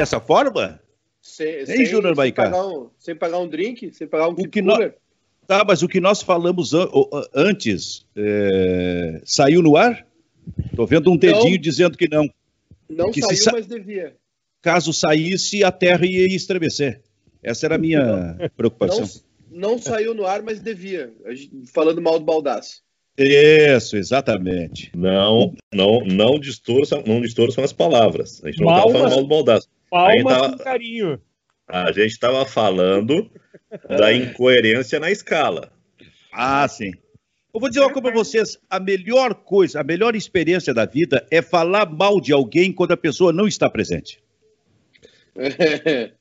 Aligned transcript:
dessa 0.00 0.20
forma? 0.20 0.80
Sem, 1.20 1.66
sem, 1.66 1.84
Júnior 1.84 2.16
sem, 2.16 2.32
pagar 2.32 2.66
um, 2.66 2.90
sem 2.98 3.14
pagar 3.14 3.38
um 3.38 3.48
drink, 3.48 3.92
sem 3.92 4.06
pagar 4.06 4.28
um 4.28 4.32
o 4.32 4.48
que 4.48 4.62
nós, 4.62 4.92
Tá, 5.46 5.64
mas 5.66 5.82
o 5.82 5.88
que 5.88 6.00
nós 6.00 6.22
falamos 6.22 6.72
an 6.72 6.88
antes 7.34 8.06
é, 8.16 9.20
saiu 9.24 9.60
no 9.60 9.76
ar? 9.76 10.06
Estou 10.70 10.86
vendo 10.86 11.10
um 11.10 11.16
dedinho 11.16 11.56
não, 11.56 11.60
dizendo 11.60 11.98
que 11.98 12.08
não. 12.08 12.30
Não 12.88 13.10
que 13.10 13.20
saiu, 13.20 13.52
mas 13.52 13.66
devia. 13.66 14.16
Caso 14.62 14.92
saísse, 14.92 15.64
a 15.64 15.72
Terra 15.72 16.06
ia 16.06 16.24
estremecer. 16.34 17.02
Essa 17.42 17.66
era 17.66 17.74
a 17.74 17.78
minha 17.78 18.36
não, 18.38 18.48
preocupação. 18.56 19.08
Não, 19.50 19.72
não, 19.72 19.78
saiu 19.78 20.14
no 20.14 20.24
ar, 20.24 20.40
mas 20.42 20.60
devia. 20.60 21.12
Falando 21.72 22.00
mal 22.00 22.18
do 22.18 22.24
Baldaço. 22.24 22.82
Isso, 23.18 23.96
exatamente. 23.96 24.92
Não, 24.94 25.52
não, 25.74 26.04
não 26.04 26.38
distorçam, 26.38 27.02
não 27.04 27.20
distorçam 27.20 27.64
as 27.64 27.72
palavras. 27.72 28.40
A 28.44 28.50
gente 28.50 28.62
não 28.62 28.70
estava 28.70 28.92
falando 28.92 29.10
mal 29.10 29.22
do 29.22 29.28
Baldaço. 29.28 29.68
Palmas 29.90 30.24
tava, 30.24 30.50
com 30.52 30.64
carinho. 30.64 31.20
A 31.68 31.92
gente 31.92 32.12
estava 32.12 32.46
falando 32.46 33.30
da 33.88 34.12
incoerência 34.12 34.98
na 35.00 35.10
escala. 35.10 35.72
Ah, 36.32 36.66
sim. 36.68 36.92
Eu 37.52 37.58
vou 37.58 37.68
dizer 37.68 37.80
uma 37.80 37.92
coisa 37.92 38.02
para 38.02 38.12
vocês: 38.12 38.58
a 38.68 38.78
melhor 38.78 39.34
coisa, 39.34 39.80
a 39.80 39.84
melhor 39.84 40.14
experiência 40.14 40.72
da 40.72 40.86
vida 40.86 41.26
é 41.30 41.42
falar 41.42 41.90
mal 41.90 42.20
de 42.20 42.32
alguém 42.32 42.72
quando 42.72 42.92
a 42.92 42.96
pessoa 42.96 43.32
não 43.32 43.48
está 43.48 43.68
presente. 43.68 44.22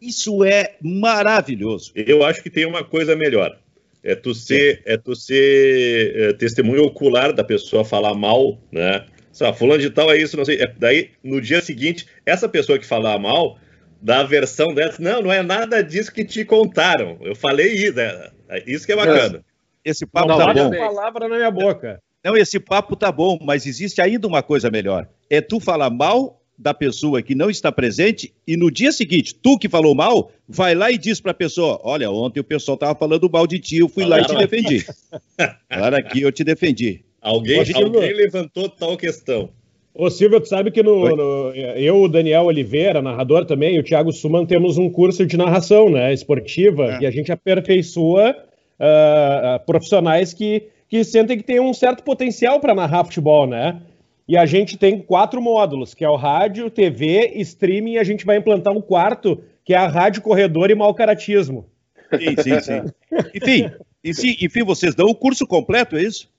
Isso 0.00 0.44
é 0.44 0.76
maravilhoso. 0.80 1.92
Eu 1.94 2.24
acho 2.24 2.42
que 2.42 2.50
tem 2.50 2.66
uma 2.66 2.84
coisa 2.84 3.16
melhor. 3.16 3.58
É 4.02 4.14
tu 4.14 4.34
ser, 4.34 4.82
é 4.84 4.98
tu 4.98 5.16
ser 5.16 6.14
é, 6.14 6.32
testemunho 6.34 6.84
ocular 6.84 7.32
da 7.32 7.42
pessoa 7.42 7.84
falar 7.84 8.14
mal, 8.14 8.60
né? 8.70 9.06
Sei 9.34 9.44
lá, 9.44 9.52
fulano 9.52 9.80
de 9.80 9.90
tal 9.90 10.12
é 10.12 10.16
isso, 10.16 10.36
não 10.36 10.44
sei. 10.44 10.62
É, 10.62 10.72
daí, 10.78 11.10
no 11.20 11.40
dia 11.40 11.60
seguinte, 11.60 12.06
essa 12.24 12.48
pessoa 12.48 12.78
que 12.78 12.86
falar 12.86 13.18
mal, 13.18 13.58
da 14.00 14.22
versão 14.22 14.72
dessa, 14.72 15.02
não, 15.02 15.22
não 15.22 15.32
é 15.32 15.42
nada 15.42 15.82
disso 15.82 16.12
que 16.12 16.24
te 16.24 16.44
contaram. 16.44 17.18
Eu 17.20 17.34
falei 17.34 17.72
isso, 17.72 17.96
né? 17.96 18.30
isso 18.64 18.86
que 18.86 18.92
é 18.92 18.96
bacana. 18.96 19.44
Esse 19.84 20.06
papo 20.06 20.28
não, 20.28 20.38
tá 20.38 20.54
bom. 20.54 20.70
palavra 20.70 21.28
na 21.28 21.34
minha 21.36 21.50
boca. 21.50 22.00
Não, 22.24 22.36
esse 22.36 22.60
papo 22.60 22.94
tá 22.94 23.10
bom, 23.10 23.36
mas 23.42 23.66
existe 23.66 24.00
ainda 24.00 24.28
uma 24.28 24.40
coisa 24.40 24.70
melhor. 24.70 25.08
É 25.28 25.40
tu 25.40 25.58
falar 25.58 25.90
mal 25.90 26.40
da 26.56 26.72
pessoa 26.72 27.20
que 27.20 27.34
não 27.34 27.50
está 27.50 27.72
presente 27.72 28.32
e 28.46 28.56
no 28.56 28.70
dia 28.70 28.92
seguinte, 28.92 29.34
tu 29.34 29.58
que 29.58 29.68
falou 29.68 29.96
mal, 29.96 30.30
vai 30.48 30.76
lá 30.76 30.92
e 30.92 30.96
diz 30.96 31.20
para 31.20 31.32
a 31.32 31.34
pessoa: 31.34 31.80
Olha, 31.82 32.08
ontem 32.08 32.38
o 32.38 32.44
pessoal 32.44 32.76
estava 32.76 32.94
falando 32.94 33.28
mal 33.28 33.48
de 33.48 33.58
ti, 33.58 33.78
eu 33.78 33.88
fui 33.88 34.04
lá 34.04 34.20
e 34.20 34.24
te 34.24 34.36
defendi. 34.36 34.86
Claro, 35.68 35.96
aqui 35.96 36.22
eu 36.22 36.30
te 36.30 36.44
defendi. 36.44 37.04
Alguém, 37.24 37.64
alguém 37.74 38.12
levantou 38.12 38.68
tal 38.68 38.98
questão. 38.98 39.48
Ô 39.94 40.10
Silvio, 40.10 40.40
tu 40.40 40.48
sabe 40.48 40.70
que 40.70 40.82
no, 40.82 41.16
no, 41.16 41.54
eu, 41.54 42.02
o 42.02 42.08
Daniel 42.08 42.44
Oliveira, 42.44 43.00
narrador 43.00 43.46
também, 43.46 43.76
e 43.76 43.78
o 43.78 43.82
Thiago 43.82 44.12
Suman 44.12 44.44
temos 44.44 44.76
um 44.76 44.90
curso 44.90 45.24
de 45.24 45.34
narração 45.34 45.88
né, 45.88 46.12
esportiva 46.12 46.96
é. 46.96 47.02
e 47.02 47.06
a 47.06 47.10
gente 47.10 47.32
aperfeiçoa 47.32 48.36
uh, 48.78 49.64
profissionais 49.64 50.34
que, 50.34 50.64
que 50.86 51.02
sentem 51.02 51.38
que 51.38 51.44
tem 51.44 51.60
um 51.60 51.72
certo 51.72 52.02
potencial 52.02 52.60
para 52.60 52.74
narrar 52.74 53.04
futebol, 53.04 53.46
né? 53.46 53.80
E 54.28 54.36
a 54.36 54.44
gente 54.44 54.76
tem 54.76 54.98
quatro 54.98 55.40
módulos, 55.40 55.94
que 55.94 56.04
é 56.04 56.08
o 56.08 56.16
rádio, 56.16 56.68
TV, 56.68 57.32
streaming, 57.36 57.92
e 57.92 57.98
a 57.98 58.04
gente 58.04 58.26
vai 58.26 58.36
implantar 58.36 58.74
um 58.74 58.82
quarto, 58.82 59.42
que 59.64 59.72
é 59.72 59.78
a 59.78 59.86
rádio 59.86 60.20
corredor 60.20 60.70
e 60.70 60.74
mal 60.74 60.92
caratismo. 60.94 61.66
Sim, 62.18 62.42
sim, 62.42 62.60
sim. 62.60 62.82
enfim, 63.34 63.70
enfim, 64.04 64.36
enfim, 64.42 64.62
vocês 64.62 64.94
dão 64.94 65.06
o 65.06 65.14
curso 65.14 65.46
completo, 65.46 65.96
é 65.96 66.02
isso? 66.02 66.33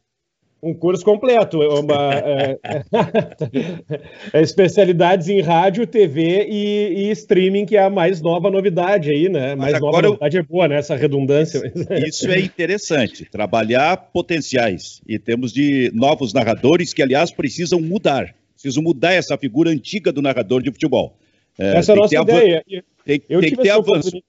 Um 0.65 0.73
curso 0.73 1.05
completo, 1.05 1.59
uma, 1.59 2.15
é, 2.15 2.57
é, 4.33 4.41
especialidades 4.41 5.29
em 5.29 5.39
rádio, 5.39 5.85
TV 5.85 6.47
e, 6.49 7.05
e, 7.05 7.11
streaming, 7.11 7.67
que 7.67 7.77
é 7.77 7.83
a 7.83 7.89
mais 7.89 8.19
nova 8.19 8.49
novidade 8.49 9.11
aí, 9.11 9.29
né? 9.29 9.53
Mas 9.53 9.73
mais 9.73 9.79
nova 9.79 9.99
eu... 9.99 10.01
novidade 10.01 10.37
é 10.37 10.41
boa, 10.41 10.67
né? 10.67 10.77
Essa 10.77 10.95
redundância. 10.95 11.71
Isso 12.07 12.27
é 12.31 12.39
interessante, 12.39 13.25
trabalhar 13.25 13.95
potenciais. 14.11 15.01
E 15.07 15.19
temos 15.19 15.53
de 15.53 15.91
novos 15.93 16.33
narradores 16.33 16.95
que, 16.95 17.03
aliás, 17.03 17.29
precisam 17.29 17.79
mudar. 17.79 18.33
Precisam 18.53 18.81
mudar 18.81 19.13
essa 19.13 19.37
figura 19.37 19.69
antiga 19.69 20.11
do 20.11 20.19
narrador 20.19 20.63
de 20.63 20.71
futebol. 20.71 21.15
É, 21.59 21.77
essa 21.77 21.91
é 21.91 21.93
a 21.93 21.95
nossa 21.95 22.15
ideia. 22.15 22.63
Tem, 23.05 23.21
eu 23.29 23.39
tem 23.39 23.51
que 23.51 23.61
ter 23.61 23.69
avanço. 23.69 24.19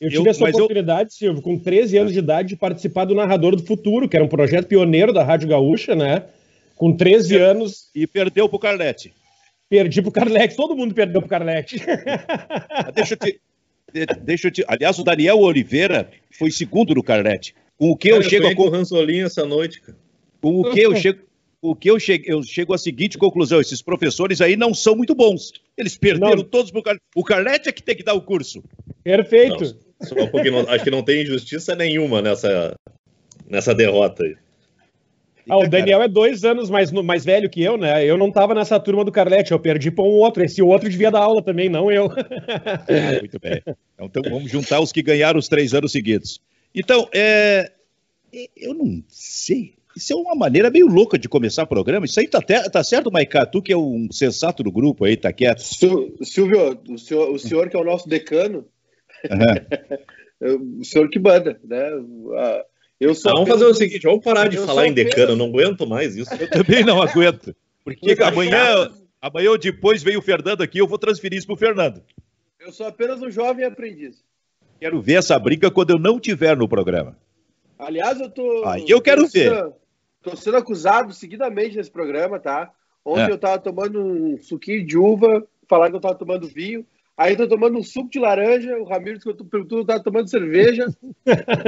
Eu 0.00 0.08
tive 0.08 0.22
eu, 0.22 0.30
essa 0.30 0.48
oportunidade, 0.48 1.10
eu... 1.10 1.12
Silvio, 1.12 1.42
com 1.42 1.58
13 1.58 1.98
anos 1.98 2.12
de 2.12 2.18
idade, 2.18 2.48
de 2.48 2.56
participar 2.56 3.04
do 3.04 3.14
Narrador 3.14 3.54
do 3.54 3.62
Futuro, 3.62 4.08
que 4.08 4.16
era 4.16 4.24
um 4.24 4.28
projeto 4.28 4.66
pioneiro 4.66 5.12
da 5.12 5.22
Rádio 5.22 5.48
Gaúcha, 5.48 5.94
né? 5.94 6.24
Com 6.74 6.96
13 6.96 7.34
e, 7.34 7.38
anos. 7.38 7.90
E 7.94 8.06
perdeu 8.06 8.48
pro 8.48 8.58
Carlete. 8.58 9.12
Perdi 9.68 10.00
pro 10.00 10.10
Carlete, 10.10 10.56
todo 10.56 10.74
mundo 10.74 10.94
perdeu 10.94 11.20
pro 11.20 11.28
Carlete. 11.28 11.76
deixa 12.94 13.14
eu 13.14 13.18
te. 13.18 13.40
Deixa 14.22 14.46
eu 14.48 14.50
te. 14.50 14.64
Aliás, 14.66 14.98
o 14.98 15.04
Daniel 15.04 15.38
Oliveira 15.38 16.10
foi 16.30 16.50
segundo 16.50 16.94
no 16.94 17.02
Carlete. 17.02 17.54
Com 17.76 17.90
o 17.90 17.96
que 17.96 18.08
cara, 18.08 18.22
eu 18.22 18.28
chego 18.28 18.46
eu 18.46 18.50
a. 18.50 18.54
com 18.54 18.68
Ransolinho 18.68 19.26
essa 19.26 19.44
noite, 19.44 19.80
cara. 19.80 19.98
Com 20.40 20.60
o 20.60 20.72
que 20.72 20.80
eu 20.80 20.96
chego. 20.96 21.20
O 21.62 21.76
que 21.76 21.90
eu 21.90 22.00
chego, 22.00 22.24
eu 22.26 22.42
chego 22.42 22.72
à 22.72 22.78
seguinte 22.78 23.18
conclusão: 23.18 23.60
esses 23.60 23.82
professores 23.82 24.40
aí 24.40 24.56
não 24.56 24.72
são 24.72 24.96
muito 24.96 25.14
bons. 25.14 25.52
Eles 25.76 25.96
perderam 25.98 26.36
não. 26.36 26.44
todos 26.44 26.70
pro 26.70 26.82
Carlete. 26.82 27.04
O 27.14 27.22
Carlete 27.22 27.68
é 27.68 27.72
que 27.72 27.82
tem 27.82 27.94
que 27.94 28.02
dar 28.02 28.14
o 28.14 28.22
curso. 28.22 28.64
Perfeito. 29.04 29.64
Não. 29.64 29.89
Só 30.02 30.26
porque 30.28 30.50
não, 30.50 30.60
acho 30.60 30.84
que 30.84 30.90
não 30.90 31.02
tem 31.02 31.22
injustiça 31.22 31.74
nenhuma 31.74 32.22
nessa, 32.22 32.74
nessa 33.48 33.74
derrota 33.74 34.24
aí. 34.24 34.36
Ah, 35.48 35.58
o 35.58 35.68
Daniel 35.68 36.02
é 36.02 36.08
dois 36.08 36.44
anos 36.44 36.70
mais, 36.70 36.92
mais 36.92 37.24
velho 37.24 37.50
que 37.50 37.60
eu, 37.60 37.76
né? 37.76 38.04
Eu 38.04 38.16
não 38.16 38.30
tava 38.30 38.54
nessa 38.54 38.78
turma 38.78 39.04
do 39.04 39.10
Carlete, 39.10 39.50
eu 39.50 39.58
perdi 39.58 39.90
para 39.90 40.04
um 40.04 40.08
outro. 40.08 40.44
Esse 40.44 40.62
outro 40.62 40.88
devia 40.88 41.10
dar 41.10 41.20
aula 41.20 41.42
também, 41.42 41.68
não 41.68 41.90
eu. 41.90 42.08
Ah, 42.50 43.18
muito 43.18 43.38
bem. 43.40 43.62
Então 43.98 44.22
vamos 44.30 44.50
juntar 44.50 44.80
os 44.80 44.92
que 44.92 45.02
ganharam 45.02 45.38
os 45.38 45.48
três 45.48 45.74
anos 45.74 45.92
seguidos. 45.92 46.40
Então, 46.74 47.08
é... 47.12 47.70
eu 48.56 48.74
não 48.74 49.02
sei. 49.08 49.74
Isso 49.96 50.12
é 50.12 50.16
uma 50.16 50.34
maneira 50.34 50.70
meio 50.70 50.86
louca 50.86 51.18
de 51.18 51.28
começar 51.28 51.64
o 51.64 51.66
programa. 51.66 52.06
Isso 52.06 52.20
aí 52.20 52.28
tá, 52.28 52.40
tá 52.40 52.84
certo, 52.84 53.10
Maiká? 53.10 53.44
Tu 53.44 53.60
que 53.60 53.72
é 53.72 53.76
um 53.76 54.08
sensato 54.10 54.62
do 54.62 54.70
grupo 54.70 55.04
aí, 55.04 55.16
tá 55.16 55.32
quieto. 55.32 55.60
Silvio, 55.60 56.78
o 56.88 56.98
senhor, 56.98 57.30
o 57.30 57.38
senhor 57.38 57.68
que 57.68 57.76
é 57.76 57.80
o 57.80 57.84
nosso 57.84 58.08
decano, 58.08 58.64
Uhum. 60.40 60.78
o 60.80 60.84
senhor 60.84 61.08
que 61.10 61.18
manda, 61.18 61.58
né? 61.64 61.90
Eu 62.98 63.14
sou 63.14 63.32
vamos 63.32 63.48
fazer 63.48 63.64
o 63.64 63.74
seguinte, 63.74 64.02
vamos 64.02 64.24
parar 64.24 64.48
de 64.48 64.58
falar 64.58 64.86
em 64.86 64.92
decano, 64.92 65.32
eu 65.32 65.36
não 65.36 65.46
aguento 65.46 65.86
mais 65.86 66.16
isso. 66.16 66.32
Eu 66.34 66.50
também 66.50 66.84
não 66.84 67.00
aguento, 67.00 67.54
porque 67.84 68.14
amanhã, 68.22 68.90
amanhã 69.20 69.50
ou 69.50 69.58
depois 69.58 70.02
vem 70.02 70.16
o 70.16 70.22
Fernando 70.22 70.62
aqui, 70.62 70.78
eu 70.78 70.86
vou 70.86 70.98
transferir 70.98 71.38
isso 71.38 71.46
para 71.46 71.54
o 71.54 71.58
Fernando. 71.58 72.02
Eu 72.58 72.72
sou 72.72 72.86
apenas 72.86 73.22
um 73.22 73.30
jovem 73.30 73.64
aprendiz. 73.64 74.22
Quero 74.78 75.00
ver 75.00 75.14
essa 75.14 75.38
briga 75.38 75.70
quando 75.70 75.90
eu 75.90 75.98
não 75.98 76.20
tiver 76.20 76.56
no 76.56 76.68
programa. 76.68 77.16
Aliás, 77.78 78.20
eu 78.20 78.30
tô. 78.30 78.64
Aí 78.66 78.84
eu 78.88 79.00
quero 79.00 79.22
tô 79.22 79.28
ver. 79.28 79.50
Sendo, 79.50 79.74
tô 80.22 80.36
sendo 80.36 80.56
acusado 80.58 81.12
seguidamente 81.14 81.76
nesse 81.76 81.90
programa, 81.90 82.38
tá? 82.38 82.70
Ontem 83.04 83.28
é. 83.28 83.30
eu 83.30 83.38
tava 83.38 83.58
tomando 83.58 84.00
um 84.00 84.38
suquinho 84.42 84.86
de 84.86 84.98
uva, 84.98 85.46
falaram 85.66 85.92
que 85.92 85.96
eu 85.96 86.00
tava 86.00 86.14
tomando 86.14 86.46
vinho. 86.46 86.86
Aí 87.20 87.36
tô 87.36 87.46
tomando 87.46 87.76
um 87.76 87.82
suco 87.82 88.08
de 88.08 88.18
laranja, 88.18 88.78
o 88.78 88.84
Ramiro 88.84 89.20
que 89.20 89.28
eu 89.28 89.36
tô 89.36 89.44
perguntando, 89.44 89.84
tá 89.84 90.00
tomando 90.00 90.30
cerveja. 90.30 90.86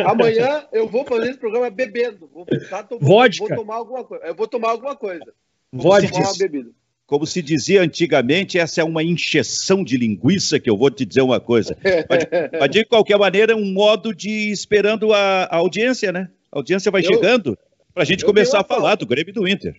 Amanhã 0.02 0.64
eu 0.72 0.88
vou 0.88 1.04
fazer 1.04 1.28
esse 1.28 1.38
programa 1.38 1.68
bebendo. 1.68 2.26
Vou, 2.32 2.46
tá, 2.70 2.82
tô, 2.82 2.98
Vodka. 2.98 3.46
vou 3.46 3.58
tomar 3.58 3.74
alguma 3.74 4.02
coisa. 4.02 4.24
Eu 4.24 4.34
vou 4.34 4.48
tomar 4.48 4.70
alguma 4.70 4.96
coisa. 4.96 5.26
Vou 5.70 5.92
Vodka. 5.92 6.10
tomar 6.10 6.28
uma 6.30 6.38
bebida. 6.38 6.70
Como 7.04 7.26
se 7.26 7.42
dizia 7.42 7.82
antigamente, 7.82 8.58
essa 8.58 8.80
é 8.80 8.84
uma 8.84 9.02
encheção 9.02 9.84
de 9.84 9.98
linguiça, 9.98 10.58
que 10.58 10.70
eu 10.70 10.76
vou 10.78 10.90
te 10.90 11.04
dizer 11.04 11.20
uma 11.20 11.38
coisa. 11.38 11.76
Mas, 12.08 12.50
mas 12.58 12.70
de 12.70 12.86
qualquer 12.86 13.18
maneira, 13.18 13.52
é 13.52 13.56
um 13.56 13.74
modo 13.74 14.14
de 14.14 14.50
esperando 14.50 15.12
a, 15.12 15.42
a 15.44 15.56
audiência, 15.56 16.10
né? 16.10 16.30
A 16.50 16.60
audiência 16.60 16.90
vai 16.90 17.02
eu, 17.02 17.12
chegando 17.12 17.58
para 17.92 18.04
a 18.04 18.06
gente 18.06 18.24
começar 18.24 18.60
a 18.60 18.64
falar 18.64 18.94
do 18.94 19.04
Grêmio 19.04 19.34
do 19.34 19.46
Inter. 19.46 19.76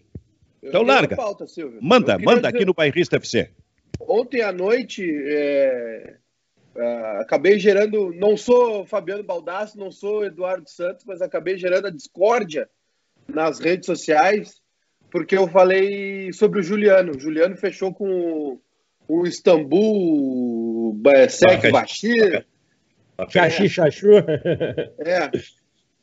Então 0.62 0.84
larga. 0.84 1.16
Pauta, 1.16 1.46
manda, 1.82 2.20
manda 2.20 2.42
dizer... 2.42 2.48
aqui 2.48 2.64
no 2.64 2.76
Bairrista 2.76 3.16
FC 3.16 3.50
ontem 4.00 4.42
à 4.42 4.52
noite 4.52 5.04
é, 5.26 6.16
é, 6.76 6.86
acabei 7.22 7.60
gerando. 7.60 8.14
Não 8.14 8.36
sou 8.36 8.86
Fabiano 8.86 9.24
Baldasso, 9.24 9.78
não 9.78 9.92
sou 9.92 10.26
Eduardo 10.26 10.70
Santos, 10.70 11.06
mas 11.06 11.22
acabei 11.22 11.58
gerando 11.58 11.88
a 11.88 11.92
discórdia 11.92 12.70
nas 13.28 13.60
redes 13.60 13.86
sociais, 13.86 14.62
porque 15.10 15.38
eu 15.38 15.48
falei 15.48 16.34
sobre 16.34 16.60
o 16.60 16.64
Juliano. 16.64 17.16
O 17.16 17.20
Juliano 17.20 17.56
fechou 17.56 17.94
com 17.94 18.60
o 19.08 19.28
Istambul, 19.28 21.00
Sek 21.30 21.72
Bashir. 21.72 22.46
Xaxi, 23.30 23.70
Xaxu. 23.70 24.10
É. 25.00 25.32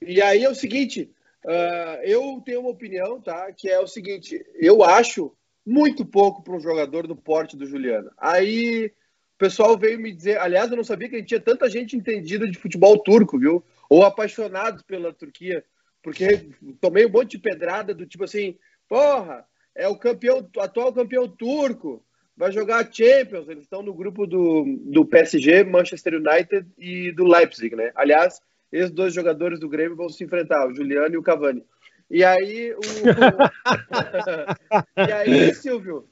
E 0.03 0.23
aí 0.23 0.45
é 0.45 0.49
o 0.49 0.55
seguinte, 0.55 1.11
uh, 1.45 2.03
eu 2.03 2.41
tenho 2.45 2.61
uma 2.61 2.71
opinião, 2.71 3.21
tá? 3.21 3.53
Que 3.53 3.69
é 3.69 3.79
o 3.79 3.87
seguinte, 3.87 4.43
eu 4.55 4.83
acho 4.83 5.35
muito 5.67 6.05
pouco 6.05 6.43
para 6.43 6.55
um 6.55 6.61
jogador 6.61 7.07
do 7.07 7.17
porte 7.17 7.57
do 7.57 7.67
Juliano. 7.67 8.11
Aí 8.19 8.87
o 8.87 9.39
pessoal 9.39 9.79
veio 9.79 9.99
me 9.99 10.13
dizer, 10.13 10.39
aliás, 10.39 10.71
eu 10.71 10.77
não 10.77 10.85
sabia 10.85 11.09
que 11.09 11.17
a 11.17 11.19
gente 11.19 11.29
tinha 11.29 11.41
tanta 11.41 11.69
gente 11.69 11.97
entendida 11.97 12.49
de 12.49 12.59
futebol 12.59 12.99
turco, 12.99 13.39
viu? 13.39 13.65
Ou 13.89 14.05
apaixonados 14.05 14.83
pela 14.83 15.13
Turquia, 15.13 15.65
porque 16.03 16.51
tomei 16.81 17.07
um 17.07 17.11
monte 17.11 17.33
de 17.33 17.39
pedrada 17.39 17.95
do 17.95 18.07
tipo 18.07 18.25
assim, 18.25 18.57
porra, 18.89 19.47
é 19.75 19.89
o 19.89 19.97
campeão, 19.97 20.49
atual 20.59 20.93
campeão 20.93 21.29
turco, 21.29 22.05
vai 22.37 22.51
jogar 22.53 22.79
a 22.79 22.91
Champions. 22.91 23.49
Eles 23.49 23.65
estão 23.65 23.83
no 23.83 23.95
grupo 23.95 24.27
do, 24.27 24.65
do 24.85 25.05
PSG, 25.05 25.65
Manchester 25.65 26.15
United 26.15 26.67
e 26.79 27.13
do 27.13 27.25
Leipzig, 27.25 27.77
né? 27.77 27.93
Aliás, 27.95 28.41
esses 28.73 28.91
dois 28.91 29.13
jogadores 29.13 29.59
do 29.59 29.69
Grêmio 29.69 29.97
vão 29.97 30.09
se 30.09 30.25
enfrentar, 30.25 30.67
o 30.67 30.75
Juliano 30.75 31.15
e 31.15 31.19
o 31.19 31.23
Cavani. 31.23 31.65
E 32.11 32.25
aí, 32.25 32.75
o... 32.75 32.81
e 35.09 35.13
aí, 35.13 35.55
Silvio, 35.55 36.09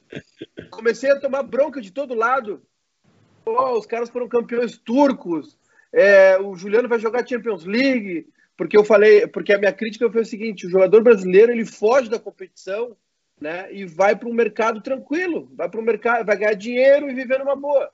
comecei 0.69 1.11
a 1.11 1.19
tomar 1.19 1.43
bronca 1.43 1.81
de 1.81 1.91
todo 1.91 2.13
lado. 2.13 2.61
Pô, 3.43 3.77
os 3.77 3.85
caras 3.85 4.09
foram 4.09 4.29
campeões 4.29 4.77
turcos. 4.77 5.57
É, 5.91 6.39
o 6.39 6.55
Juliano 6.55 6.87
vai 6.87 6.99
jogar 6.99 7.27
Champions 7.27 7.65
League. 7.65 8.25
Porque 8.59 8.77
eu 8.77 8.83
falei, 8.83 9.25
porque 9.25 9.53
a 9.53 9.57
minha 9.57 9.71
crítica 9.71 10.11
foi 10.11 10.21
o 10.21 10.25
seguinte: 10.25 10.67
o 10.67 10.69
jogador 10.69 11.01
brasileiro 11.01 11.49
ele 11.49 11.65
foge 11.65 12.09
da 12.09 12.19
competição, 12.19 12.93
né? 13.39 13.73
E 13.73 13.85
vai 13.85 14.17
para 14.17 14.27
um 14.27 14.33
mercado 14.33 14.81
tranquilo, 14.81 15.49
vai 15.55 15.69
para 15.69 15.79
o 15.79 15.83
mercado, 15.83 16.25
vai 16.25 16.37
ganhar 16.37 16.55
dinheiro 16.55 17.09
e 17.09 17.13
viver 17.13 17.39
numa 17.39 17.55
boa. 17.55 17.89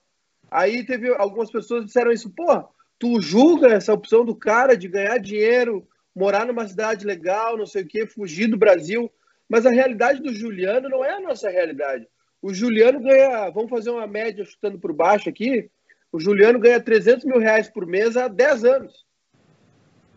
Aí 0.50 0.84
teve 0.84 1.14
algumas 1.16 1.52
pessoas 1.52 1.82
que 1.82 1.88
disseram 1.88 2.12
isso, 2.12 2.32
pô, 2.32 2.68
tu 2.98 3.22
julga 3.22 3.68
essa 3.68 3.94
opção 3.94 4.26
do 4.26 4.36
cara 4.36 4.76
de 4.76 4.88
ganhar 4.88 5.20
dinheiro, 5.20 5.88
morar 6.16 6.46
numa 6.46 6.68
cidade 6.68 7.06
legal, 7.06 7.58
não 7.58 7.66
sei 7.66 7.84
o 7.84 7.88
quê, 7.88 8.06
fugir 8.06 8.48
do 8.48 8.58
Brasil. 8.58 9.12
Mas 9.50 9.66
a 9.66 9.70
realidade 9.70 10.22
do 10.22 10.34
Juliano 10.34 10.90
não 10.90 11.04
é 11.04 11.12
a 11.12 11.20
nossa 11.20 11.50
realidade. 11.50 12.08
O 12.42 12.54
Juliano 12.54 13.00
ganha, 13.00 13.50
vamos 13.50 13.70
fazer 13.70 13.90
uma 13.90 14.08
média 14.08 14.46
chutando 14.46 14.80
por 14.80 14.94
baixo 14.94 15.30
aqui, 15.30 15.70
o 16.12 16.20
Juliano 16.20 16.60
ganha 16.60 16.80
300 16.80 17.26
mil 17.26 17.40
reais 17.40 17.68
por 17.68 17.86
mês 17.86 18.16
há 18.16 18.28
10 18.28 18.64
anos. 18.64 19.06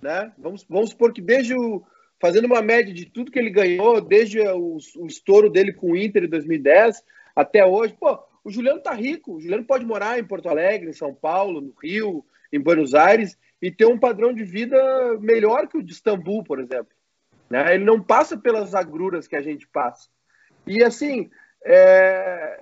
Né? 0.00 0.33
Vamos, 0.39 0.65
vamos 0.69 0.91
supor 0.91 1.12
que 1.12 1.21
desde 1.21 1.55
o. 1.55 1.83
Fazendo 2.21 2.47
uma 2.47 2.61
média 2.61 2.93
de 2.93 3.06
tudo 3.06 3.31
que 3.31 3.39
ele 3.39 3.50
ganhou, 3.50 4.00
desde 4.00 4.41
o, 4.41 4.79
o 4.97 5.06
estouro 5.06 5.49
dele 5.49 5.73
com 5.73 5.93
o 5.93 5.97
Inter 5.97 6.25
em 6.25 6.29
2010 6.29 7.03
até 7.35 7.65
hoje, 7.65 7.97
pô, 7.99 8.19
o 8.43 8.50
Juliano 8.50 8.81
tá 8.81 8.93
rico. 8.93 9.35
O 9.35 9.41
Juliano 9.41 9.65
pode 9.65 9.85
morar 9.85 10.19
em 10.19 10.25
Porto 10.25 10.49
Alegre, 10.49 10.91
em 10.91 10.93
São 10.93 11.15
Paulo, 11.15 11.61
no 11.61 11.73
Rio, 11.81 12.25
em 12.53 12.61
Buenos 12.61 12.95
Aires 12.95 13.37
e 13.61 13.71
ter 13.71 13.87
um 13.87 13.99
padrão 13.99 14.33
de 14.33 14.45
vida 14.45 14.79
melhor 15.21 15.67
que 15.67 15.77
o 15.77 15.83
de 15.83 15.93
Istambul, 15.93 16.45
por 16.45 16.61
exemplo. 16.61 16.93
Né? 17.51 17.75
Ele 17.75 17.85
não 17.85 18.01
passa 18.01 18.37
pelas 18.37 18.75
agruras 18.75 19.27
que 19.27 19.37
a 19.37 19.43
gente 19.43 19.67
passa. 19.67 20.09
E 20.67 20.83
assim, 20.83 21.31
é... 21.65 22.61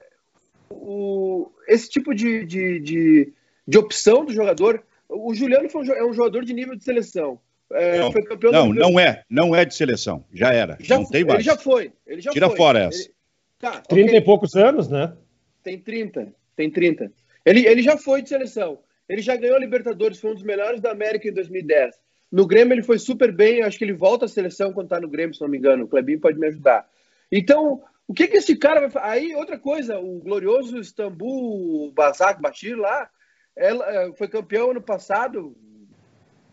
o... 0.70 1.50
esse 1.68 1.90
tipo 1.90 2.14
de, 2.14 2.44
de, 2.44 2.80
de, 2.80 3.32
de, 3.66 3.78
opção 3.78 4.24
do 4.24 4.32
jogador. 4.32 4.82
O 5.08 5.34
Juliano 5.34 5.68
um, 5.74 5.92
é 5.92 6.04
um 6.04 6.12
jogador 6.12 6.44
de 6.44 6.52
nível 6.52 6.74
de 6.74 6.84
seleção. 6.84 7.38
É, 7.72 7.98
não, 7.98 8.12
não, 8.52 8.72
não, 8.72 9.00
é, 9.00 9.24
não 9.28 9.54
é 9.54 9.64
de 9.64 9.74
seleção. 9.74 10.24
Já 10.32 10.52
era. 10.52 10.78
Já, 10.80 10.98
não 10.98 11.04
tem 11.04 11.24
mais. 11.24 11.36
Ele 11.36 11.44
já 11.44 11.56
foi. 11.56 11.92
Ele 12.06 12.20
já 12.20 12.30
Tira 12.30 12.48
foi. 12.48 12.56
fora 12.56 12.78
essa. 12.78 13.02
Ele... 13.02 13.14
Tá, 13.58 13.80
30 13.80 14.08
okay. 14.08 14.18
e 14.18 14.24
poucos 14.24 14.54
anos, 14.54 14.88
né? 14.88 15.16
Tem 15.62 15.78
30. 15.78 16.32
Tem 16.54 16.70
30. 16.70 17.10
Ele, 17.44 17.66
ele 17.66 17.82
já 17.82 17.96
foi 17.96 18.22
de 18.22 18.28
seleção. 18.28 18.78
Ele 19.08 19.22
já 19.22 19.36
ganhou 19.36 19.56
a 19.56 19.60
Libertadores, 19.60 20.18
foi 20.18 20.30
um 20.32 20.34
dos 20.34 20.42
melhores 20.42 20.80
da 20.80 20.90
América 20.90 21.28
em 21.28 21.32
2010. 21.32 21.94
No 22.30 22.46
Grêmio 22.46 22.74
ele 22.74 22.82
foi 22.82 22.98
super 22.98 23.32
bem, 23.32 23.62
acho 23.62 23.78
que 23.78 23.84
ele 23.84 23.92
volta 23.92 24.24
à 24.24 24.28
seleção 24.28 24.72
quando 24.72 24.86
está 24.86 25.00
no 25.00 25.08
Grêmio, 25.08 25.34
se 25.34 25.40
não 25.40 25.48
me 25.48 25.58
engano. 25.58 25.84
O 25.84 25.88
Clebinho 25.88 26.20
pode 26.20 26.38
me 26.38 26.46
ajudar. 26.48 26.88
Então, 27.30 27.82
o 28.08 28.14
que, 28.14 28.28
que 28.28 28.36
esse 28.36 28.56
cara 28.56 28.80
vai 28.80 28.90
fazer? 28.90 29.06
Aí, 29.06 29.34
outra 29.34 29.58
coisa, 29.58 29.98
o 29.98 30.18
glorioso 30.18 30.78
Istambul 30.78 31.92
Basak 31.92 32.40
Bashir 32.40 32.76
lá, 32.76 33.08
ela, 33.54 33.84
é, 33.88 34.12
foi 34.12 34.28
campeão 34.28 34.70
ano 34.70 34.82
passado. 34.82 35.56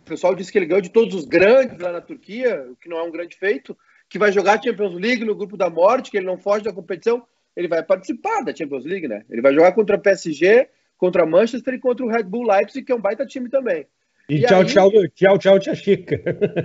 O 0.01 0.06
pessoal 0.06 0.35
disse 0.35 0.51
que 0.51 0.57
ele 0.57 0.65
ganhou 0.65 0.81
de 0.81 0.89
todos 0.89 1.15
os 1.15 1.25
grandes 1.25 1.77
lá 1.79 1.91
na 1.91 2.01
Turquia, 2.01 2.67
o 2.69 2.75
que 2.75 2.89
não 2.89 2.97
é 2.97 3.03
um 3.03 3.11
grande 3.11 3.35
feito, 3.35 3.77
que 4.09 4.19
vai 4.19 4.31
jogar 4.31 4.61
Champions 4.61 4.94
League 4.94 5.25
no 5.25 5.35
grupo 5.35 5.57
da 5.57 5.69
morte, 5.69 6.11
que 6.11 6.17
ele 6.17 6.25
não 6.25 6.38
foge 6.38 6.63
da 6.63 6.73
competição. 6.73 7.25
Ele 7.56 7.67
vai 7.67 7.83
participar 7.83 8.41
da 8.41 8.56
Champions 8.56 8.85
League, 8.85 9.07
né? 9.07 9.23
Ele 9.29 9.41
vai 9.41 9.53
jogar 9.53 9.71
contra 9.73 9.95
a 9.95 9.99
PSG 9.99 10.69
contra 11.03 11.25
Manchester 11.25 11.73
e 11.73 11.79
contra 11.79 12.05
o 12.05 12.07
Red 12.07 12.23
Bull 12.23 12.47
Leipzig, 12.47 12.85
que 12.85 12.91
é 12.94 12.95
um 12.95 13.01
baita 13.01 13.25
time 13.25 13.50
também. 13.50 13.85
E, 14.29 14.35
e 14.35 14.45
tchau, 14.45 14.61
aí, 14.61 14.65
tchau, 14.65 14.89
tchau, 15.13 15.38
tchau, 15.38 15.59
tia 15.59 15.75
Chica. 15.75 16.15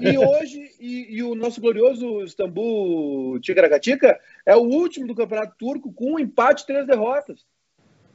E 0.01 0.17
hoje, 0.17 0.71
e, 0.79 1.17
e, 1.17 1.23
o 1.25 1.35
nosso 1.35 1.61
glorioso 1.61 2.23
Istambul 2.23 3.41
Tigragatica 3.41 4.17
é 4.47 4.55
o 4.55 4.61
último 4.61 5.09
do 5.09 5.15
Campeonato 5.17 5.57
Turco 5.59 5.93
com 5.93 6.13
um 6.13 6.19
empate 6.21 6.63
e 6.63 6.67
três 6.69 6.87
derrotas. 6.87 7.45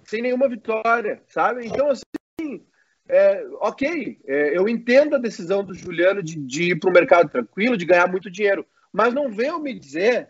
Sem 0.05 0.21
nenhuma 0.21 0.47
vitória, 0.47 1.21
sabe? 1.27 1.67
Então, 1.67 1.89
assim, 1.89 2.63
é, 3.09 3.45
ok, 3.59 4.17
é, 4.25 4.57
eu 4.57 4.69
entendo 4.69 5.17
a 5.17 5.19
decisão 5.19 5.61
do 5.61 5.73
Juliano 5.73 6.23
de, 6.23 6.35
de 6.35 6.71
ir 6.71 6.79
para 6.79 6.89
o 6.89 6.93
mercado 6.93 7.29
tranquilo, 7.29 7.75
de 7.75 7.83
ganhar 7.83 8.09
muito 8.09 8.31
dinheiro, 8.31 8.65
mas 8.93 9.13
não 9.13 9.29
venham 9.29 9.59
me 9.59 9.77
dizer 9.77 10.29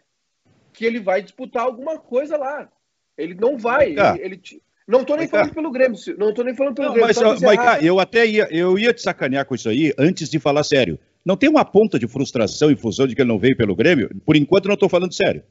que 0.74 0.86
ele 0.86 1.00
vai 1.00 1.22
disputar 1.22 1.62
alguma 1.62 2.00
coisa 2.00 2.36
lá. 2.36 2.68
Ele 3.16 3.36
não 3.36 3.60
vai. 3.60 3.92
Ele, 3.92 4.22
ele, 4.24 4.42
não 4.88 5.02
estou 5.02 5.16
nem 5.16 5.28
falando 5.28 5.54
pelo 5.54 5.72
Grêmio, 5.72 5.98
não 6.18 6.30
estou 6.30 6.44
nem 6.44 6.56
falando 6.56 6.76
pelo 6.76 6.88
não, 6.88 6.94
Grêmio. 6.96 7.16
Mas, 7.16 7.42
Maiká, 7.42 7.80
eu 7.82 8.00
até 8.00 8.26
ia, 8.26 8.48
eu 8.52 8.78
ia 8.78 8.94
te 8.94 9.02
sacanear 9.02 9.46
com 9.46 9.56
isso 9.56 9.70
aí 9.70 9.94
antes 9.98 10.30
de 10.30 10.40
falar 10.40 10.64
sério. 10.64 11.00
Não 11.26 11.38
tem 11.38 11.50
uma 11.50 11.64
ponta 11.64 11.98
de 11.98 12.08
frustração 12.08 12.70
e 12.70 12.76
fusão 12.76 13.08
de 13.08 13.16
que 13.16 13.22
ele 13.22 13.30
não 13.30 13.40
veio 13.40 13.56
pelo 13.56 13.76
Grêmio? 13.76 14.10
Por 14.26 14.36
enquanto 14.36 14.68
não 14.68 14.74
estou 14.74 14.90
falando 14.90 15.14
sério. 15.14 15.42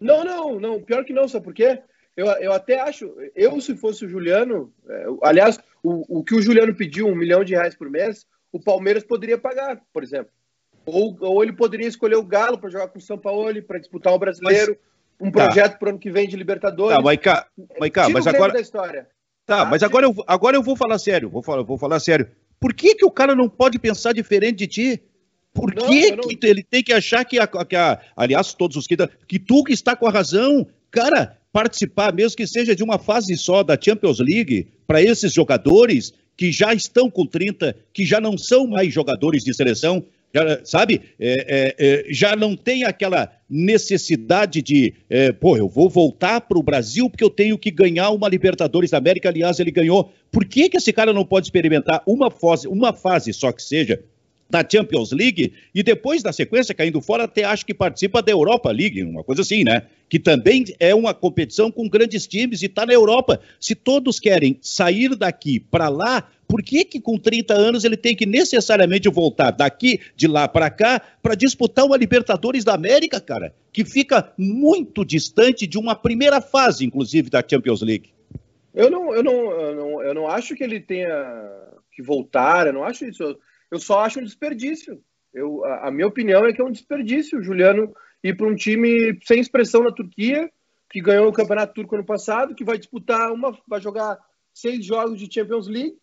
Não, 0.00 0.24
não, 0.24 0.58
não. 0.58 0.80
Pior 0.80 1.04
que 1.04 1.12
não, 1.12 1.28
sabe 1.28 1.44
por 1.44 1.54
quê? 1.54 1.80
Eu, 2.16 2.26
eu 2.26 2.52
até 2.52 2.80
acho, 2.80 3.12
eu 3.34 3.60
se 3.60 3.76
fosse 3.76 4.04
o 4.04 4.08
Juliano, 4.08 4.72
é, 4.88 5.06
aliás, 5.22 5.58
o, 5.82 6.20
o 6.20 6.24
que 6.24 6.34
o 6.34 6.42
Juliano 6.42 6.74
pediu, 6.74 7.06
um 7.06 7.14
milhão 7.14 7.44
de 7.44 7.54
reais 7.54 7.74
por 7.74 7.90
mês, 7.90 8.26
o 8.52 8.60
Palmeiras 8.60 9.02
poderia 9.02 9.38
pagar, 9.38 9.80
por 9.92 10.02
exemplo. 10.02 10.30
Ou, 10.86 11.16
ou 11.20 11.42
ele 11.42 11.52
poderia 11.52 11.88
escolher 11.88 12.16
o 12.16 12.24
Galo 12.24 12.58
para 12.58 12.70
jogar 12.70 12.88
com 12.88 12.98
o 12.98 13.02
São 13.02 13.18
Paulo, 13.18 13.50
para 13.62 13.78
disputar 13.78 14.12
o 14.12 14.18
brasileiro. 14.18 14.76
Mas 14.78 14.93
um 15.20 15.30
tá. 15.30 15.44
projeto 15.44 15.72
tá. 15.72 15.78
para 15.78 15.86
o 15.86 15.90
ano 15.90 15.98
que 15.98 16.10
vem 16.10 16.28
de 16.28 16.36
Libertadores. 16.36 16.96
Tá, 16.96 17.02
Maiká, 17.02 17.46
Maiká 17.78 18.08
mas 18.08 18.26
agora. 18.26 18.52
Da 18.52 18.60
história. 18.60 19.08
Tá, 19.46 19.58
tá, 19.58 19.64
mas 19.64 19.82
agora 19.82 20.06
eu, 20.06 20.14
agora 20.26 20.56
eu 20.56 20.62
vou 20.62 20.76
falar 20.76 20.98
sério. 20.98 21.28
Vou 21.28 21.42
falar, 21.42 21.62
vou 21.62 21.78
falar 21.78 22.00
sério. 22.00 22.28
Por 22.60 22.72
que, 22.72 22.94
que 22.94 23.04
o 23.04 23.10
cara 23.10 23.34
não 23.34 23.48
pode 23.48 23.78
pensar 23.78 24.12
diferente 24.12 24.58
de 24.58 24.66
ti? 24.66 25.02
Por 25.52 25.74
não, 25.74 25.86
que, 25.86 26.10
não... 26.10 26.28
que 26.28 26.38
ele 26.42 26.62
tem 26.62 26.82
que 26.82 26.92
achar 26.92 27.24
que, 27.24 27.38
a, 27.38 27.46
que 27.46 27.76
a, 27.76 28.00
aliás, 28.16 28.54
todos 28.54 28.76
os 28.76 28.86
que. 28.86 28.96
que 29.28 29.38
tu 29.38 29.62
que 29.62 29.72
está 29.72 29.94
com 29.94 30.06
a 30.06 30.10
razão, 30.10 30.66
cara, 30.90 31.38
participar, 31.52 32.12
mesmo 32.12 32.36
que 32.36 32.46
seja 32.46 32.74
de 32.74 32.82
uma 32.82 32.98
fase 32.98 33.36
só 33.36 33.62
da 33.62 33.78
Champions 33.80 34.18
League, 34.18 34.68
para 34.86 35.00
esses 35.00 35.32
jogadores 35.32 36.12
que 36.36 36.50
já 36.50 36.74
estão 36.74 37.08
com 37.08 37.24
30, 37.24 37.76
que 37.92 38.04
já 38.04 38.20
não 38.20 38.36
são 38.36 38.66
mais 38.66 38.92
jogadores 38.92 39.44
de 39.44 39.54
seleção, 39.54 40.04
já, 40.34 40.60
sabe? 40.64 41.00
É, 41.18 41.46
é, 41.48 41.74
é, 41.78 42.04
já 42.10 42.34
não 42.34 42.56
tem 42.56 42.84
aquela 42.84 43.30
necessidade 43.48 44.60
de, 44.60 44.94
é, 45.08 45.30
pô, 45.30 45.56
eu 45.56 45.68
vou 45.68 45.88
voltar 45.88 46.40
para 46.40 46.58
o 46.58 46.62
Brasil 46.62 47.08
porque 47.08 47.22
eu 47.22 47.30
tenho 47.30 47.56
que 47.56 47.70
ganhar 47.70 48.10
uma 48.10 48.28
Libertadores 48.28 48.90
da 48.90 48.98
América. 48.98 49.28
Aliás, 49.28 49.60
ele 49.60 49.70
ganhou. 49.70 50.12
Por 50.32 50.44
que, 50.44 50.68
que 50.68 50.76
esse 50.76 50.92
cara 50.92 51.12
não 51.12 51.24
pode 51.24 51.46
experimentar 51.46 52.02
uma 52.06 52.30
fase, 52.30 52.66
uma 52.66 52.92
fase 52.92 53.32
só 53.32 53.52
que 53.52 53.62
seja 53.62 54.02
da 54.54 54.64
Champions 54.64 55.10
League 55.10 55.52
e 55.74 55.82
depois 55.82 56.22
da 56.22 56.32
sequência 56.32 56.72
caindo 56.72 57.00
fora 57.00 57.24
até 57.24 57.42
acho 57.42 57.66
que 57.66 57.74
participa 57.74 58.22
da 58.22 58.30
Europa 58.30 58.70
League, 58.70 59.02
uma 59.02 59.24
coisa 59.24 59.42
assim, 59.42 59.64
né? 59.64 59.82
Que 60.08 60.16
também 60.16 60.64
é 60.78 60.94
uma 60.94 61.12
competição 61.12 61.72
com 61.72 61.88
grandes 61.88 62.24
times 62.24 62.62
e 62.62 62.66
está 62.66 62.86
na 62.86 62.92
Europa. 62.92 63.40
Se 63.58 63.74
todos 63.74 64.20
querem 64.20 64.56
sair 64.62 65.16
daqui 65.16 65.58
para 65.58 65.88
lá, 65.88 66.28
por 66.46 66.62
que, 66.62 66.84
que 66.84 67.00
com 67.00 67.18
30 67.18 67.52
anos 67.52 67.82
ele 67.82 67.96
tem 67.96 68.14
que 68.14 68.26
necessariamente 68.26 69.08
voltar 69.08 69.50
daqui, 69.50 69.98
de 70.14 70.28
lá 70.28 70.46
para 70.46 70.70
cá, 70.70 71.02
para 71.20 71.34
disputar 71.34 71.84
uma 71.84 71.96
Libertadores 71.96 72.62
da 72.62 72.74
América, 72.74 73.20
cara? 73.20 73.52
Que 73.72 73.84
fica 73.84 74.32
muito 74.38 75.04
distante 75.04 75.66
de 75.66 75.76
uma 75.76 75.96
primeira 75.96 76.40
fase, 76.40 76.84
inclusive, 76.84 77.28
da 77.28 77.42
Champions 77.44 77.82
League. 77.82 78.10
Eu 78.72 78.88
não, 78.88 79.12
eu 79.12 79.22
não, 79.24 79.50
eu 79.50 79.74
não, 79.74 80.02
eu 80.02 80.14
não 80.14 80.28
acho 80.28 80.54
que 80.54 80.62
ele 80.62 80.78
tenha 80.78 81.10
que 81.90 82.02
voltar, 82.02 82.68
eu 82.68 82.72
não 82.72 82.84
acho 82.84 83.04
isso. 83.04 83.36
Eu, 83.74 83.78
eu 83.78 83.78
só 83.80 84.00
acho 84.00 84.20
um 84.20 84.24
desperdício. 84.24 85.00
Eu, 85.32 85.64
a, 85.64 85.88
a, 85.88 85.90
minha 85.90 86.06
opinião 86.06 86.44
é 86.44 86.52
que 86.52 86.60
é 86.60 86.64
um 86.64 86.70
desperdício 86.70 87.38
o 87.38 87.42
Juliano 87.42 87.92
ir 88.22 88.36
para 88.36 88.46
um 88.46 88.54
time 88.54 89.18
sem 89.24 89.40
expressão 89.40 89.82
na 89.82 89.92
Turquia, 89.92 90.48
que 90.90 91.00
ganhou 91.00 91.28
o 91.28 91.32
Campeonato 91.32 91.74
Turco 91.74 91.94
ano 91.94 92.04
passado, 92.04 92.54
que 92.54 92.64
vai 92.64 92.78
disputar 92.78 93.32
uma, 93.32 93.56
vai 93.68 93.80
jogar 93.80 94.18
seis 94.54 94.84
jogos 94.84 95.18
de 95.18 95.32
Champions 95.32 95.66
League 95.66 95.96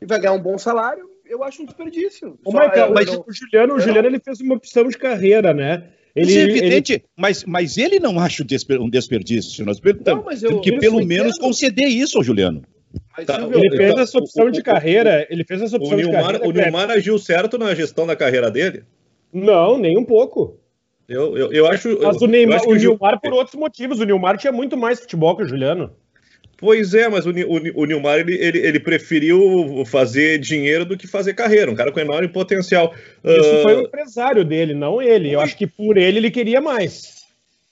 e 0.00 0.06
vai 0.06 0.20
ganhar 0.20 0.32
um 0.32 0.42
bom 0.42 0.56
salário, 0.56 1.10
eu 1.26 1.42
acho 1.42 1.62
um 1.62 1.66
desperdício. 1.66 2.38
Ô, 2.44 2.52
Michael, 2.52 2.92
mas 2.94 3.06
não, 3.06 3.24
o 3.26 3.32
Juliano, 3.32 3.74
o 3.74 3.80
Juliano 3.80 4.08
ele 4.08 4.20
fez 4.20 4.40
uma 4.40 4.54
opção 4.54 4.88
de 4.88 4.96
carreira, 4.96 5.52
né? 5.52 5.90
Ele, 6.14 6.36
é 6.36 6.42
evidente, 6.42 6.92
ele... 6.94 7.04
Mas, 7.16 7.44
mas 7.44 7.76
ele 7.76 8.00
não 8.00 8.18
acha 8.18 8.42
um 8.42 8.88
desperdício. 8.88 9.64
Nós 9.64 9.78
temos 9.80 10.62
que 10.62 10.78
pelo 10.78 11.04
menos 11.04 11.36
entendo. 11.36 11.40
conceder 11.40 11.88
isso 11.88 12.16
ao 12.16 12.24
Juliano. 12.24 12.62
Tá, 13.26 13.36
Silvio, 13.36 13.58
ele 13.58 13.76
fez 13.76 13.96
essa 13.96 14.18
opção 14.18 14.46
o, 14.46 14.50
de 14.50 14.62
carreira. 14.62 15.26
Ele 15.28 15.44
fez 15.44 15.60
essa 15.60 15.76
opção 15.76 15.94
o 15.94 16.00
Nilmar, 16.00 16.18
de 16.18 16.22
carreira. 16.22 16.48
O 16.48 16.52
Nilmar 16.52 16.90
agiu 16.90 17.18
certo 17.18 17.58
na 17.58 17.74
gestão 17.74 18.06
da 18.06 18.14
carreira 18.14 18.50
dele? 18.50 18.84
Não, 19.32 19.78
nem 19.78 19.98
um 19.98 20.04
pouco. 20.04 20.58
Eu, 21.08 21.36
eu, 21.36 21.52
eu 21.52 21.66
acho. 21.66 21.98
Mas 22.00 22.20
o, 22.20 22.26
Neymar, 22.26 22.62
o 22.66 22.74
Nilmar, 22.74 23.20
por 23.20 23.32
outros 23.32 23.56
motivos. 23.56 23.98
O 23.98 24.04
Nilmar 24.04 24.36
tinha 24.36 24.52
muito 24.52 24.76
mais 24.76 25.00
futebol 25.00 25.36
que 25.36 25.42
o 25.42 25.48
Juliano. 25.48 25.90
Pois 26.58 26.92
é, 26.92 27.08
mas 27.08 27.24
o, 27.24 27.30
o, 27.30 27.82
o 27.82 27.84
Nilmar 27.86 28.18
ele, 28.18 28.34
ele, 28.34 28.58
ele, 28.58 28.80
preferiu 28.80 29.84
fazer 29.86 30.38
dinheiro 30.40 30.84
do 30.84 30.98
que 30.98 31.06
fazer 31.06 31.32
carreira, 31.32 31.70
um 31.70 31.74
cara 31.74 31.92
com 31.92 32.00
enorme 32.00 32.26
potencial. 32.26 32.92
Isso 33.24 33.58
uh... 33.58 33.62
foi 33.62 33.76
o 33.76 33.80
empresário 33.82 34.44
dele, 34.44 34.74
não 34.74 35.00
ele. 35.00 35.30
Eu 35.30 35.40
acho 35.40 35.56
que 35.56 35.68
por 35.68 35.96
ele 35.96 36.18
ele 36.18 36.30
queria 36.32 36.60
mais. 36.60 37.18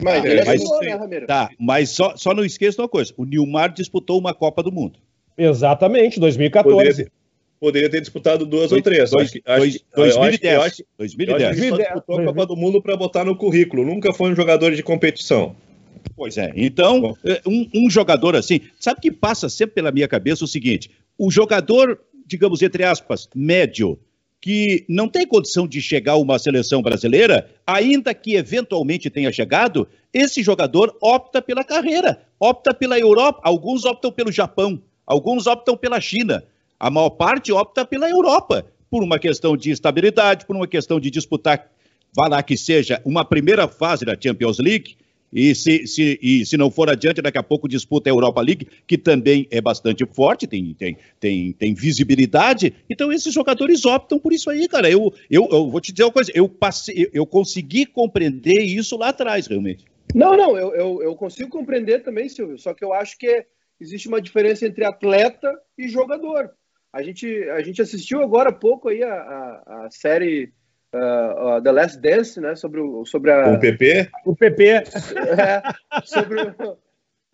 Mas, 0.00 0.24
é, 0.24 0.44
mas, 0.44 0.62
né, 0.80 0.94
Ramiro? 0.94 1.26
Tá, 1.26 1.48
mas 1.58 1.90
só, 1.90 2.16
só 2.16 2.32
não 2.32 2.44
esqueça 2.44 2.80
uma 2.80 2.88
coisa: 2.88 3.12
o 3.16 3.24
Nilmar 3.24 3.72
disputou 3.72 4.18
uma 4.20 4.32
Copa 4.32 4.62
do 4.62 4.70
Mundo. 4.70 5.00
Exatamente, 5.36 6.18
2014. 6.18 6.76
Poderia, 6.76 7.12
poderia 7.60 7.90
ter 7.90 8.00
disputado 8.00 8.46
duas 8.46 8.70
dois, 8.70 8.72
ou 8.72 8.82
três. 8.82 9.10
Dois, 9.10 9.28
acho, 9.28 9.40
dois, 9.94 10.10
acho, 10.12 10.20
2010. 10.20 10.58
Acho, 10.60 10.84
2010. 10.98 11.58
Ele 11.58 11.68
só 11.68 11.76
disputou 11.76 12.20
a 12.20 12.24
Copa 12.24 12.46
do 12.46 12.56
Mundo 12.56 12.80
para 12.80 12.96
botar 12.96 13.24
no 13.24 13.36
currículo. 13.36 13.84
Nunca 13.84 14.12
foi 14.12 14.30
um 14.30 14.36
jogador 14.36 14.74
de 14.74 14.82
competição. 14.82 15.54
Pois 16.14 16.38
é. 16.38 16.52
Então, 16.56 17.16
é, 17.24 17.42
um, 17.46 17.68
um 17.74 17.90
jogador 17.90 18.36
assim, 18.36 18.60
sabe 18.78 19.00
que 19.00 19.10
passa 19.10 19.48
sempre 19.48 19.74
pela 19.74 19.92
minha 19.92 20.08
cabeça 20.08 20.44
o 20.44 20.48
seguinte: 20.48 20.90
o 21.18 21.30
jogador, 21.30 22.00
digamos, 22.26 22.62
entre 22.62 22.84
aspas, 22.84 23.28
médio, 23.34 23.98
que 24.40 24.84
não 24.88 25.08
tem 25.08 25.26
condição 25.26 25.66
de 25.66 25.80
chegar 25.80 26.12
a 26.12 26.16
uma 26.16 26.38
seleção 26.38 26.80
brasileira, 26.80 27.50
ainda 27.66 28.14
que 28.14 28.36
eventualmente 28.36 29.10
tenha 29.10 29.32
chegado, 29.32 29.88
esse 30.12 30.42
jogador 30.42 30.96
opta 31.00 31.42
pela 31.42 31.64
carreira, 31.64 32.22
opta 32.38 32.72
pela 32.72 32.98
Europa, 32.98 33.40
alguns 33.42 33.84
optam 33.84 34.12
pelo 34.12 34.30
Japão, 34.30 34.80
alguns 35.06 35.46
optam 35.46 35.76
pela 35.76 36.00
China, 36.00 36.44
a 36.78 36.90
maior 36.90 37.10
parte 37.10 37.52
opta 37.52 37.84
pela 37.84 38.08
Europa, 38.10 38.66
por 38.90 39.02
uma 39.02 39.18
questão 39.18 39.56
de 39.56 39.70
estabilidade, 39.70 40.46
por 40.46 40.56
uma 40.56 40.66
questão 40.66 40.98
de 40.98 41.10
disputar, 41.10 41.70
vá 42.14 42.28
lá 42.28 42.42
que 42.42 42.56
seja, 42.56 43.00
uma 43.04 43.24
primeira 43.24 43.68
fase 43.68 44.04
da 44.04 44.16
Champions 44.18 44.58
League, 44.58 44.96
e 45.32 45.54
se, 45.54 45.86
se, 45.86 46.18
e 46.22 46.46
se 46.46 46.56
não 46.56 46.70
for 46.70 46.88
adiante, 46.88 47.20
daqui 47.20 47.36
a 47.36 47.42
pouco 47.42 47.68
disputa 47.68 48.08
a 48.08 48.12
Europa 48.12 48.40
League, 48.40 48.68
que 48.86 48.96
também 48.96 49.46
é 49.50 49.60
bastante 49.60 50.06
forte, 50.06 50.46
tem, 50.46 50.72
tem, 50.72 50.96
tem, 51.18 51.52
tem 51.52 51.74
visibilidade. 51.74 52.72
Então, 52.88 53.12
esses 53.12 53.34
jogadores 53.34 53.84
optam 53.84 54.18
por 54.18 54.32
isso 54.32 54.48
aí, 54.48 54.68
cara. 54.68 54.88
Eu, 54.88 55.12
eu, 55.28 55.48
eu 55.50 55.68
vou 55.68 55.80
te 55.80 55.92
dizer 55.92 56.04
uma 56.04 56.12
coisa, 56.12 56.30
eu, 56.34 56.48
passei, 56.48 57.10
eu 57.12 57.26
consegui 57.26 57.84
compreender 57.84 58.62
isso 58.62 58.96
lá 58.96 59.08
atrás, 59.08 59.46
realmente. 59.46 59.84
Não, 60.14 60.36
não, 60.36 60.56
eu, 60.56 60.74
eu, 60.74 61.02
eu 61.02 61.14
consigo 61.16 61.50
compreender 61.50 62.02
também, 62.02 62.28
Silvio, 62.28 62.58
só 62.58 62.72
que 62.72 62.84
eu 62.84 62.92
acho 62.92 63.18
que 63.18 63.44
existe 63.80 64.08
uma 64.08 64.20
diferença 64.20 64.66
entre 64.66 64.84
atleta 64.84 65.52
e 65.76 65.88
jogador. 65.88 66.50
A 66.92 67.02
gente, 67.02 67.26
a 67.50 67.60
gente 67.60 67.82
assistiu 67.82 68.22
agora 68.22 68.50
há 68.50 68.52
pouco 68.52 68.88
aí 68.88 69.02
a, 69.02 69.12
a, 69.12 69.86
a 69.86 69.90
série 69.90 70.52
uh, 70.94 71.56
uh, 71.56 71.62
The 71.62 71.72
Last 71.72 72.00
Dance, 72.00 72.40
né? 72.40 72.56
Sobre 72.56 72.80
o, 72.80 73.04
sobre 73.04 73.30
a, 73.32 73.52
o 73.52 73.60
PP. 73.60 74.10
O 74.24 74.34
PP. 74.34 74.64
É, 75.38 76.02
sobre, 76.04 76.40
o, 76.42 76.78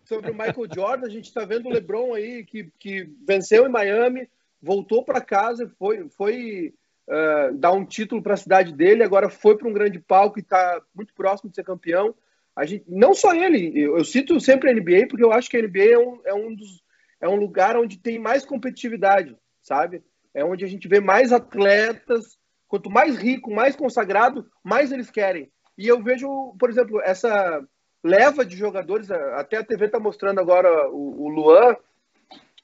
sobre 0.03 0.31
o 0.31 0.33
Michael 0.33 0.67
Jordan. 0.73 1.07
A 1.07 1.09
gente 1.09 1.25
está 1.25 1.45
vendo 1.45 1.67
o 1.67 1.71
LeBron 1.71 2.13
aí 2.13 2.43
que, 2.43 2.69
que 2.77 3.09
venceu 3.25 3.65
em 3.65 3.71
Miami, 3.71 4.27
voltou 4.61 5.03
para 5.03 5.21
casa, 5.21 5.71
foi, 5.79 6.09
foi 6.09 6.73
uh, 7.07 7.57
dar 7.57 7.71
um 7.71 7.85
título 7.85 8.21
para 8.21 8.33
a 8.33 8.37
cidade 8.37 8.73
dele, 8.73 9.03
agora 9.03 9.29
foi 9.29 9.57
para 9.57 9.67
um 9.67 9.73
grande 9.73 9.99
palco 9.99 10.39
e 10.39 10.41
está 10.41 10.81
muito 10.93 11.13
próximo 11.13 11.49
de 11.49 11.55
ser 11.55 11.63
campeão. 11.63 12.13
A 12.55 12.65
gente, 12.65 12.85
não 12.87 13.13
só 13.13 13.33
ele, 13.33 13.71
eu, 13.75 13.97
eu, 13.97 14.05
cito 14.05 14.39
sempre 14.39 14.69
a 14.69 14.73
NBA 14.73 15.07
porque 15.09 15.23
eu 15.23 15.31
acho 15.31 15.49
que 15.49 15.57
a 15.57 15.61
NBA 15.61 15.93
é 15.93 15.97
um, 15.97 16.21
é 16.25 16.33
um 16.33 16.53
dos 16.53 16.83
é 17.19 17.27
um 17.27 17.35
lugar 17.35 17.77
onde 17.77 17.97
tem 17.97 18.19
mais 18.19 18.45
competitividade, 18.45 19.35
sabe? 19.61 20.03
É 20.33 20.43
onde 20.43 20.65
a 20.65 20.67
gente 20.67 20.87
vê 20.87 20.99
mais 20.99 21.31
atletas 21.31 22.37
Quanto 22.73 22.89
mais 22.89 23.19
rico, 23.19 23.53
mais 23.53 23.75
consagrado, 23.75 24.49
mais 24.63 24.91
eles 24.91 25.11
querem. 25.11 25.47
E 25.77 25.87
eu 25.87 26.01
vejo, 26.01 26.55
por 26.57 26.71
exemplo, 26.71 26.99
essa 27.03 27.63
leva 28.03 28.43
de 28.43 28.57
jogadores, 28.57 29.11
até 29.11 29.57
a 29.57 29.63
TV 29.63 29.85
está 29.85 29.99
mostrando 29.99 30.39
agora 30.39 30.89
o, 30.89 31.21
o, 31.21 31.29
Luan. 31.29 31.75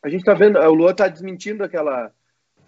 A 0.02 0.10
gente 0.10 0.22
está 0.22 0.34
vendo, 0.34 0.58
o 0.58 0.74
Luan 0.74 0.94
está 0.94 1.08
desmentindo 1.08 1.64
aquela. 1.64 2.12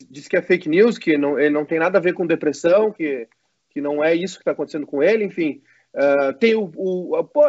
Diz 0.08 0.28
que 0.28 0.38
é 0.38 0.42
fake 0.44 0.70
news, 0.70 1.00
que 1.00 1.18
não, 1.18 1.40
ele 1.40 1.50
não 1.50 1.66
tem 1.66 1.80
nada 1.80 1.98
a 1.98 2.02
ver 2.02 2.14
com 2.14 2.28
depressão, 2.28 2.92
que, 2.92 3.28
que 3.72 3.82
não 3.82 4.04
é 4.04 4.14
isso 4.14 4.36
que 4.36 4.42
está 4.42 4.52
acontecendo 4.52 4.86
com 4.86 5.02
ele, 5.02 5.26
enfim. 5.26 5.64
Uh, 5.94 6.34
tem 6.40 6.56
o. 6.56 6.72
o 6.76 7.24
pô, 7.24 7.44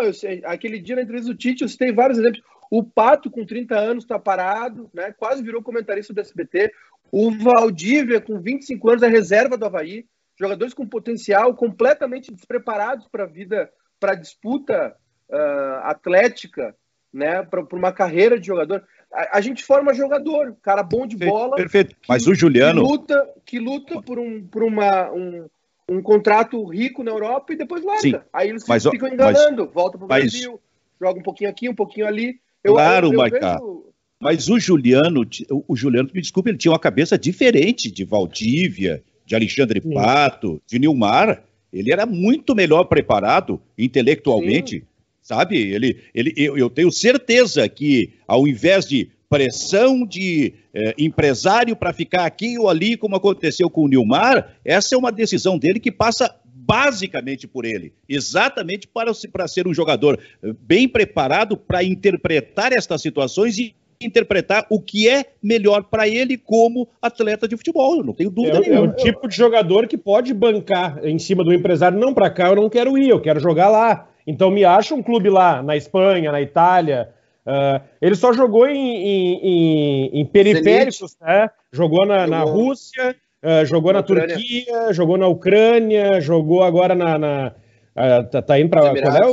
aquele 0.44 0.80
dia 0.80 0.96
na 0.96 1.02
entrevista 1.02 1.32
do 1.32 1.38
Tite, 1.38 1.62
eu 1.62 1.68
citei 1.68 1.92
vários 1.92 2.18
exemplos. 2.18 2.42
O 2.70 2.82
Pato, 2.82 3.30
com 3.30 3.44
30 3.44 3.78
anos, 3.78 4.04
está 4.04 4.18
parado, 4.18 4.90
né? 4.94 5.12
quase 5.12 5.42
virou 5.42 5.62
comentarista 5.62 6.14
do 6.14 6.20
SBT. 6.20 6.72
O 7.10 7.30
Valdívia, 7.30 8.20
com 8.20 8.40
25 8.40 8.88
anos, 8.88 9.02
é 9.02 9.08
reserva 9.08 9.58
do 9.58 9.66
Havaí. 9.66 10.06
Jogadores 10.40 10.72
com 10.72 10.88
potencial, 10.88 11.54
completamente 11.54 12.32
despreparados 12.32 13.06
para 13.08 13.24
a 13.24 13.26
vida, 13.26 13.70
para 14.00 14.12
a 14.12 14.16
disputa 14.16 14.96
uh, 15.28 15.84
atlética, 15.84 16.74
né? 17.12 17.42
para 17.42 17.62
uma 17.72 17.92
carreira 17.92 18.40
de 18.40 18.46
jogador. 18.46 18.82
A, 19.12 19.36
a, 19.36 19.40
gente 19.42 19.62
forma 19.62 19.92
jogador, 19.92 20.56
cara 20.62 20.82
bom 20.82 21.06
de 21.06 21.16
bola. 21.16 21.56
Perfeito. 21.56 21.94
Mas 22.08 22.26
o 22.26 22.34
Juliano. 22.34 22.82
Que 22.82 22.88
luta, 22.88 23.34
que 23.44 23.58
luta 23.58 24.02
por, 24.02 24.18
um, 24.18 24.46
por 24.46 24.64
uma, 24.64 25.12
um, 25.12 25.46
um 25.88 26.00
contrato 26.02 26.64
rico 26.64 27.02
na 27.02 27.10
Europa 27.10 27.52
e 27.52 27.56
depois 27.56 27.84
larga. 27.84 28.00
Sim, 28.00 28.14
Aí 28.32 28.48
eles 28.48 28.64
mas, 28.66 28.84
ficam 28.84 29.08
enganando, 29.08 29.64
mas, 29.64 29.74
volta 29.74 29.98
para 29.98 30.04
o 30.04 30.08
Brasil, 30.08 30.60
joga 31.00 31.18
um 31.18 31.22
pouquinho 31.22 31.50
aqui, 31.50 31.68
um 31.68 31.74
pouquinho 31.74 32.06
ali. 32.06 32.40
Eu, 32.62 32.74
claro, 32.74 33.12
eu, 33.12 33.24
eu 33.24 33.30
vejo... 33.30 33.92
Mas 34.22 34.48
o 34.48 34.56
Juliano, 34.56 35.22
o 35.66 35.74
Juliano, 35.74 36.08
me 36.14 36.20
desculpe, 36.20 36.48
ele 36.48 36.56
tinha 36.56 36.70
uma 36.70 36.78
cabeça 36.78 37.18
diferente 37.18 37.90
de 37.90 38.04
Valdívia, 38.04 39.02
de 39.26 39.34
Alexandre 39.34 39.82
Sim. 39.82 39.92
Pato, 39.94 40.62
de 40.64 40.78
Nilmar. 40.78 41.42
Ele 41.72 41.92
era 41.92 42.06
muito 42.06 42.54
melhor 42.54 42.84
preparado 42.84 43.60
intelectualmente, 43.76 44.78
Sim. 44.78 44.86
sabe? 45.20 45.58
Ele, 45.58 45.98
ele, 46.14 46.32
eu, 46.36 46.56
eu, 46.56 46.70
tenho 46.70 46.92
certeza 46.92 47.68
que, 47.68 48.12
ao 48.24 48.46
invés 48.46 48.86
de 48.86 49.10
pressão 49.32 50.04
de 50.04 50.52
eh, 50.74 50.94
empresário 50.98 51.74
para 51.74 51.90
ficar 51.90 52.26
aqui 52.26 52.58
ou 52.58 52.68
ali, 52.68 52.98
como 52.98 53.16
aconteceu 53.16 53.70
com 53.70 53.84
o 53.84 53.88
Nilmar, 53.88 54.56
essa 54.62 54.94
é 54.94 54.98
uma 54.98 55.10
decisão 55.10 55.56
dele 55.56 55.80
que 55.80 55.90
passa 55.90 56.36
basicamente 56.44 57.48
por 57.48 57.64
ele, 57.64 57.94
exatamente 58.06 58.86
para, 58.86 59.10
para 59.32 59.48
ser 59.48 59.66
um 59.66 59.72
jogador 59.72 60.20
eh, 60.42 60.52
bem 60.60 60.86
preparado 60.86 61.56
para 61.56 61.82
interpretar 61.82 62.74
estas 62.74 63.00
situações 63.00 63.56
e 63.56 63.74
interpretar 64.02 64.66
o 64.68 64.78
que 64.78 65.08
é 65.08 65.24
melhor 65.42 65.84
para 65.84 66.06
ele 66.06 66.36
como 66.36 66.86
atleta 67.00 67.48
de 67.48 67.56
futebol. 67.56 67.96
Eu 67.96 68.04
não 68.04 68.12
tenho 68.12 68.30
dúvida 68.30 68.58
é, 68.58 68.60
nenhuma. 68.60 68.86
É 68.86 68.88
o 68.90 68.92
tipo 68.92 69.26
de 69.26 69.34
jogador 69.34 69.88
que 69.88 69.96
pode 69.96 70.34
bancar 70.34 71.00
em 71.06 71.18
cima 71.18 71.42
do 71.42 71.54
empresário. 71.54 71.98
Não, 71.98 72.12
para 72.12 72.28
cá 72.28 72.48
eu 72.48 72.56
não 72.56 72.68
quero 72.68 72.98
ir, 72.98 73.08
eu 73.08 73.20
quero 73.20 73.40
jogar 73.40 73.70
lá. 73.70 74.10
Então 74.26 74.50
me 74.50 74.62
acha 74.62 74.94
um 74.94 75.02
clube 75.02 75.30
lá, 75.30 75.62
na 75.62 75.74
Espanha, 75.74 76.30
na 76.30 76.42
Itália. 76.42 77.14
Uh, 77.44 77.82
ele 78.00 78.14
só 78.14 78.32
jogou 78.32 78.68
em, 78.68 78.76
em, 78.76 79.34
em, 79.42 80.20
em 80.20 80.26
periféricos, 80.26 81.16
né? 81.20 81.50
Jogou 81.72 82.06
na, 82.06 82.26
na 82.26 82.42
Rússia, 82.42 83.16
uh, 83.42 83.66
jogou 83.66 83.92
na, 83.92 83.98
na 83.98 84.02
Turquia, 84.04 84.92
jogou 84.92 85.18
na 85.18 85.26
Ucrânia, 85.26 86.20
jogou 86.20 86.62
agora 86.62 86.94
na. 86.94 87.18
na 87.18 87.54
uh, 87.96 88.30
tá, 88.30 88.42
tá, 88.42 88.60
indo 88.60 88.70
para 88.70 88.86
é 88.88 89.26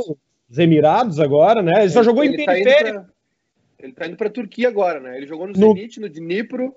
os 0.50 0.58
Emirados 0.58 1.20
agora, 1.20 1.62
né? 1.62 1.82
Ele 1.82 1.90
só 1.90 2.02
jogou 2.02 2.24
ele 2.24 2.42
em 2.42 2.44
tá 2.44 2.52
periférico. 2.52 3.06
Ele 3.78 3.92
tá 3.92 4.06
indo 4.06 4.16
pra 4.16 4.28
Turquia 4.28 4.68
agora, 4.68 4.98
né? 4.98 5.16
Ele 5.16 5.26
jogou 5.26 5.46
no, 5.46 5.52
no... 5.52 5.74
Zenit, 5.74 6.00
no 6.00 6.08
Dnipro. 6.08 6.74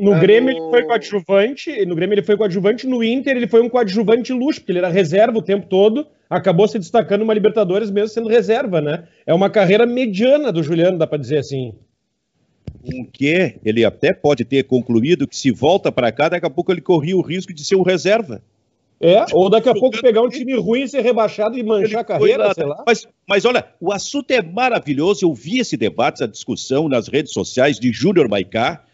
No 0.00 0.14
é, 0.14 0.20
Grêmio 0.20 0.54
no... 0.54 0.58
ele 0.58 0.70
foi 0.70 0.84
coadjuvante, 0.84 1.84
no 1.84 1.94
Grêmio 1.94 2.14
ele 2.14 2.22
foi 2.22 2.34
coadjuvante, 2.34 2.86
no 2.86 3.04
Inter 3.04 3.36
ele 3.36 3.46
foi 3.46 3.60
um 3.60 3.68
coadjuvante 3.68 4.32
luxo, 4.32 4.60
porque 4.60 4.72
ele 4.72 4.78
era 4.78 4.88
reserva 4.88 5.36
o 5.36 5.42
tempo 5.42 5.66
todo, 5.68 6.06
acabou 6.28 6.66
se 6.66 6.78
destacando 6.78 7.20
uma 7.20 7.34
Libertadores 7.34 7.90
mesmo 7.90 8.08
sendo 8.08 8.28
reserva, 8.28 8.80
né? 8.80 9.04
É 9.26 9.34
uma 9.34 9.50
carreira 9.50 9.84
mediana 9.84 10.50
do 10.50 10.62
Juliano, 10.62 10.96
dá 10.96 11.06
para 11.06 11.18
dizer 11.18 11.36
assim. 11.36 11.74
Com 12.82 13.04
que 13.04 13.56
ele 13.62 13.84
até 13.84 14.14
pode 14.14 14.42
ter 14.46 14.64
concluído 14.64 15.28
que 15.28 15.36
se 15.36 15.50
volta 15.50 15.92
para 15.92 16.10
cá, 16.10 16.30
daqui 16.30 16.46
a 16.46 16.50
pouco 16.50 16.72
ele 16.72 16.80
corria 16.80 17.16
o 17.16 17.20
risco 17.20 17.52
de 17.52 17.62
ser 17.62 17.76
um 17.76 17.82
reserva. 17.82 18.42
É, 19.02 19.24
ou 19.32 19.50
daqui 19.50 19.68
a 19.68 19.74
pouco 19.74 20.00
pegar 20.00 20.22
um 20.22 20.28
time 20.28 20.54
ruim, 20.56 20.86
ser 20.86 21.02
rebaixado 21.02 21.58
e 21.58 21.62
manchar 21.62 22.00
a 22.00 22.04
carreira, 22.04 22.52
sei 22.54 22.64
lá. 22.64 22.84
Mas, 22.86 23.06
mas 23.26 23.44
olha, 23.44 23.66
o 23.80 23.92
assunto 23.92 24.30
é 24.30 24.42
maravilhoso. 24.42 25.26
Eu 25.26 25.34
vi 25.34 25.58
esse 25.58 25.76
debate, 25.76 26.16
essa 26.16 26.28
discussão 26.28 26.88
nas 26.88 27.08
redes 27.08 27.32
sociais 27.32 27.78
de 27.78 27.92
Júnior 27.92 28.28
Maicá. 28.28 28.84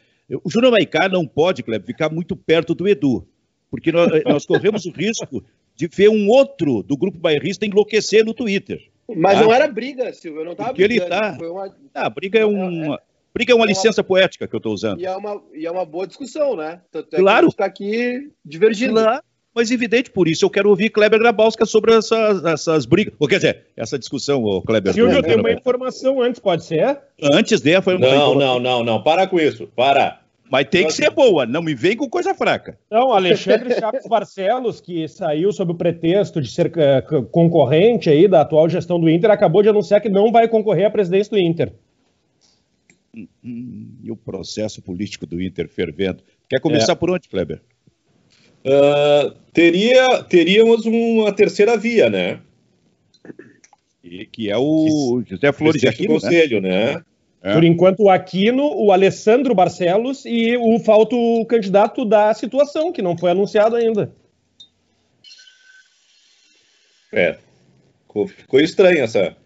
O 0.42 0.50
Júnior 0.50 0.72
Maicá 0.72 1.08
não 1.08 1.26
pode, 1.26 1.62
Kleber, 1.62 1.86
ficar 1.86 2.10
muito 2.10 2.34
perto 2.34 2.74
do 2.74 2.88
Edu, 2.88 3.26
porque 3.70 3.92
nós, 3.92 4.10
nós 4.24 4.46
corremos 4.46 4.84
o 4.84 4.90
risco 4.90 5.44
de 5.74 5.86
ver 5.88 6.08
um 6.08 6.28
outro 6.28 6.82
do 6.82 6.96
grupo 6.96 7.18
bairrista 7.18 7.66
enlouquecer 7.66 8.24
no 8.24 8.34
Twitter. 8.34 8.82
Mas 9.14 9.38
tá? 9.38 9.44
não 9.44 9.52
era 9.52 9.68
briga, 9.68 10.12
Silvio, 10.12 10.40
eu 10.40 10.44
não 10.46 10.52
estava 10.52 10.72
brigando. 10.72 10.94
Ele 10.94 11.08
tá... 11.08 11.38
Uma... 11.40 11.76
Ah, 11.94 12.10
briga 12.10 12.38
é, 12.38 12.42
é 12.42 12.46
um... 12.46 12.94
É, 12.94 12.98
briga 13.32 13.52
é 13.52 13.54
uma 13.54 13.66
é 13.66 13.68
licença 13.68 14.00
uma... 14.00 14.08
poética 14.08 14.48
que 14.48 14.54
eu 14.54 14.58
estou 14.58 14.72
usando. 14.72 15.00
E 15.00 15.06
é, 15.06 15.16
uma, 15.16 15.42
e 15.54 15.66
é 15.66 15.70
uma 15.70 15.84
boa 15.84 16.06
discussão, 16.06 16.56
né? 16.56 16.80
Tanto 16.90 17.14
é 17.14 17.18
claro. 17.18 17.48
está 17.48 17.64
aqui 17.64 18.32
divergindo. 18.44 18.94
Claro 18.94 19.22
mas 19.56 19.70
evidente 19.70 20.10
por 20.10 20.28
isso 20.28 20.44
eu 20.44 20.50
quero 20.50 20.68
ouvir 20.68 20.90
Kleber 20.90 21.18
Grabowska 21.18 21.64
sobre 21.64 21.94
essas, 21.94 22.44
essas 22.44 22.84
brigas. 22.84 23.14
Ou 23.18 23.26
quer 23.26 23.36
dizer, 23.36 23.62
essa 23.74 23.98
discussão, 23.98 24.44
o 24.44 24.60
Kleber. 24.60 24.92
Silvio, 24.92 25.22
tem 25.22 25.40
uma 25.40 25.50
informação 25.50 26.20
antes, 26.20 26.38
pode 26.38 26.62
ser? 26.62 26.98
Antes 27.22 27.62
de 27.62 27.80
foi 27.80 27.96
uma 27.96 28.06
Não, 28.06 28.34
não, 28.34 28.60
não, 28.60 28.84
não. 28.84 29.02
Para 29.02 29.26
com 29.26 29.40
isso. 29.40 29.66
Para. 29.68 30.20
Mas 30.50 30.68
tem 30.68 30.86
que 30.86 30.92
ser 30.92 31.10
boa, 31.10 31.46
não 31.46 31.62
me 31.62 31.74
vem 31.74 31.96
com 31.96 32.08
coisa 32.08 32.34
fraca. 32.34 32.78
Não, 32.90 33.12
Alexandre 33.12 33.74
Chaves 33.80 34.06
Barcelos, 34.06 34.78
que 34.78 35.08
saiu 35.08 35.50
sob 35.50 35.72
o 35.72 35.74
pretexto 35.74 36.40
de 36.40 36.50
ser 36.50 36.66
uh, 36.66 37.24
concorrente 37.24 38.10
aí 38.10 38.28
da 38.28 38.42
atual 38.42 38.68
gestão 38.68 39.00
do 39.00 39.08
Inter, 39.08 39.30
acabou 39.30 39.62
de 39.62 39.70
anunciar 39.70 40.02
que 40.02 40.08
não 40.10 40.30
vai 40.30 40.46
concorrer 40.46 40.86
à 40.86 40.90
presidência 40.90 41.30
do 41.30 41.38
Inter. 41.38 41.72
Hum, 43.16 43.26
hum, 43.42 43.88
e 44.04 44.10
o 44.10 44.16
processo 44.16 44.82
político 44.82 45.26
do 45.26 45.42
Inter 45.42 45.66
fervendo. 45.66 46.22
Quer 46.48 46.60
começar 46.60 46.92
é. 46.92 46.96
por 46.96 47.10
onde, 47.10 47.28
Kleber? 47.28 47.60
Uh, 48.66 49.30
teria, 49.52 50.22
teríamos 50.24 50.84
uma 50.84 51.32
terceira 51.32 51.76
via, 51.76 52.10
né? 52.10 52.40
que, 54.08 54.26
que 54.26 54.50
é 54.50 54.56
o 54.56 55.22
José 55.26 55.52
Flores 55.52 55.80
de 55.80 55.88
Aquino, 55.88 56.14
né? 56.14 56.20
Conselho, 56.20 56.60
né? 56.60 56.94
né? 56.94 57.04
É. 57.42 57.54
Por 57.54 57.64
enquanto, 57.64 58.04
o 58.04 58.10
Aquino, 58.10 58.64
o 58.74 58.90
Alessandro 58.90 59.54
Barcelos 59.54 60.24
e 60.24 60.56
o 60.56 60.78
falto 60.80 61.16
candidato 61.46 62.04
da 62.04 62.32
situação, 62.34 62.92
que 62.92 63.02
não 63.02 63.16
foi 63.16 63.30
anunciado 63.30 63.76
ainda. 63.76 64.12
É. 67.12 67.38
Ficou 68.28 68.60
estranha 68.60 69.04
essa, 69.04 69.36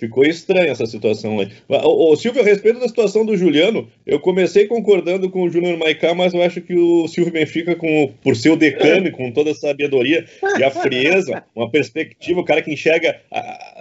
Ficou 0.00 0.24
estranha 0.24 0.72
essa 0.72 0.86
situação 0.86 1.38
aí. 1.40 1.50
O, 1.68 2.12
o, 2.12 2.16
Silvio, 2.16 2.40
a 2.40 2.44
respeito 2.44 2.80
da 2.80 2.88
situação 2.88 3.22
do 3.22 3.36
Juliano, 3.36 3.86
eu 4.06 4.18
comecei 4.18 4.66
concordando 4.66 5.28
com 5.28 5.42
o 5.42 5.50
Júnior 5.50 5.76
Maicá, 5.76 6.14
mas 6.14 6.32
eu 6.32 6.42
acho 6.42 6.62
que 6.62 6.74
o 6.74 7.06
Silvio 7.06 7.34
Benfica, 7.34 7.76
com, 7.76 8.10
por 8.22 8.34
ser 8.34 8.48
o 8.48 8.56
decano, 8.56 9.12
com 9.12 9.30
toda 9.30 9.50
a 9.50 9.54
sabedoria 9.54 10.24
e 10.58 10.64
a 10.64 10.70
frieza, 10.70 11.44
uma 11.54 11.70
perspectiva, 11.70 12.40
o 12.40 12.44
cara 12.44 12.62
que 12.62 12.72
enxerga 12.72 13.20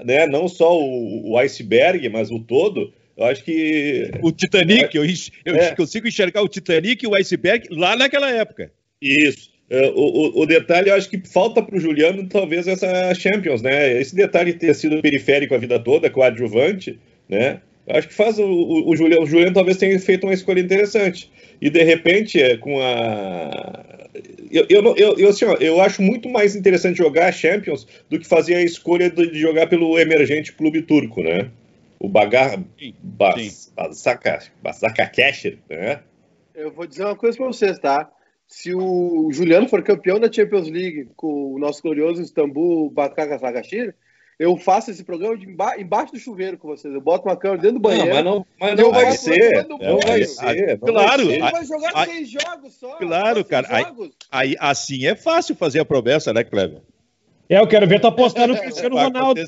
né, 0.03 0.27
não 0.27 0.49
só 0.49 0.77
o, 0.77 1.31
o 1.31 1.37
iceberg, 1.37 2.09
mas 2.09 2.29
o 2.29 2.39
todo, 2.39 2.91
eu 3.15 3.25
acho 3.25 3.41
que. 3.41 4.11
O 4.21 4.33
Titanic, 4.33 4.93
eu, 4.93 5.05
eu 5.45 5.55
é. 5.55 5.73
consigo 5.73 6.05
enxergar 6.05 6.41
o 6.41 6.49
Titanic 6.49 7.01
e 7.01 7.07
o 7.07 7.15
iceberg 7.15 7.69
lá 7.71 7.95
naquela 7.95 8.29
época. 8.29 8.73
Isso. 9.01 9.48
Uh, 9.69 9.93
o, 9.93 10.41
o, 10.41 10.45
detalhe, 10.47 10.89
eu 10.89 10.95
acho 10.95 11.07
que 11.07 11.21
falta 11.27 11.61
para 11.61 11.77
o 11.77 11.79
Juliano 11.79 12.27
talvez 12.27 12.67
essa 12.67 13.13
Champions, 13.13 13.61
né? 13.61 13.99
Esse 14.01 14.15
detalhe 14.15 14.53
ter 14.53 14.73
sido 14.73 14.99
periférico 14.99 15.53
a 15.53 15.59
vida 15.59 15.77
toda, 15.77 16.09
coadjuvante, 16.09 16.99
né? 17.27 17.61
Eu 17.85 17.95
acho 17.95 18.07
que 18.07 18.13
faz 18.13 18.39
o, 18.39 18.45
o, 18.45 18.89
o, 18.89 18.95
Juliano, 18.95 19.23
o 19.23 19.27
Juliano 19.27 19.53
talvez 19.53 19.77
tenha 19.77 19.99
feito 19.99 20.25
uma 20.25 20.33
escolha 20.33 20.59
interessante. 20.59 21.31
E 21.61 21.69
de 21.69 21.83
repente, 21.83 22.41
é, 22.41 22.57
com 22.57 22.79
a. 22.79 23.85
Eu, 24.51 24.65
eu, 24.69 24.95
eu, 24.95 25.17
eu, 25.17 25.29
assim, 25.29 25.45
ó, 25.45 25.55
eu 25.55 25.79
acho 25.81 26.01
muito 26.01 26.27
mais 26.29 26.55
interessante 26.55 26.97
jogar 26.97 27.27
a 27.27 27.31
Champions 27.31 27.87
do 28.09 28.19
que 28.19 28.27
fazer 28.27 28.55
a 28.55 28.63
escolha 28.63 29.09
de, 29.09 29.31
de 29.31 29.39
jogar 29.39 29.67
pelo 29.67 29.99
emergente 29.99 30.51
clube 30.53 30.81
turco, 30.81 31.21
né? 31.21 31.49
O 31.99 32.09
Bagar. 32.09 32.59
Bas, 33.03 33.71
Basaka, 33.75 34.39
Basaka 34.63 35.05
Casher, 35.05 35.57
né? 35.69 35.99
Eu 36.55 36.71
vou 36.71 36.87
dizer 36.87 37.05
uma 37.05 37.15
coisa 37.15 37.37
para 37.37 37.47
vocês, 37.47 37.77
tá? 37.77 38.11
Se 38.49 38.73
o 38.73 39.29
Juliano 39.31 39.69
for 39.69 39.83
campeão 39.83 40.19
da 40.19 40.29
Champions 40.29 40.67
League 40.67 41.07
com 41.15 41.53
o 41.53 41.59
nosso 41.59 41.83
glorioso 41.83 42.19
Istambul 42.19 42.89
Bakaka 42.89 43.37
Sagashir, 43.37 43.95
eu 44.39 44.57
faço 44.57 44.89
esse 44.89 45.03
programa 45.03 45.37
de 45.37 45.45
embaixo 45.77 46.13
do 46.13 46.19
chuveiro 46.19 46.57
com 46.57 46.69
vocês. 46.69 46.91
Eu 46.91 46.99
boto 46.99 47.27
uma 47.27 47.37
câmera 47.37 47.61
dentro 47.61 47.77
do 47.77 47.81
banheiro. 47.81 48.07
Não, 48.07 48.15
mas 48.15 48.25
não, 48.25 48.45
mas 48.59 48.79
não 48.79 48.91
vai 48.91 49.11
ser. 49.11 49.67
Não 49.67 49.99
vai 49.99 50.23
ser. 50.23 50.79
Claro. 50.79 51.29
Ele 51.29 51.39
vai 51.39 51.63
jogar 51.63 51.91
a, 51.93 52.05
seis 52.05 52.29
jogos 52.31 52.73
só. 52.73 52.97
Claro, 52.97 53.45
cara. 53.45 53.67
Aí, 53.69 53.85
aí, 54.31 54.55
assim 54.59 55.05
é 55.05 55.13
fácil 55.13 55.55
fazer 55.55 55.81
a 55.81 55.85
promessa, 55.85 56.33
né, 56.33 56.43
Cleber? 56.43 56.81
É, 57.47 57.59
eu 57.59 57.67
quero 57.67 57.87
ver 57.87 57.99
tu 57.99 58.07
apostar 58.07 58.47
no 58.47 58.57
Cristiano 58.57 58.95
Ronaldo. 58.95 59.41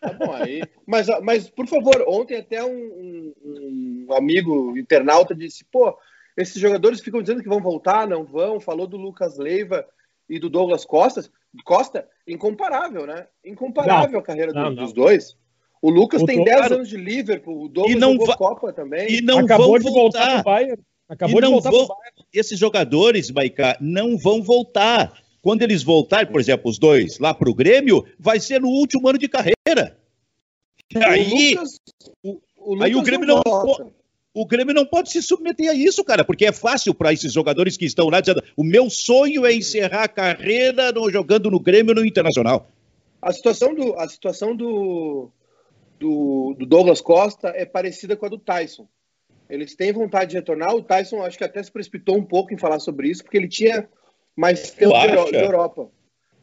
Tá 0.00 0.12
bom, 0.12 0.32
aí. 0.32 0.62
Mas, 0.86 1.06
mas, 1.22 1.48
por 1.48 1.66
favor, 1.66 2.04
ontem 2.06 2.36
até 2.36 2.62
um, 2.62 3.32
um, 3.44 4.06
um 4.08 4.14
amigo 4.14 4.76
internauta 4.76 5.34
disse, 5.34 5.64
pô, 5.70 5.96
esses 6.36 6.60
jogadores 6.60 7.00
ficam 7.00 7.22
dizendo 7.22 7.42
que 7.42 7.48
vão 7.48 7.60
voltar, 7.60 8.08
não 8.08 8.24
vão. 8.24 8.60
Falou 8.60 8.86
do 8.86 8.96
Lucas 8.96 9.38
Leiva 9.38 9.86
e 10.28 10.38
do 10.38 10.50
Douglas 10.50 10.84
Costa. 10.84 11.22
Costa, 11.64 12.08
incomparável, 12.26 13.06
né? 13.06 13.28
Incomparável 13.44 14.12
não, 14.12 14.18
a 14.18 14.22
carreira 14.22 14.52
não, 14.52 14.70
do, 14.70 14.76
não. 14.76 14.82
dos 14.84 14.92
dois. 14.92 15.36
O 15.80 15.90
Lucas 15.90 16.22
o 16.22 16.26
tem 16.26 16.42
10 16.42 16.72
anos 16.72 16.88
de 16.88 16.96
Liverpool, 16.96 17.64
o 17.64 17.68
Douglas 17.68 17.94
e 17.94 18.00
não 18.00 18.12
jogou 18.12 18.36
Copa 18.36 18.72
também. 18.72 19.12
E 19.12 19.20
não 19.20 19.40
Acabou 19.40 19.68
vão 19.68 19.78
de 19.78 19.84
voltar, 19.84 20.18
voltar 20.18 20.34
pro 20.42 20.44
Bayern. 20.44 20.82
Acabou 21.08 21.40
de 21.40 21.46
voltar 21.46 21.70
vão, 21.70 21.88
Esses 22.32 22.58
jogadores, 22.58 23.30
Maicá, 23.30 23.76
não 23.80 24.16
vão 24.16 24.42
voltar. 24.42 25.22
Quando 25.42 25.62
eles 25.62 25.82
voltarem, 25.82 26.32
por 26.32 26.40
exemplo, 26.40 26.70
os 26.70 26.78
dois 26.78 27.18
lá 27.18 27.34
para 27.34 27.50
o 27.50 27.54
Grêmio, 27.54 28.04
vai 28.18 28.40
ser 28.40 28.62
no 28.62 28.68
último 28.68 29.06
ano 29.08 29.18
de 29.18 29.28
carreira. 29.28 29.98
Aí 30.96 31.54
o, 31.54 31.60
Lucas, 31.60 31.80
o, 32.22 32.40
o 32.56 32.74
Lucas 32.74 32.86
aí 32.86 32.96
o 32.96 33.02
Grêmio 33.02 33.26
não, 33.26 33.42
não 33.44 33.92
o 34.34 34.44
Grêmio 34.44 34.74
não 34.74 34.84
pode 34.84 35.12
se 35.12 35.22
submeter 35.22 35.70
a 35.70 35.74
isso, 35.74 36.02
cara, 36.02 36.24
porque 36.24 36.44
é 36.44 36.52
fácil 36.52 36.92
para 36.92 37.12
esses 37.12 37.32
jogadores 37.32 37.76
que 37.76 37.84
estão 37.84 38.08
lá 38.08 38.20
dizendo: 38.20 38.42
o 38.56 38.64
meu 38.64 38.90
sonho 38.90 39.46
é 39.46 39.54
encerrar 39.54 40.02
a 40.02 40.08
carreira 40.08 40.90
no, 40.90 41.08
jogando 41.08 41.48
no 41.48 41.60
Grêmio 41.60 41.94
no 41.94 42.04
Internacional. 42.04 42.68
A 43.22 43.32
situação 43.32 43.72
do, 43.72 43.94
a 43.94 44.08
situação 44.08 44.56
do, 44.56 45.30
do, 46.00 46.56
do, 46.58 46.66
Douglas 46.66 47.00
Costa 47.00 47.52
é 47.54 47.64
parecida 47.64 48.16
com 48.16 48.26
a 48.26 48.28
do 48.28 48.38
Tyson. 48.38 48.88
Eles 49.48 49.76
têm 49.76 49.92
vontade 49.92 50.32
de 50.32 50.36
retornar. 50.36 50.74
O 50.74 50.82
Tyson 50.82 51.22
acho 51.22 51.38
que 51.38 51.44
até 51.44 51.62
se 51.62 51.70
precipitou 51.70 52.16
um 52.16 52.24
pouco 52.24 52.52
em 52.52 52.58
falar 52.58 52.80
sobre 52.80 53.08
isso, 53.08 53.22
porque 53.22 53.36
ele 53.36 53.48
tinha 53.48 53.88
mais 54.34 54.70
tempo 54.72 54.92
de 55.30 55.36
Europa. 55.36 55.88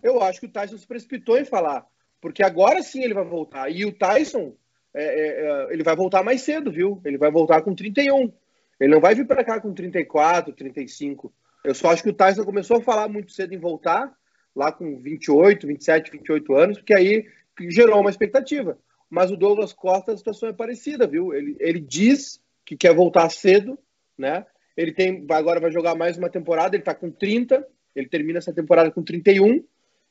Eu 0.01 0.21
acho 0.23 0.39
que 0.39 0.45
o 0.45 0.51
Tyson 0.51 0.77
se 0.77 0.87
precipitou 0.87 1.37
em 1.37 1.45
falar, 1.45 1.85
porque 2.21 2.41
agora 2.41 2.81
sim 2.81 3.03
ele 3.03 3.13
vai 3.13 3.25
voltar. 3.25 3.69
E 3.69 3.85
o 3.85 3.91
Tyson 3.91 4.53
é, 4.93 5.03
é, 5.03 5.45
é, 5.45 5.73
ele 5.73 5.83
vai 5.83 5.95
voltar 5.95 6.23
mais 6.23 6.41
cedo, 6.41 6.71
viu? 6.71 7.01
Ele 7.05 7.17
vai 7.17 7.31
voltar 7.31 7.61
com 7.61 7.73
31. 7.73 8.31
Ele 8.79 8.93
não 8.93 8.99
vai 8.99 9.15
vir 9.15 9.25
para 9.25 9.43
cá 9.43 9.59
com 9.59 9.73
34, 9.73 10.53
35. 10.53 11.33
Eu 11.63 11.75
só 11.75 11.91
acho 11.91 12.03
que 12.03 12.09
o 12.09 12.13
Tyson 12.13 12.43
começou 12.43 12.77
a 12.77 12.81
falar 12.81 13.07
muito 13.07 13.31
cedo 13.31 13.53
em 13.53 13.59
voltar, 13.59 14.11
lá 14.55 14.71
com 14.71 14.99
28, 14.99 15.67
27, 15.67 16.11
28 16.11 16.55
anos, 16.55 16.77
porque 16.77 16.93
aí 16.93 17.25
gerou 17.69 18.01
uma 18.01 18.09
expectativa. 18.09 18.77
Mas 19.09 19.31
o 19.31 19.37
Douglas 19.37 19.73
Costa, 19.73 20.13
a 20.13 20.17
situação 20.17 20.49
é 20.49 20.53
parecida, 20.53 21.05
viu? 21.05 21.33
Ele, 21.33 21.55
ele 21.59 21.79
diz 21.79 22.41
que 22.65 22.75
quer 22.75 22.93
voltar 22.93 23.29
cedo, 23.29 23.77
né? 24.17 24.45
Ele 24.75 24.93
tem, 24.93 25.25
agora 25.29 25.59
vai 25.59 25.71
jogar 25.71 25.95
mais 25.95 26.17
uma 26.17 26.29
temporada, 26.29 26.75
ele 26.75 26.83
tá 26.83 26.95
com 26.95 27.11
30, 27.11 27.65
ele 27.95 28.07
termina 28.07 28.39
essa 28.39 28.53
temporada 28.53 28.89
com 28.89 29.03
31, 29.03 29.63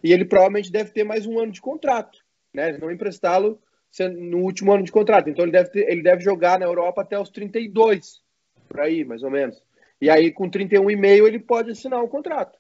e 0.05 0.13
ele 0.13 0.25
provavelmente 0.25 0.71
deve 0.71 0.91
ter 0.91 1.03
mais 1.03 1.27
um 1.27 1.39
ano 1.39 1.51
de 1.51 1.61
contrato, 1.61 2.19
né? 2.53 2.69
Eles 2.69 2.81
vão 2.81 2.91
emprestá-lo 2.91 3.61
no 3.99 4.39
último 4.39 4.73
ano 4.73 4.85
de 4.85 4.93
contrato. 4.93 5.29
Então 5.29 5.45
ele 5.45 5.53
deve, 5.53 5.71
ter, 5.71 5.91
ele 5.91 6.03
deve 6.03 6.23
jogar 6.23 6.59
na 6.59 6.67
Europa 6.67 7.03
até 7.03 7.19
os 7.19 7.31
32, 7.31 8.21
por 8.69 8.81
aí, 8.81 9.05
mais 9.05 9.23
ou 9.23 9.31
menos. 9.31 9.61
E 10.01 10.09
aí, 10.09 10.31
com 10.31 10.49
31,5, 10.49 11.27
ele 11.27 11.39
pode 11.39 11.71
assinar 11.71 12.01
o 12.01 12.07
um 12.07 12.09
contrato. 12.09 12.59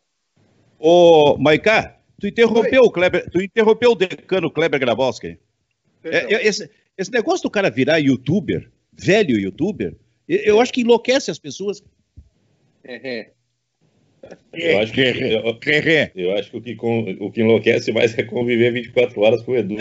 Ô, 0.78 1.36
Maiká, 1.38 1.98
tu 2.18 2.26
interrompeu 2.26 2.82
o 2.82 2.90
Kleber, 2.90 3.30
tu 3.30 3.40
interrompeu 3.42 3.92
o 3.92 3.94
decano 3.94 4.50
Kleber 4.50 4.80
Grabowski. 4.80 5.38
É, 6.04 6.34
é, 6.34 6.46
esse, 6.46 6.70
esse 6.96 7.10
negócio 7.10 7.42
do 7.42 7.50
cara 7.50 7.70
virar 7.70 7.98
youtuber, 7.98 8.70
velho 8.92 9.38
youtuber, 9.38 9.96
eu 10.28 10.60
acho 10.60 10.72
que 10.72 10.82
enlouquece 10.82 11.30
as 11.30 11.38
pessoas. 11.38 11.82
É, 12.84 13.18
é. 13.18 13.32
Eu 14.52 14.78
acho 14.80 14.92
que, 14.92 15.00
eu, 15.00 15.58
eu 16.16 16.36
acho 16.36 16.50
que 16.50 16.56
o 16.56 16.60
que, 16.60 16.76
o 17.20 17.30
que 17.30 17.40
enlouquece 17.40 17.92
mais 17.92 18.16
é 18.18 18.22
conviver 18.22 18.72
24 18.72 19.20
horas 19.20 19.42
com 19.42 19.52
o 19.52 19.56
Edu. 19.56 19.76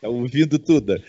tá 0.00 0.08
ouvindo 0.08 0.58
tudo. 0.58 1.02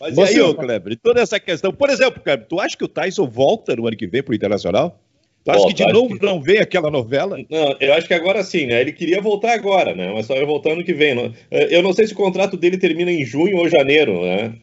Mas 0.00 0.14
Você, 0.14 0.34
e 0.34 0.36
aí, 0.36 0.42
ô 0.42 0.54
Kleber, 0.54 0.98
toda 1.02 1.20
essa 1.20 1.40
questão. 1.40 1.72
Por 1.72 1.88
exemplo, 1.88 2.20
Kleber, 2.22 2.46
tu 2.46 2.60
acha 2.60 2.76
que 2.76 2.84
o 2.84 2.88
Tyson 2.88 3.26
volta 3.26 3.74
no 3.76 3.86
ano 3.86 3.96
que 3.96 4.06
vem 4.06 4.22
pro 4.22 4.34
Internacional? 4.34 5.00
Tu 5.44 5.50
acha 5.50 5.60
Volta, 5.60 5.74
que 5.74 5.84
de 5.84 5.92
novo 5.92 6.18
que... 6.18 6.24
não 6.24 6.40
vem 6.40 6.58
aquela 6.58 6.90
novela? 6.90 7.38
Não, 7.50 7.76
eu 7.78 7.92
acho 7.92 8.08
que 8.08 8.14
agora 8.14 8.42
sim, 8.42 8.66
né? 8.66 8.80
Ele 8.80 8.92
queria 8.92 9.20
voltar 9.20 9.52
agora, 9.52 9.94
né? 9.94 10.10
Mas 10.12 10.26
só 10.26 10.34
ia 10.34 10.46
voltar 10.46 10.72
ano 10.72 10.82
que 10.82 10.94
vem. 10.94 11.34
Eu 11.50 11.82
não 11.82 11.92
sei 11.92 12.06
se 12.06 12.14
o 12.14 12.16
contrato 12.16 12.56
dele 12.56 12.78
termina 12.78 13.12
em 13.12 13.24
junho 13.24 13.58
ou 13.58 13.68
janeiro, 13.68 14.22
né? 14.22 14.54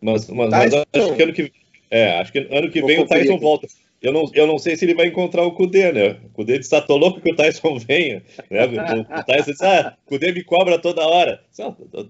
Mas, 0.00 0.28
mas, 0.28 0.50
mas 0.50 0.74
acho 0.74 1.14
que 1.14 1.22
ano 1.22 1.32
que, 1.32 1.52
é, 1.90 2.18
acho 2.18 2.32
que 2.32 2.38
ano 2.50 2.70
que 2.70 2.82
vem 2.82 3.00
o 3.00 3.06
Tyson 3.06 3.38
volta. 3.38 3.66
Eu 4.00 4.12
não, 4.12 4.30
eu 4.32 4.46
não 4.46 4.58
sei 4.58 4.76
se 4.76 4.84
ele 4.84 4.94
vai 4.94 5.08
encontrar 5.08 5.42
o 5.42 5.50
Kudê, 5.52 5.90
né? 5.90 6.16
O 6.24 6.28
Kudê 6.28 6.56
disse, 6.56 6.70
tá, 6.70 6.80
tô 6.80 6.96
louco 6.96 7.20
que 7.20 7.32
o 7.32 7.34
Tyson 7.34 7.78
venha. 7.84 8.22
Né? 8.48 8.64
O, 8.66 9.00
o 9.00 9.24
Tyson 9.24 9.50
disse, 9.50 9.64
ah, 9.64 9.96
o 10.06 10.08
Kudê 10.08 10.30
me 10.30 10.44
cobra 10.44 10.78
toda 10.78 11.06
hora. 11.06 11.40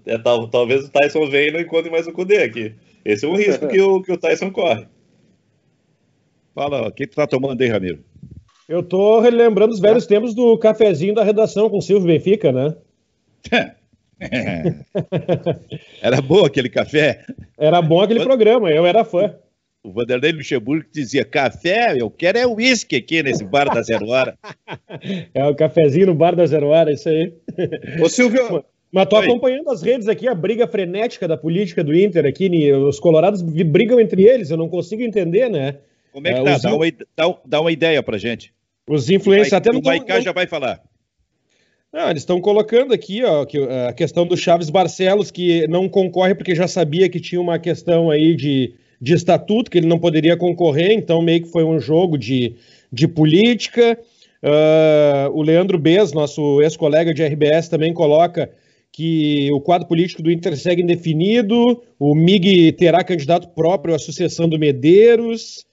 É, 0.05 0.17
tal, 0.19 0.47
talvez 0.49 0.85
o 0.85 0.91
Tyson 0.91 1.27
venha 1.27 1.47
e 1.47 1.51
não 1.51 1.59
encontre 1.59 1.89
mais 1.89 2.05
o 2.05 2.13
Kudê 2.13 2.43
aqui. 2.43 2.75
Esse 3.03 3.25
é 3.25 3.27
um 3.27 3.35
risco 3.35 3.67
que 3.67 3.81
o, 3.81 4.03
que 4.03 4.11
o 4.11 4.17
Tyson 4.17 4.51
corre. 4.51 4.85
Fala, 6.53 6.87
o 6.87 6.91
que 6.91 7.07
tu 7.07 7.15
tá 7.15 7.25
tomando 7.25 7.59
aí, 7.61 7.69
Ramiro? 7.69 8.03
Eu 8.67 8.83
tô 8.83 9.19
relembrando 9.19 9.73
os 9.73 9.79
velhos 9.79 10.05
tempos 10.05 10.35
do 10.35 10.55
cafezinho 10.59 11.15
da 11.15 11.23
redação 11.23 11.71
com 11.71 11.79
o 11.79 11.81
Silvio 11.81 12.07
Benfica, 12.07 12.51
né? 12.51 12.75
Era 16.01 16.21
bom 16.21 16.45
aquele 16.45 16.69
café? 16.69 17.23
Era 17.57 17.81
bom 17.81 18.01
aquele 18.01 18.23
programa, 18.23 18.69
eu 18.69 18.85
era 18.85 19.05
fã. 19.05 19.33
O 19.81 19.91
Vanderlei 19.91 20.33
Luxemburgo 20.33 20.85
dizia: 20.91 21.23
café, 21.23 21.95
eu 21.97 22.09
quero 22.09 22.37
é 22.37 22.45
uísque 22.45 22.97
aqui 22.97 23.23
nesse 23.23 23.45
bar 23.45 23.73
da 23.73 23.81
Zero 23.81 24.09
Hora. 24.09 24.37
é 25.33 25.45
o 25.45 25.55
cafezinho 25.55 26.07
no 26.07 26.15
bar 26.15 26.35
da 26.35 26.45
Zero 26.45 26.67
Hora, 26.67 26.91
isso 26.91 27.07
aí. 27.07 27.33
Ô, 28.01 28.09
Silvio. 28.09 28.63
Mas 28.91 29.07
tô 29.07 29.17
Oi. 29.17 29.25
acompanhando 29.25 29.69
as 29.69 29.83
redes 29.83 30.07
aqui, 30.07 30.27
a 30.27 30.33
briga 30.33 30.67
frenética 30.67 31.27
da 31.27 31.37
política 31.37 31.83
do 31.83 31.95
Inter 31.95 32.25
aqui. 32.25 32.71
Os 32.73 32.99
colorados 32.99 33.41
brigam 33.41 33.99
entre 33.99 34.23
eles, 34.23 34.49
eu 34.49 34.57
não 34.57 34.67
consigo 34.67 35.03
entender, 35.03 35.47
né? 35.47 35.75
Como 36.11 36.27
é 36.27 36.33
que 36.33 36.39
é, 36.39 36.43
tá? 36.43 36.57
Dá, 36.57 36.75
uma, 36.75 36.91
dá, 37.15 37.35
dá, 37.45 37.61
uma 37.61 37.71
ideia 37.71 38.01
pra 38.01 38.17
gente. 38.17 38.51
Os 38.87 39.07
influencers 39.09 39.53
até 39.53 39.71
não. 39.71 39.79
O 39.79 39.83
Maiká 39.83 40.19
já 40.19 40.31
vai 40.31 40.47
falar. 40.47 40.81
Não, 41.91 42.09
eles 42.09 42.21
estão 42.21 42.39
colocando 42.39 42.93
aqui 42.93 43.23
ó, 43.23 43.45
que, 43.45 43.57
a 43.57 43.93
questão 43.93 44.25
do 44.25 44.37
Chaves 44.37 44.69
Barcelos, 44.69 45.31
que 45.31 45.67
não 45.67 45.89
concorre 45.89 46.35
porque 46.35 46.53
já 46.53 46.67
sabia 46.67 47.09
que 47.09 47.19
tinha 47.19 47.41
uma 47.41 47.57
questão 47.57 48.11
aí 48.11 48.35
de 48.35 48.75
de 49.01 49.13
estatuto, 49.13 49.71
que 49.71 49.77
ele 49.77 49.87
não 49.87 49.97
poderia 49.97 50.35
concorrer, 50.35 50.91
então 50.91 51.21
meio 51.21 51.43
que 51.43 51.51
foi 51.51 51.63
um 51.63 51.79
jogo 51.79 52.17
de, 52.17 52.55
de 52.91 53.07
política. 53.07 53.97
Uh, 54.43 55.31
o 55.33 55.41
Leandro 55.41 55.77
Bez, 55.77 56.11
nosso 56.11 56.61
ex-colega 56.61 57.13
de 57.13 57.23
RBS, 57.23 57.69
também 57.69 57.93
coloca 57.93 58.49
que 58.91 59.49
o 59.53 59.61
quadro 59.61 59.87
político 59.87 60.21
do 60.21 60.31
Inter 60.31 60.57
segue 60.57 60.81
indefinido, 60.81 61.81
o 61.97 62.15
MIG 62.15 62.73
terá 62.73 63.03
candidato 63.03 63.47
próprio 63.49 63.95
à 63.95 63.99
sucessão 63.99 64.49
do 64.49 64.59
Medeiros. 64.59 65.65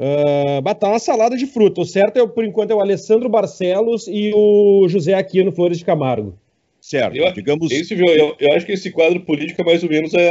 Uh, 0.00 0.74
tá 0.76 0.88
uma 0.88 0.98
salada 0.98 1.36
de 1.36 1.46
fruta. 1.46 1.82
O 1.82 1.84
certo, 1.84 2.18
é, 2.18 2.26
por 2.26 2.42
enquanto, 2.42 2.70
é 2.70 2.74
o 2.74 2.80
Alessandro 2.80 3.28
Barcelos 3.28 4.08
e 4.08 4.32
o 4.34 4.88
José 4.88 5.12
Aquino 5.12 5.52
Flores 5.52 5.76
de 5.76 5.84
Camargo. 5.84 6.38
Certo, 6.80 7.14
eu, 7.14 7.30
digamos. 7.34 7.70
Esse, 7.70 7.92
eu, 7.92 8.34
eu, 8.40 8.52
acho 8.54 8.64
que 8.64 8.72
esse 8.72 8.90
quadro 8.90 9.20
político 9.20 9.60
é 9.60 9.64
mais 9.64 9.82
ou 9.82 9.90
menos 9.90 10.14
é 10.14 10.30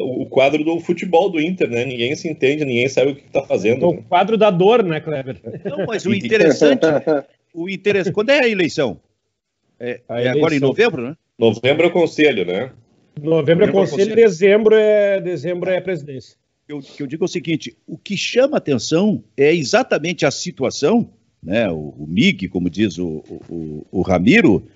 o 0.00 0.26
quadro 0.26 0.64
do 0.64 0.80
futebol 0.80 1.30
do 1.30 1.40
Inter, 1.40 1.70
né? 1.70 1.84
Ninguém 1.84 2.16
se 2.16 2.28
entende, 2.28 2.64
ninguém 2.64 2.88
sabe 2.88 3.12
o 3.12 3.14
que 3.14 3.24
está 3.24 3.40
fazendo. 3.42 3.88
O 3.88 4.02
quadro 4.02 4.36
da 4.36 4.50
dor, 4.50 4.82
né, 4.82 5.00
Kleber? 5.00 5.36
Não, 5.64 5.86
mas 5.86 6.04
o 6.04 6.12
interessante. 6.12 6.84
o 7.54 7.70
interessante. 7.70 8.12
Quando 8.12 8.30
é 8.30 8.40
a 8.40 8.48
eleição? 8.48 8.98
É, 9.78 10.00
a 10.08 10.20
é 10.20 10.28
agora 10.28 10.56
em 10.56 10.58
novembro, 10.60 11.02
né? 11.02 11.16
Novembro 11.38 11.84
é 11.84 11.88
o 11.88 11.92
conselho, 11.92 12.44
né? 12.44 12.72
Novembro, 13.16 13.22
é 13.22 13.30
novembro 13.30 13.64
é 13.64 13.72
conselho, 13.72 13.98
conselho, 13.98 14.16
dezembro 14.16 14.74
é 14.74 15.20
dezembro 15.20 15.70
é 15.70 15.80
presidência. 15.80 16.36
Eu, 16.68 16.82
eu 16.98 17.06
digo 17.06 17.24
o 17.24 17.28
seguinte: 17.28 17.76
o 17.86 17.96
que 17.96 18.16
chama 18.16 18.58
atenção 18.58 19.24
é 19.36 19.54
exatamente 19.54 20.26
a 20.26 20.30
situação, 20.30 21.10
né? 21.42 21.70
O, 21.70 21.94
o 21.98 22.06
MIG, 22.06 22.48
como 22.48 22.68
diz 22.68 22.98
o, 22.98 23.22
o, 23.48 23.86
o 23.90 24.02
Ramiro 24.02 24.68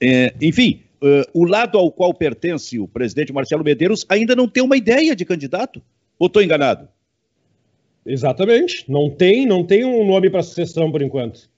é, 0.00 0.34
enfim, 0.40 0.82
uh, 1.02 1.28
o 1.32 1.44
lado 1.44 1.78
ao 1.78 1.90
qual 1.90 2.14
pertence 2.14 2.78
o 2.78 2.88
presidente 2.88 3.32
Marcelo 3.32 3.64
Medeiros 3.64 4.04
ainda 4.08 4.34
não 4.34 4.48
tem 4.48 4.62
uma 4.62 4.76
ideia 4.76 5.14
de 5.14 5.24
candidato. 5.24 5.82
Ou 6.18 6.26
estou 6.26 6.42
enganado? 6.42 6.88
Exatamente. 8.06 8.84
Não 8.88 9.10
tem, 9.10 9.46
não 9.46 9.64
tem 9.64 9.84
um 9.84 10.06
nome 10.06 10.30
para 10.30 10.42
sucessão 10.42 10.90
por 10.90 11.02
enquanto. 11.02 11.48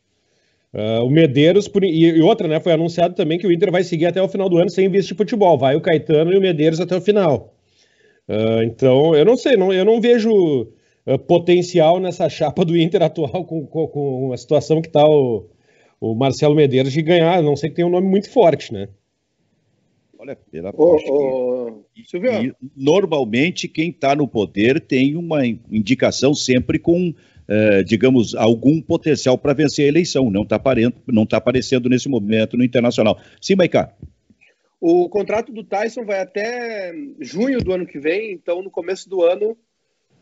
Uh, 0.72 1.04
o 1.04 1.10
Medeiros, 1.10 1.68
por, 1.68 1.84
e, 1.84 2.04
e, 2.04 2.20
outra, 2.20 2.48
né? 2.48 2.60
Foi 2.60 2.72
anunciado 2.72 3.14
também 3.14 3.38
que 3.38 3.46
o 3.46 3.52
Inter 3.52 3.70
vai 3.70 3.82
seguir 3.82 4.06
até 4.06 4.20
o 4.20 4.28
final 4.28 4.48
do 4.48 4.58
ano 4.58 4.70
sem 4.70 4.90
de 4.90 5.14
futebol. 5.14 5.58
Vai 5.58 5.76
o 5.76 5.80
Caetano 5.80 6.32
e 6.32 6.36
o 6.36 6.40
Medeiros 6.40 6.80
até 6.80 6.96
o 6.96 7.00
final. 7.00 7.55
Uh, 8.28 8.62
então, 8.64 9.14
eu 9.14 9.24
não 9.24 9.36
sei, 9.36 9.56
não, 9.56 9.72
eu 9.72 9.84
não 9.84 10.00
vejo 10.00 10.68
uh, 11.06 11.18
potencial 11.18 12.00
nessa 12.00 12.28
chapa 12.30 12.64
do 12.64 12.76
Inter 12.76 13.02
atual 13.02 13.44
com, 13.44 13.66
com, 13.66 13.86
com 13.86 14.32
a 14.32 14.36
situação 14.36 14.82
que 14.82 14.88
está 14.88 15.04
o, 15.04 15.48
o 16.00 16.14
Marcelo 16.14 16.54
Medeiros 16.54 16.92
de 16.92 17.02
ganhar, 17.02 17.42
não 17.42 17.56
sei 17.56 17.70
que 17.70 17.76
tem 17.76 17.84
um 17.84 17.90
nome 17.90 18.08
muito 18.08 18.30
forte, 18.30 18.72
né? 18.72 18.88
Olha, 20.18 20.36
pela 20.50 20.72
oh, 20.76 20.96
oh, 21.08 21.84
normalmente 22.76 23.68
quem 23.68 23.90
está 23.90 24.16
no 24.16 24.26
poder 24.26 24.80
tem 24.80 25.14
uma 25.14 25.46
indicação 25.46 26.34
sempre 26.34 26.78
com, 26.78 27.14
eh, 27.46 27.82
digamos, 27.82 28.34
algum 28.34 28.80
potencial 28.80 29.36
para 29.36 29.52
vencer 29.52 29.84
a 29.84 29.88
eleição. 29.88 30.30
Não 30.30 30.42
está 30.42 30.58
tá 30.58 31.36
aparecendo 31.36 31.88
nesse 31.88 32.08
momento 32.08 32.56
no 32.56 32.64
internacional. 32.64 33.20
Sim, 33.40 33.56
Maicá. 33.56 33.94
O 34.80 35.08
contrato 35.08 35.52
do 35.52 35.64
Tyson 35.64 36.04
vai 36.04 36.20
até 36.20 36.92
junho 37.20 37.62
do 37.62 37.72
ano 37.72 37.86
que 37.86 37.98
vem, 37.98 38.32
então 38.32 38.62
no 38.62 38.70
começo 38.70 39.08
do 39.08 39.22
ano 39.22 39.56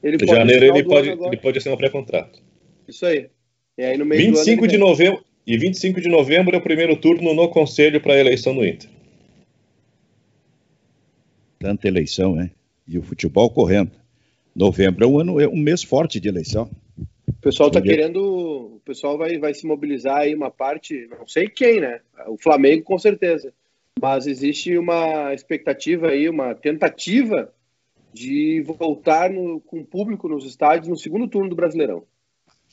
ele 0.02 0.18
pode. 0.18 0.32
Janeiro 0.32 0.64
ele 0.64 0.84
pode, 0.84 1.08
ele 1.08 1.36
pode 1.36 1.58
assinar 1.58 1.74
um 1.74 1.78
pré-contrato. 1.78 2.42
Isso 2.86 3.04
aí. 3.04 3.28
E 3.76 3.82
aí 3.82 3.98
no 3.98 4.04
meio 4.04 4.32
25 4.32 4.68
de 4.68 4.78
novembro. 4.78 5.24
E 5.46 5.58
25 5.58 6.00
de 6.00 6.08
novembro 6.08 6.54
é 6.54 6.58
o 6.58 6.62
primeiro 6.62 6.96
turno 6.96 7.34
no 7.34 7.48
Conselho 7.50 8.00
para 8.00 8.14
a 8.14 8.18
eleição 8.18 8.54
do 8.54 8.64
Inter. 8.64 8.88
Tanta 11.58 11.86
eleição, 11.86 12.34
né? 12.34 12.50
E 12.88 12.98
o 12.98 13.02
futebol 13.02 13.50
correndo. 13.50 13.92
Novembro 14.54 15.04
é 15.04 15.06
um, 15.06 15.18
ano, 15.18 15.40
é 15.40 15.48
um 15.48 15.56
mês 15.56 15.82
forte 15.82 16.18
de 16.18 16.28
eleição. 16.28 16.70
O 17.28 17.32
pessoal 17.42 17.68
está 17.68 17.82
querendo. 17.82 18.22
O 18.76 18.80
pessoal 18.84 19.18
vai, 19.18 19.36
vai 19.38 19.52
se 19.52 19.66
mobilizar 19.66 20.18
aí 20.18 20.34
uma 20.34 20.50
parte, 20.50 21.08
não 21.18 21.26
sei 21.26 21.48
quem, 21.48 21.80
né? 21.80 22.00
O 22.26 22.38
Flamengo, 22.38 22.82
com 22.82 22.98
certeza. 22.98 23.52
Mas 24.00 24.26
existe 24.26 24.76
uma 24.76 25.33
expectativa 25.33 26.09
aí, 26.09 26.28
uma 26.28 26.54
tentativa 26.54 27.52
de 28.12 28.62
voltar 28.62 29.30
no, 29.30 29.61
com 29.61 29.80
o 29.80 29.85
público 29.85 30.28
nos 30.28 30.44
estádios 30.44 30.88
no 30.88 30.96
segundo 30.96 31.26
turno 31.26 31.48
do 31.48 31.57
Brasileirão. 31.57 32.04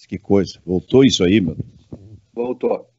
Que 0.07 0.17
coisa. 0.17 0.59
Voltou 0.65 1.03
isso 1.03 1.23
aí, 1.23 1.39
meu. 1.39 1.57
Voltou. 2.33 2.89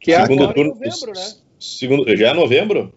Que 0.00 0.12
é 0.12 0.22
segundo 0.22 0.52
turno, 0.52 0.74
novembro, 0.74 1.12
né? 1.12 1.32
Segundo, 1.58 2.16
já 2.16 2.28
é 2.28 2.34
novembro? 2.34 2.92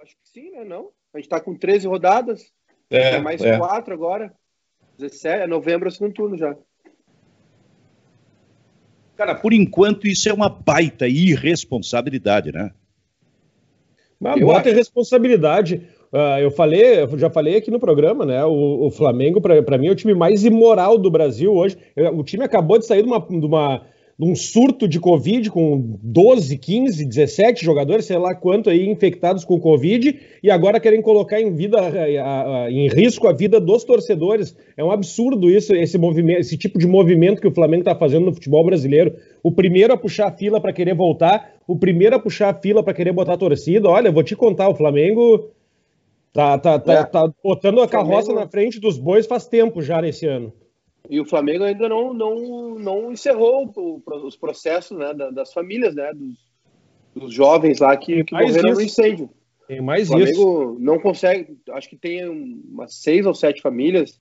Acho 0.00 0.14
que 0.16 0.28
sim, 0.28 0.50
né? 0.50 0.64
Não. 0.64 0.90
A 1.14 1.18
gente 1.18 1.28
tá 1.28 1.40
com 1.40 1.54
13 1.54 1.86
rodadas. 1.86 2.52
É, 2.90 3.16
é 3.16 3.20
mais 3.20 3.42
é. 3.42 3.56
quatro 3.58 3.94
agora. 3.94 4.34
17, 4.98 5.42
é 5.42 5.46
novembro 5.46 5.88
é 5.88 5.90
o 5.90 5.92
segundo 5.92 6.12
turno 6.12 6.36
já. 6.36 6.56
Cara, 9.16 9.34
por 9.34 9.52
enquanto 9.52 10.06
isso 10.06 10.28
é 10.28 10.32
uma 10.32 10.48
baita 10.48 11.08
irresponsabilidade, 11.08 12.52
né? 12.52 12.70
Uma 14.20 14.36
baita 14.36 14.70
irresponsabilidade. 14.70 15.82
Uh, 16.12 16.40
eu 16.40 16.50
falei, 16.50 17.02
eu 17.02 17.18
já 17.18 17.28
falei 17.28 17.56
aqui 17.56 17.70
no 17.70 17.80
programa, 17.80 18.24
né? 18.24 18.44
O, 18.44 18.86
o 18.86 18.90
Flamengo, 18.90 19.40
para 19.40 19.78
mim, 19.78 19.88
é 19.88 19.90
o 19.90 19.96
time 19.96 20.14
mais 20.14 20.44
imoral 20.44 20.96
do 20.96 21.10
Brasil 21.10 21.52
hoje. 21.52 21.76
O 22.14 22.22
time 22.22 22.44
acabou 22.44 22.78
de 22.78 22.86
sair 22.86 23.02
de 23.02 23.08
uma, 23.08 23.20
de 23.20 23.46
uma 23.46 23.82
num 24.18 24.34
surto 24.34 24.88
de 24.88 24.98
Covid 24.98 25.50
com 25.50 25.98
12, 26.02 26.56
15, 26.56 27.04
17 27.04 27.62
jogadores, 27.62 28.06
sei 28.06 28.16
lá 28.16 28.34
quanto 28.34 28.70
aí 28.70 28.88
infectados 28.88 29.44
com 29.44 29.60
Covid, 29.60 30.18
e 30.42 30.50
agora 30.50 30.80
querem 30.80 31.02
colocar 31.02 31.38
em, 31.38 31.54
vida, 31.54 31.78
em 32.70 32.88
risco 32.88 33.28
a 33.28 33.32
vida 33.32 33.60
dos 33.60 33.84
torcedores. 33.84 34.56
É 34.74 34.82
um 34.82 34.90
absurdo 34.90 35.50
isso, 35.50 35.74
esse 35.74 35.98
movimento, 35.98 36.40
esse 36.40 36.56
tipo 36.56 36.78
de 36.78 36.86
movimento 36.86 37.42
que 37.42 37.48
o 37.48 37.54
Flamengo 37.54 37.82
está 37.82 37.94
fazendo 37.94 38.24
no 38.24 38.32
futebol 38.32 38.64
brasileiro. 38.64 39.14
O 39.42 39.52
primeiro 39.52 39.92
a 39.92 39.98
puxar 39.98 40.28
a 40.28 40.32
fila 40.32 40.60
para 40.60 40.72
querer 40.72 40.94
voltar, 40.94 41.54
o 41.68 41.76
primeiro 41.76 42.16
a 42.16 42.18
puxar 42.18 42.50
a 42.50 42.54
fila 42.54 42.82
para 42.82 42.94
querer 42.94 43.12
botar 43.12 43.34
a 43.34 43.38
torcida. 43.38 43.86
Olha, 43.86 44.10
vou 44.10 44.22
te 44.22 44.34
contar, 44.34 44.70
o 44.70 44.74
Flamengo 44.74 45.50
tá, 46.32 46.56
tá, 46.56 46.78
tá, 46.78 46.92
é. 46.94 47.04
tá 47.04 47.30
botando 47.44 47.82
a 47.82 47.88
carroça 47.88 48.26
Flamengo... 48.26 48.44
na 48.46 48.50
frente 48.50 48.80
dos 48.80 48.96
bois 48.96 49.26
faz 49.26 49.46
tempo 49.46 49.82
já 49.82 50.00
nesse 50.00 50.26
ano. 50.26 50.54
E 51.08 51.20
o 51.20 51.24
Flamengo 51.24 51.64
ainda 51.64 51.88
não, 51.88 52.12
não, 52.12 52.74
não 52.78 53.12
encerrou 53.12 53.72
o, 53.76 54.02
os 54.24 54.36
processos 54.36 54.98
né, 54.98 55.12
das 55.32 55.52
famílias, 55.52 55.94
né, 55.94 56.12
dos, 56.14 56.36
dos 57.14 57.34
jovens 57.34 57.80
lá 57.80 57.96
que, 57.96 58.24
que 58.24 58.34
morreram 58.34 58.70
isso. 58.70 58.80
no 58.80 58.82
incêndio. 58.82 59.30
Tem 59.66 59.80
mais 59.80 60.08
o 60.08 60.12
Flamengo 60.12 60.72
isso. 60.72 60.76
não 60.80 60.98
consegue, 60.98 61.58
acho 61.70 61.88
que 61.88 61.96
tem 61.96 62.28
umas 62.28 62.94
seis 62.94 63.26
ou 63.26 63.34
sete 63.34 63.60
famílias 63.60 64.20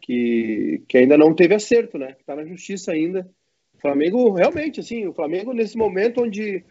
que, 0.00 0.82
que 0.88 0.98
ainda 0.98 1.18
não 1.18 1.34
teve 1.34 1.54
acerto, 1.54 1.98
né? 1.98 2.12
Que 2.12 2.20
está 2.20 2.34
na 2.34 2.44
justiça 2.44 2.92
ainda. 2.92 3.28
O 3.74 3.80
Flamengo, 3.80 4.32
realmente, 4.32 4.80
assim, 4.80 5.06
o 5.06 5.12
Flamengo 5.12 5.52
nesse 5.52 5.76
momento 5.76 6.22
onde 6.22 6.64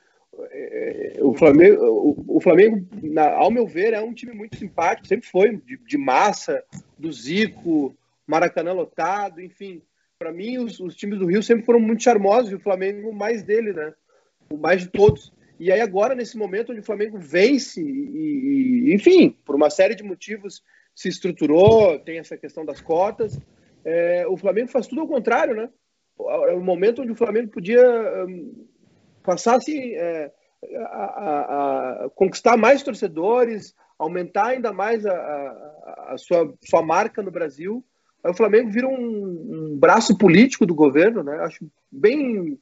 é, 0.51 1.17
o 1.21 1.33
Flamengo, 1.33 1.83
o, 1.83 2.37
o 2.37 2.41
Flamengo 2.41 2.85
na, 3.01 3.31
ao 3.33 3.51
meu 3.51 3.65
ver, 3.65 3.93
é 3.93 4.01
um 4.01 4.13
time 4.13 4.33
muito 4.33 4.57
simpático, 4.57 5.07
sempre 5.07 5.27
foi, 5.27 5.57
de, 5.57 5.77
de 5.77 5.97
massa, 5.97 6.63
do 6.97 7.11
Zico, 7.11 7.95
Maracanã 8.27 8.73
lotado, 8.73 9.41
enfim. 9.41 9.81
Para 10.19 10.31
mim, 10.31 10.57
os, 10.57 10.79
os, 10.79 10.95
times 10.95 11.19
do 11.19 11.27
Rio 11.27 11.41
sempre 11.41 11.65
foram 11.65 11.79
muito 11.79 12.03
charmosos 12.03 12.51
e 12.51 12.55
o 12.55 12.59
Flamengo 12.59 13.13
mais 13.13 13.43
dele, 13.43 13.71
né? 13.71 13.93
O 14.49 14.57
mais 14.57 14.81
de 14.81 14.89
todos. 14.89 15.31
E 15.59 15.71
aí 15.71 15.79
agora, 15.79 16.13
nesse 16.13 16.37
momento 16.37 16.71
onde 16.71 16.81
o 16.81 16.85
Flamengo 16.85 17.17
vence 17.17 17.81
e, 17.81 18.89
e 18.89 18.93
enfim, 18.93 19.35
por 19.45 19.55
uma 19.55 19.69
série 19.69 19.95
de 19.95 20.03
motivos 20.03 20.61
se 20.93 21.07
estruturou, 21.07 21.99
tem 21.99 22.19
essa 22.19 22.37
questão 22.37 22.65
das 22.65 22.81
cotas, 22.81 23.39
é, 23.85 24.25
o 24.27 24.35
Flamengo 24.35 24.69
faz 24.69 24.87
tudo 24.87 25.01
ao 25.01 25.07
contrário, 25.07 25.55
né? 25.55 25.69
É 26.19 26.53
o 26.53 26.61
momento 26.61 27.01
onde 27.01 27.11
o 27.11 27.15
Flamengo 27.15 27.51
podia 27.51 27.85
um, 28.25 28.65
passar 29.23 29.57
assim, 29.57 29.93
é, 29.93 30.31
a, 30.75 30.81
a, 30.85 32.05
a, 32.05 32.09
conquistar 32.09 32.57
mais 32.57 32.81
torcedores, 32.81 33.75
aumentar 33.99 34.47
ainda 34.47 34.73
mais 34.73 35.05
a, 35.05 35.13
a, 35.13 36.13
a 36.13 36.17
sua, 36.17 36.53
sua 36.63 36.81
marca 36.81 37.21
no 37.21 37.29
Brasil, 37.29 37.85
o 38.23 38.33
Flamengo 38.33 38.69
vira 38.69 38.87
um, 38.87 39.71
um, 39.73 39.77
braço 39.77 40.17
político 40.17 40.65
do 40.65 40.75
governo, 40.75 41.23
né? 41.23 41.37
Acho 41.41 41.65
bem, 41.91 42.59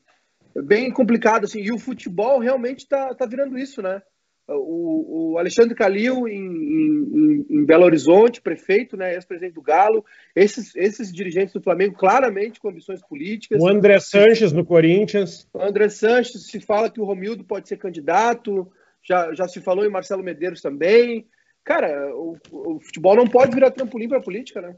bem 0.56 0.92
complicado, 0.92 1.46
assim. 1.46 1.62
E 1.62 1.72
o 1.72 1.80
futebol 1.80 2.40
realmente 2.40 2.80
está 2.80 3.14
tá 3.14 3.26
virando 3.26 3.58
isso, 3.58 3.82
né? 3.82 4.02
O, 4.48 5.32
o 5.34 5.38
Alexandre 5.40 5.74
Calil 5.74 6.28
em, 6.28 6.38
em, 6.38 7.46
em, 7.50 7.66
Belo 7.66 7.84
Horizonte, 7.84 8.42
prefeito, 8.42 8.96
né, 8.96 9.16
ex-presidente 9.16 9.56
do 9.56 9.62
Galo, 9.62 10.06
esses, 10.36 10.76
esses 10.76 11.12
dirigentes 11.12 11.52
do 11.52 11.64
Flamengo 11.64 11.96
claramente 11.98 12.60
com 12.60 12.70
ambições 12.70 13.02
políticas. 13.02 13.60
O 13.60 13.68
André 13.68 14.00
Sanches 14.00 14.52
no 14.52 14.64
Corinthians. 14.64 15.48
O 15.52 15.60
André 15.60 15.90
Sanches, 15.90 16.46
se 16.46 16.60
fala 16.60 16.92
que 16.92 17.02
o 17.02 17.06
Romildo 17.06 17.44
pode 17.44 17.68
ser 17.68 17.78
candidato, 17.78 18.72
já, 19.02 19.34
já 19.34 19.48
se 19.48 19.62
falou 19.62 19.84
em 19.84 19.90
Marcelo 19.90 20.22
Medeiros 20.22 20.62
também. 20.62 21.28
Cara, 21.64 22.16
o, 22.16 22.38
o 22.52 22.80
futebol 22.80 23.16
não 23.16 23.26
pode 23.26 23.56
virar 23.56 23.72
trampolim 23.72 24.08
para 24.08 24.20
a 24.20 24.24
política, 24.24 24.62
né? 24.62 24.76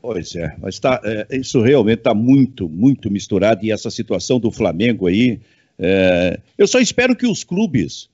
Pois 0.00 0.34
é, 0.36 0.54
mas 0.60 0.78
tá, 0.78 1.00
é, 1.04 1.36
isso 1.36 1.60
realmente 1.60 1.98
está 1.98 2.14
muito, 2.14 2.68
muito 2.68 3.10
misturado 3.10 3.64
e 3.64 3.72
essa 3.72 3.90
situação 3.90 4.38
do 4.38 4.50
Flamengo 4.50 5.06
aí. 5.06 5.40
É, 5.78 6.40
eu 6.56 6.66
só 6.66 6.78
espero 6.78 7.16
que 7.16 7.26
os 7.26 7.44
clubes 7.44 8.08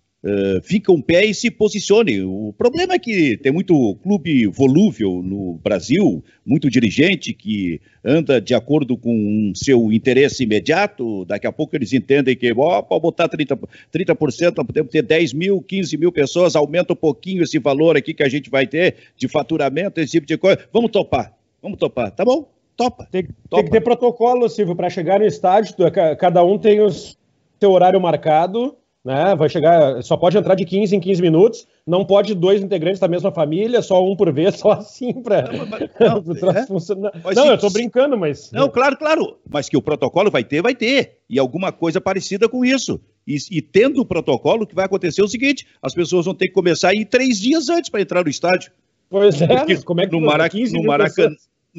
fica 0.63 0.91
um 0.91 1.03
pé 1.03 1.27
e 1.27 1.35
se 1.35 1.51
posicione. 1.51 2.23
O 2.23 2.55
problema 2.57 2.95
é 2.95 2.99
que 2.99 3.37
tem 3.37 3.53
muito 3.53 3.95
clube 4.03 4.47
volúvel 4.47 5.23
no 5.23 5.61
Brasil, 5.63 6.25
muito 6.47 6.71
dirigente 6.71 7.35
que 7.35 7.81
anda 8.03 8.41
de 8.41 8.55
acordo 8.55 8.97
com 8.97 9.53
seu 9.55 9.93
interesse 9.93 10.45
imediato, 10.45 11.27
daqui 11.27 11.47
a 11.47 11.53
pouco 11.53 11.77
eles 11.77 11.93
entendem 11.93 12.35
que, 12.35 12.53
ó, 12.57 12.81
pode 12.81 13.03
botar 13.03 13.29
30%, 13.29 13.69
30%, 13.93 14.55
podemos 14.55 14.91
ter 14.91 15.03
10 15.03 15.35
mil, 15.35 15.61
15 15.61 15.97
mil 15.99 16.11
pessoas, 16.11 16.57
aumenta 16.57 16.95
um 16.95 16.97
pouquinho 16.97 17.43
esse 17.43 17.59
valor 17.59 17.97
aqui 17.97 18.15
que 18.15 18.23
a 18.23 18.29
gente 18.29 18.49
vai 18.49 18.67
ter 18.67 18.97
de 19.17 19.29
faturamento, 19.29 20.01
esse 20.01 20.13
tipo 20.13 20.27
de 20.27 20.39
coisa. 20.39 20.59
Vamos 20.73 20.91
topar, 20.91 21.35
vamos 21.65 21.79
topar, 21.79 22.11
tá 22.11 22.25
bom? 22.25 22.47
Topa. 22.77 23.09
Tem, 23.11 23.25
topa. 23.25 23.57
tem 23.57 23.65
que 23.65 23.71
ter 23.71 23.81
protocolo, 23.81 24.49
Silvio, 24.49 24.77
para 24.77 24.91
chegar 24.91 25.19
no 25.19 25.25
estádio, 25.25 25.75
cada 26.19 26.45
um 26.45 26.59
tem 26.59 26.81
o 26.81 26.91
seu 26.91 27.71
horário 27.71 28.01
marcado, 28.01 28.77
né? 29.03 29.35
Vai 29.35 29.49
chegar, 29.49 30.03
só 30.03 30.17
pode 30.17 30.37
entrar 30.37 30.55
de 30.55 30.65
15 30.65 30.97
em 30.97 31.01
15 31.01 31.23
minutos, 31.23 31.67
não 31.87 32.05
pode 32.05 32.35
dois 32.35 32.63
integrantes 32.63 33.01
da 33.01 33.09
mesma 33.09 33.31
família, 33.33 33.81
só 33.81 34.05
um 34.05 34.15
por 34.15 34.31
vez, 34.33 34.57
só 34.61 34.73
assim 34.73 35.23
para 35.23 35.51
não, 35.53 36.51
é? 36.51 36.67
funcionar. 36.67 37.13
Não, 37.35 37.47
eu 37.47 37.59
tô 37.59 37.71
brincando, 37.71 38.19
mas 38.19 38.51
Não, 38.53 38.69
claro, 38.69 38.97
claro, 38.97 39.39
mas 39.49 39.69
que 39.69 39.77
o 39.77 39.83
protocolo 39.83 40.31
vai 40.31 40.45
ter, 40.45 40.61
vai 40.61 40.75
ter, 40.75 41.19
e 41.31 41.39
alguma 41.39 41.73
coisa 41.73 42.01
parecida 42.01 42.49
com 42.49 42.65
isso. 42.65 43.01
E, 43.27 43.37
e 43.51 43.63
tendo 43.63 44.03
o 44.03 44.07
protocolo, 44.07 44.67
que 44.67 44.75
vai 44.75 44.85
acontecer 44.85 45.23
é 45.23 45.25
o 45.25 45.29
seguinte: 45.29 45.67
as 45.81 45.95
pessoas 45.95 46.27
vão 46.27 46.35
ter 46.35 46.49
que 46.49 46.53
começar 46.53 46.91
a 46.91 46.95
ir 46.95 47.07
três 47.07 47.41
dias 47.41 47.71
antes 47.71 47.89
para 47.89 48.03
entrar 48.03 48.23
no 48.23 48.29
estádio. 48.29 48.71
Pois 49.09 49.41
é, 49.41 49.47
Porque 49.47 49.83
como 49.83 50.01
é 50.01 50.07
que 50.07 50.13
no, 50.13 50.21
Marac 50.21 50.73
no 50.73 50.83
Maracanã, 50.83 51.35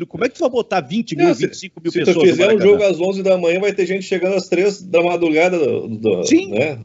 como 0.07 0.25
é 0.25 0.29
que 0.29 0.35
tu 0.35 0.41
vai 0.41 0.49
botar 0.49 0.81
20 0.81 1.15
mil, 1.15 1.27
não, 1.27 1.33
25 1.33 1.81
mil 1.81 1.91
se 1.91 1.99
pessoas? 1.99 2.17
Se 2.17 2.21
tu 2.21 2.27
fizer 2.27 2.53
um 2.53 2.59
jogo 2.59 2.83
às 2.83 2.99
11 2.99 3.23
da 3.23 3.37
manhã, 3.37 3.59
vai 3.59 3.73
ter 3.73 3.85
gente 3.85 4.03
chegando 4.03 4.35
às 4.35 4.49
3 4.49 4.81
da 4.83 5.01
madrugada 5.01 5.57
do, 5.57 5.87
do, 5.87 6.23
Sim. 6.25 6.49
Né? 6.49 6.79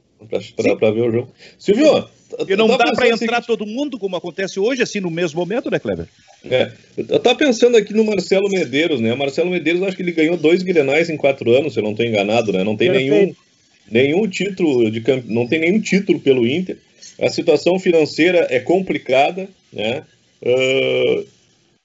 Para 0.79 0.91
ver 0.91 1.01
o 1.01 1.11
jogo. 1.11 1.29
Silvio, 1.59 2.07
porque 2.37 2.57
não 2.57 2.69
dá 2.69 2.93
para 2.93 3.09
entrar 3.09 3.39
assim, 3.39 3.47
todo 3.47 3.67
mundo, 3.67 3.99
como 3.99 4.17
acontece 4.17 4.61
hoje, 4.61 4.83
assim, 4.83 5.01
no 5.01 5.11
mesmo 5.11 5.41
momento, 5.41 5.71
né, 5.71 5.79
Kleber? 5.79 6.07
É, 6.45 6.73
eu 6.97 7.19
tava 7.19 7.37
pensando 7.37 7.77
aqui 7.77 7.93
no 7.93 8.05
Marcelo 8.05 8.49
Medeiros, 8.49 9.01
né? 9.01 9.13
O 9.13 9.19
Marcelo 9.19 9.51
Medeiros, 9.51 9.83
acho 9.83 9.97
que 9.97 10.03
ele 10.03 10.13
ganhou 10.13 10.37
dois 10.37 10.63
grenais 10.63 11.11
em 11.11 11.17
quatro 11.17 11.51
anos, 11.53 11.73
se 11.73 11.81
eu 11.81 11.83
não 11.83 11.91
estou 11.91 12.07
enganado, 12.07 12.53
né? 12.53 12.63
Não 12.63 12.77
tem 12.77 12.91
nenhum, 12.91 13.35
nenhum 13.91 14.29
título 14.29 14.91
de 14.91 15.03
não 15.27 15.47
tem 15.47 15.61
nenhum 15.61 15.81
título 15.81 16.21
pelo 16.21 16.47
Inter. 16.47 16.79
A 17.21 17.29
situação 17.29 17.79
financeira 17.79 18.47
é 18.49 18.61
complicada, 18.61 19.49
né? 19.73 20.03
Uh, 20.43 21.27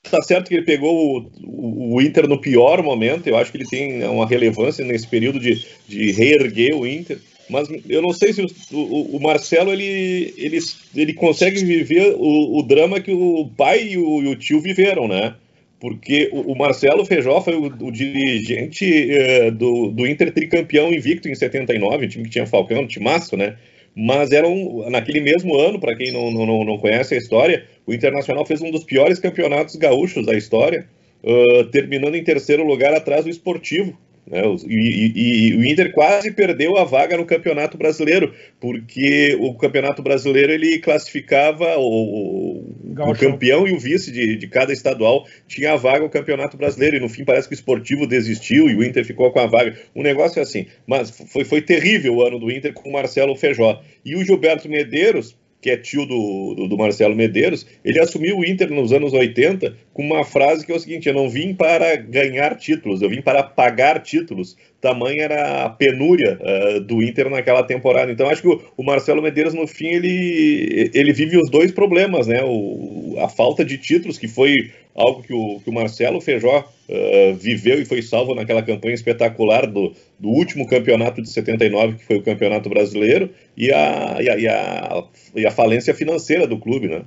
tá 0.10 0.22
certo 0.22 0.48
que 0.48 0.56
ele 0.56 0.65
pegou 0.65 1.30
o, 1.44 1.96
o, 1.96 2.02
Inter 2.02 2.28
no 2.28 2.39
pior 2.39 2.82
momento, 2.84 3.28
eu 3.28 3.38
acho 3.38 3.52
que 3.52 3.58
ele 3.58 3.68
tem 3.68 4.04
uma 4.04 4.28
relevância 4.28 4.86
nesse 4.86 5.08
período 5.08 5.39
de, 5.39 5.65
de 5.88 6.12
reerguer 6.12 6.76
o 6.76 6.86
Inter. 6.88 7.20
Mas 7.50 7.70
eu 7.88 8.02
não 8.02 8.12
sei 8.12 8.34
se 8.34 8.41
o, 8.41 8.48
o, 8.72 9.18
o 9.18 9.22
Marcelo 9.22 9.72
ele, 9.72 10.34
ele, 10.38 10.60
ele 10.96 11.13
consegue 11.13 11.63
viver 11.63 12.15
o, 12.18 12.63
drama 12.63 13.00
que 13.00 13.12
o 13.12 13.50
pai 13.56 13.89
e 13.89 13.98
o, 13.98 14.24
e 14.32 14.36
tio 14.36 14.60
viveram, 14.60 15.08
né? 15.08 15.36
Porque 15.80 16.30
o, 16.32 16.56
Marcelo 16.56 17.06
Feijó 17.06 17.41
foi 17.41 17.56
o, 17.56 17.91
dirigente 17.91 19.12
eh, 19.12 19.52
do, 19.52 19.91
do 19.91 20.08
Inter 20.08 20.32
tricampeão 20.32 20.91
invicto 20.91 21.28
em 21.30 21.36
79, 21.36 22.08
time 22.08 22.24
que 22.24 22.32
tinha 22.32 22.48
Falcão, 22.48 22.88
timaço, 22.88 23.38
né? 23.38 23.56
Mas 23.96 24.32
era 24.32 24.48
um, 24.48 24.90
naquele 24.90 25.22
mesmo 25.22 25.56
ano, 25.58 25.80
para 25.80 25.96
quem 25.96 26.12
não, 26.12 26.30
não, 26.30 26.66
não 26.66 26.78
conhece 26.78 27.16
a 27.16 27.18
história, 27.18 27.66
o 27.88 27.94
Internacional 27.94 28.46
fez 28.46 28.62
um 28.62 28.70
dos 28.70 28.84
piores 28.84 29.20
campeonatos 29.20 29.76
gaúchos 29.78 30.26
da 30.26 30.36
história, 30.36 30.88
uh, 31.24 31.64
terminando 31.72 32.16
em 32.16 32.24
terceiro 32.24 32.66
lugar 32.66 32.94
atrás 32.94 33.24
do 33.24 33.30
Esportivo, 33.30 33.98
né? 34.28 34.42
E, 34.68 35.12
e, 35.16 35.50
e, 35.50 35.56
o 35.56 35.64
Inter 35.64 35.92
quase 35.92 36.32
perdeu 36.32 36.78
a 36.78 36.84
vaga 36.84 37.16
no 37.16 37.26
Campeonato 37.26 37.78
Brasileiro, 37.78 38.34
porque 38.60 39.38
o 39.40 39.54
Campeonato 39.56 40.02
Brasileiro 40.02 40.52
ele 40.52 40.80
classificava 40.80 41.78
o, 41.78 42.64
o 42.98 43.16
campeão 43.16 43.68
e 43.68 43.74
o 43.74 43.80
vice 43.80 44.12
de, 44.12 44.36
de, 44.36 44.48
cada 44.48 44.74
estadual 44.74 45.28
tinha 45.48 45.74
a 45.74 45.76
vaga 45.76 46.00
no 46.00 46.10
Campeonato 46.10 46.58
Brasileiro, 46.58 46.98
e 46.98 47.00
no 47.00 47.10
fim 47.10 47.24
parece 47.24 47.48
que 47.48 47.54
o 47.54 47.56
esportivo 47.58 48.08
desistiu 48.08 48.70
e 48.70 48.76
o 48.76 48.84
Inter 48.84 49.06
ficou 49.06 49.32
com 49.32 49.40
a 49.40 49.46
vaga. 49.46 49.78
Um 49.96 50.02
negócio 50.02 50.40
é 50.40 50.42
assim, 50.42 50.66
mas 50.88 51.12
foi, 51.12 51.44
foi 51.44 51.62
terrível 51.62 52.16
o 52.16 52.26
ano 52.26 52.40
do 52.40 52.52
Inter 52.52 52.74
com 52.74 52.90
o 52.90 52.94
Marcelo 52.94 53.36
Feijó. 53.36 53.82
E 54.04 54.16
o 54.16 54.24
Gilberto 54.24 54.68
Medeiros 54.68 55.38
que 55.65 55.71
é 55.71 55.78
tio 55.78 56.06
do, 56.06 56.54
do, 56.54 56.67
do, 56.67 56.78
Marcelo 56.78 57.15
Medeiros, 57.15 57.65
ele 57.84 57.99
assumiu 57.99 58.38
o 58.38 58.45
Inter 58.45 58.69
nos 58.69 58.93
anos 58.93 59.13
80 59.13 59.75
com 59.91 60.04
uma 60.04 60.23
frase 60.23 60.63
que 60.63 60.71
é 60.71 60.75
o 60.75 60.80
seguinte: 60.80 61.10
eu 61.10 61.15
não 61.15 61.28
vim 61.28 61.56
para 61.56 61.95
ganhar 61.95 62.56
títulos, 62.56 63.01
eu 63.01 63.10
vim 63.10 63.19
para 63.19 63.41
pagar 63.41 63.99
títulos. 64.04 64.56
Tamanha 64.82 65.24
era 65.24 65.66
a 65.66 65.70
penúria 65.70 66.40
uh, 66.40 66.80
do 66.80 67.02
Inter 67.02 67.30
naquela 67.30 67.64
temporada. 67.64 68.12
Então 68.12 68.30
acho 68.30 68.42
que 68.42 68.48
o, 68.48 68.62
o, 68.78 68.84
Marcelo 68.84 69.22
Medeiros, 69.22 69.54
no 69.54 69.68
fim, 69.68 69.88
ele, 69.88 70.92
ele 70.94 71.12
vive 71.12 71.38
os 71.38 71.50
dois 71.50 71.72
problemas, 71.72 72.28
né? 72.28 72.44
O, 72.44 73.16
a 73.20 73.28
falta 73.28 73.66
de 73.66 73.78
títulos, 73.78 74.18
que 74.18 74.28
foi 74.28 74.54
algo 74.94 75.24
que 75.24 75.34
o, 75.34 75.60
que 75.60 75.70
o 75.70 75.74
Marcelo 75.74 76.22
Feijó 76.22 76.60
uh, 76.60 77.36
viveu 77.36 77.82
e 77.82 77.86
foi 77.86 78.02
salvo 78.02 78.36
naquela 78.36 78.62
campanha 78.62 78.94
espetacular 78.94 79.66
do, 79.66 79.94
do 80.20 80.30
último 80.30 80.68
campeonato 80.68 81.22
de 81.22 81.30
79, 81.30 81.96
que 81.96 82.06
foi 82.06 82.18
o 82.18 82.24
Campeonato 82.24 82.70
Brasileiro, 82.70 83.30
e 83.58 83.72
a, 83.72 84.18
e 84.22 84.30
a, 84.30 84.38
e 84.38 84.48
a, 84.48 85.04
e 85.36 85.46
a 85.46 85.52
falência 85.52 85.94
financeira 85.94 86.46
do 86.46 86.60
clube, 86.60 86.88
né? 86.88 87.02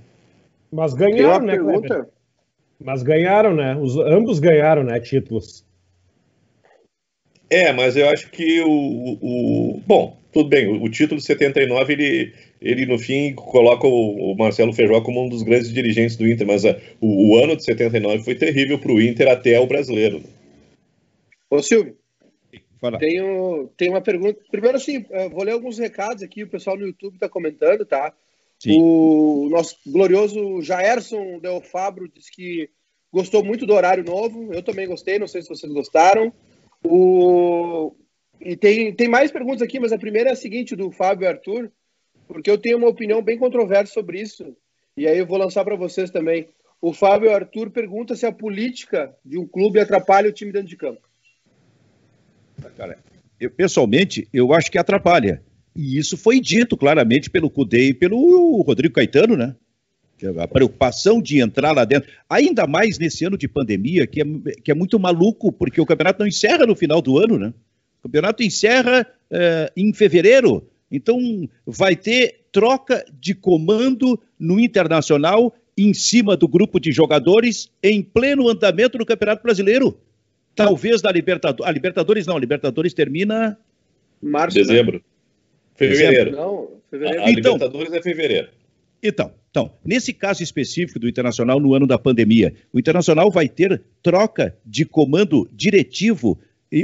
Mas 0.70 0.94
ganharam, 0.94 1.46
né, 1.46 1.52
pergunta? 1.52 2.08
Mas 2.78 3.02
ganharam, 3.02 3.54
né? 3.54 3.76
Os, 3.76 3.96
ambos 3.96 4.38
ganharam, 4.38 4.84
né, 4.84 5.00
títulos. 5.00 5.64
É, 7.50 7.72
mas 7.72 7.96
eu 7.96 8.08
acho 8.08 8.30
que 8.30 8.60
o, 8.60 9.18
o, 9.20 9.82
bom, 9.86 10.18
tudo 10.32 10.48
bem, 10.48 10.66
o, 10.66 10.82
o 10.82 10.90
título 10.90 11.18
de 11.18 11.26
79 11.26 11.92
ele 11.92 12.34
ele 12.60 12.86
no 12.86 12.98
fim 12.98 13.34
coloca 13.34 13.86
o, 13.86 14.32
o, 14.32 14.36
Marcelo 14.36 14.72
Feijó 14.72 15.00
como 15.00 15.24
um 15.24 15.28
dos 15.28 15.44
grandes 15.44 15.72
dirigentes 15.72 16.16
do 16.16 16.28
Inter, 16.28 16.46
mas 16.46 16.64
a, 16.64 16.76
o, 17.00 17.30
o, 17.30 17.42
ano 17.42 17.56
de 17.56 17.64
79 17.64 18.24
foi 18.24 18.34
terrível 18.34 18.78
para 18.78 18.92
o 18.92 19.00
Inter 19.00 19.28
até 19.28 19.58
o 19.60 19.66
brasileiro. 19.66 20.22
Ô 21.48 21.62
Silvio, 21.62 21.96
tenho, 22.98 23.70
tenho 23.76 23.92
uma 23.92 24.00
pergunta. 24.00 24.40
Primeiro, 24.50 24.76
assim, 24.76 25.04
vou 25.30 25.44
ler 25.44 25.52
alguns 25.52 25.78
recados 25.78 26.22
aqui, 26.22 26.42
o 26.42 26.48
pessoal 26.48 26.76
no 26.76 26.86
YouTube 26.86 27.14
está 27.14 27.28
comentando, 27.28 27.86
tá? 27.86 28.12
Sim. 28.58 28.76
O 28.80 29.48
nosso 29.50 29.76
glorioso 29.86 30.60
Jaerson 30.62 31.38
Del 31.38 31.60
Fabro 31.60 32.08
disse 32.08 32.30
que 32.32 32.68
gostou 33.12 33.44
muito 33.44 33.64
do 33.64 33.72
horário 33.72 34.04
novo. 34.04 34.52
Eu 34.52 34.62
também 34.62 34.86
gostei, 34.86 35.18
não 35.18 35.28
sei 35.28 35.42
se 35.42 35.48
vocês 35.48 35.72
gostaram. 35.72 36.32
O... 36.84 37.94
E 38.40 38.56
tem, 38.56 38.94
tem 38.94 39.08
mais 39.08 39.30
perguntas 39.30 39.62
aqui, 39.62 39.80
mas 39.80 39.92
a 39.92 39.98
primeira 39.98 40.30
é 40.30 40.32
a 40.32 40.36
seguinte, 40.36 40.76
do 40.76 40.90
Fábio 40.90 41.28
Arthur 41.28 41.70
porque 42.28 42.50
eu 42.50 42.58
tenho 42.58 42.76
uma 42.76 42.88
opinião 42.88 43.22
bem 43.22 43.38
controversa 43.38 43.92
sobre 43.92 44.20
isso. 44.20 44.54
E 44.96 45.08
aí 45.08 45.18
eu 45.18 45.26
vou 45.26 45.38
lançar 45.38 45.64
para 45.64 45.74
vocês 45.74 46.10
também. 46.10 46.46
O 46.80 46.92
Fábio 46.92 47.32
Arthur 47.32 47.70
pergunta 47.70 48.14
se 48.14 48.26
a 48.26 48.30
política 48.30 49.12
de 49.24 49.38
um 49.38 49.46
clube 49.46 49.80
atrapalha 49.80 50.28
o 50.28 50.32
time 50.32 50.52
dentro 50.52 50.68
de 50.68 50.76
campo. 50.76 51.00
Cara, 52.76 52.98
eu, 53.40 53.50
pessoalmente, 53.50 54.28
eu 54.32 54.52
acho 54.52 54.70
que 54.70 54.78
atrapalha. 54.78 55.42
E 55.74 55.98
isso 55.98 56.16
foi 56.16 56.40
dito 56.40 56.76
claramente 56.76 57.30
pelo 57.30 57.50
Cudê 57.50 57.88
e 57.88 57.94
pelo 57.94 58.60
Rodrigo 58.62 58.94
Caetano, 58.94 59.36
né? 59.36 59.56
A 60.38 60.48
preocupação 60.48 61.22
de 61.22 61.40
entrar 61.40 61.72
lá 61.72 61.84
dentro, 61.84 62.10
ainda 62.28 62.66
mais 62.66 62.98
nesse 62.98 63.24
ano 63.24 63.38
de 63.38 63.46
pandemia, 63.46 64.06
que 64.06 64.22
é, 64.22 64.24
que 64.64 64.70
é 64.70 64.74
muito 64.74 64.98
maluco, 64.98 65.52
porque 65.52 65.80
o 65.80 65.86
campeonato 65.86 66.20
não 66.20 66.26
encerra 66.26 66.66
no 66.66 66.74
final 66.74 67.00
do 67.00 67.18
ano, 67.18 67.38
né? 67.38 67.52
O 68.00 68.02
campeonato 68.04 68.42
encerra 68.42 69.06
é, 69.30 69.72
em 69.76 69.92
fevereiro. 69.92 70.68
Então, 70.90 71.48
vai 71.66 71.94
ter 71.94 72.46
troca 72.50 73.04
de 73.20 73.34
comando 73.34 74.20
no 74.38 74.58
Internacional 74.58 75.54
em 75.76 75.94
cima 75.94 76.36
do 76.36 76.48
grupo 76.48 76.80
de 76.80 76.90
jogadores 76.90 77.70
em 77.82 78.02
pleno 78.02 78.48
andamento 78.48 78.98
do 78.98 79.06
Campeonato 79.06 79.42
Brasileiro. 79.42 79.96
Talvez 80.54 81.00
da 81.00 81.12
Libertadores. 81.12 81.68
A 81.68 81.72
Libertadores 81.72 82.26
não, 82.26 82.36
a 82.36 82.40
Libertadores 82.40 82.92
termina. 82.92 83.56
Março. 84.20 84.56
Dezembro. 84.56 84.96
Né? 84.96 85.02
Fevereiro. 85.76 86.32
Não, 86.32 86.68
fevereiro. 86.90 87.20
A, 87.20 87.26
a 87.26 87.30
então, 87.30 87.52
Libertadores 87.54 87.92
é 87.92 88.02
fevereiro. 88.02 88.48
Então, 89.00 89.32
então, 89.58 89.72
nesse 89.84 90.12
caso 90.12 90.40
específico 90.40 91.00
do 91.00 91.08
Internacional, 91.08 91.58
no 91.58 91.74
ano 91.74 91.84
da 91.84 91.98
pandemia, 91.98 92.54
o 92.72 92.78
Internacional 92.78 93.28
vai 93.28 93.48
ter 93.48 93.82
troca 94.00 94.56
de 94.64 94.84
comando 94.84 95.50
diretivo, 95.52 96.38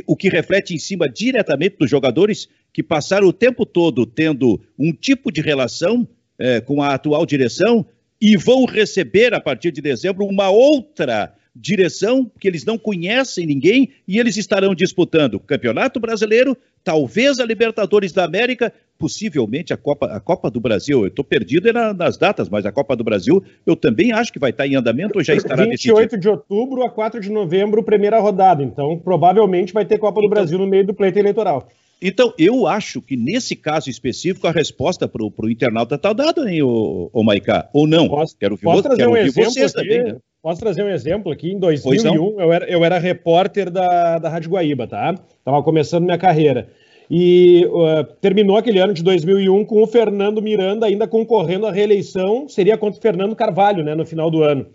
o 0.09 0.17
que 0.17 0.29
reflete 0.29 0.75
em 0.75 0.79
cima 0.79 1.09
diretamente 1.09 1.77
dos 1.79 1.89
jogadores 1.89 2.49
que 2.73 2.83
passaram 2.83 3.29
o 3.29 3.33
tempo 3.33 3.65
todo 3.65 4.05
tendo 4.05 4.61
um 4.77 4.93
tipo 4.93 5.31
de 5.31 5.41
relação 5.41 6.09
é, 6.37 6.61
com 6.61 6.83
a 6.83 6.95
atual 6.95 7.25
direção 7.25 7.87
e 8.21 8.37
vão 8.37 8.65
receber, 8.65 9.33
a 9.35 9.41
partir 9.41 9.71
de 9.71 9.81
dezembro, 9.81 10.27
uma 10.27 10.51
outra 10.51 11.33
direção 11.55 12.29
que 12.41 12.49
eles 12.49 12.65
não 12.65 12.77
conhecem 12.77 13.47
ninguém 13.47 13.91
e 14.09 14.19
eles 14.19 14.37
estarão 14.37 14.75
disputando 14.75 15.35
o 15.35 15.41
Campeonato 15.41 16.01
Brasileiro, 16.01 16.57
talvez 16.85 17.41
a 17.41 17.47
Libertadores 17.47 18.13
da 18.13 18.25
América, 18.25 18.73
possivelmente 18.99 19.73
a 19.73 19.77
Copa, 19.77 20.07
a 20.07 20.21
Copa 20.21 20.51
do 20.51 20.61
Brasil. 20.61 21.01
Eu 21.01 21.09
estou 21.09 21.25
perdido 21.25 21.73
nas 21.73 22.17
datas, 22.17 22.49
mas 22.49 22.67
a 22.67 22.71
Copa 22.71 22.95
do 22.95 23.03
Brasil 23.03 23.43
eu 23.67 23.75
também 23.75 24.13
acho 24.13 24.33
que 24.33 24.39
vai 24.39 24.51
estar 24.51 24.67
em 24.67 24.77
andamento 24.77 25.19
ou 25.19 25.25
já 25.25 25.35
estará 25.35 25.65
28 25.65 25.97
decidido. 25.97 26.21
de 26.21 26.29
outubro 26.29 26.85
a 26.85 26.91
4 26.91 27.21
de 27.21 27.31
novembro, 27.31 27.83
primeira 27.83 28.21
rodada. 28.21 28.63
Então, 28.63 28.99
provavelmente 28.99 29.73
vai 29.73 29.85
ter 29.85 29.99
Copa 29.99 30.21
do 30.21 30.27
então, 30.27 30.31
Brasil 30.31 30.59
no 30.59 30.67
meio 30.67 30.87
do 30.87 30.95
pleito 30.95 31.19
eleitoral. 31.19 31.67
Então, 32.07 32.35
eu 32.39 32.67
acho 32.67 33.01
que 33.01 33.17
nesse 33.17 33.57
caso 33.57 33.89
específico 33.89 34.47
a 34.47 34.51
resposta 34.51 35.09
para 35.09 35.25
o 35.25 35.51
internauta 35.51 35.95
está 35.95 36.13
dada, 36.13 36.53
hein, 36.53 36.61
o, 36.61 37.09
o 37.11 37.25
Maiká? 37.25 37.71
Ou 37.73 37.87
não? 37.87 38.09
Posso, 38.09 38.37
Quero 38.39 38.53
ouvir, 38.53 38.65
posso 38.65 38.83
trazer 38.83 38.99
quero 38.99 39.13
um 39.13 39.17
exemplo 39.17 39.51
vocês 39.51 39.75
aqui, 39.75 39.89
também. 39.89 40.13
Né? 40.13 40.19
Posso 40.43 40.61
trazer 40.61 40.83
um 40.83 40.91
exemplo 40.91 41.33
aqui? 41.33 41.51
Em 41.51 41.59
2001, 41.59 42.41
eu 42.43 42.53
era, 42.53 42.71
eu 42.71 42.85
era 42.85 42.99
repórter 42.99 43.71
da, 43.71 44.19
da 44.19 44.29
Rádio 44.29 44.51
Guaíba, 44.51 44.87
tá? 44.87 45.15
Estava 45.39 45.63
começando 45.63 46.05
minha 46.05 46.19
carreira. 46.19 46.69
E 47.11 47.67
uh, 47.69 48.05
terminou 48.21 48.59
aquele 48.59 48.81
ano 48.81 48.93
de 48.93 49.03
2001 49.03 49.65
com 49.65 49.83
o 49.83 49.87
Fernando 49.87 50.43
Miranda 50.43 50.85
ainda 50.85 51.09
concorrendo 51.09 51.67
à 51.67 51.73
reeleição, 51.73 52.47
seria 52.51 52.77
contra 52.77 52.99
o 52.99 53.03
Fernando 53.03 53.35
Carvalho, 53.35 53.83
né, 53.83 53.95
no 53.95 54.05
final 54.05 54.31
do 54.31 54.43
ano. 54.43 54.67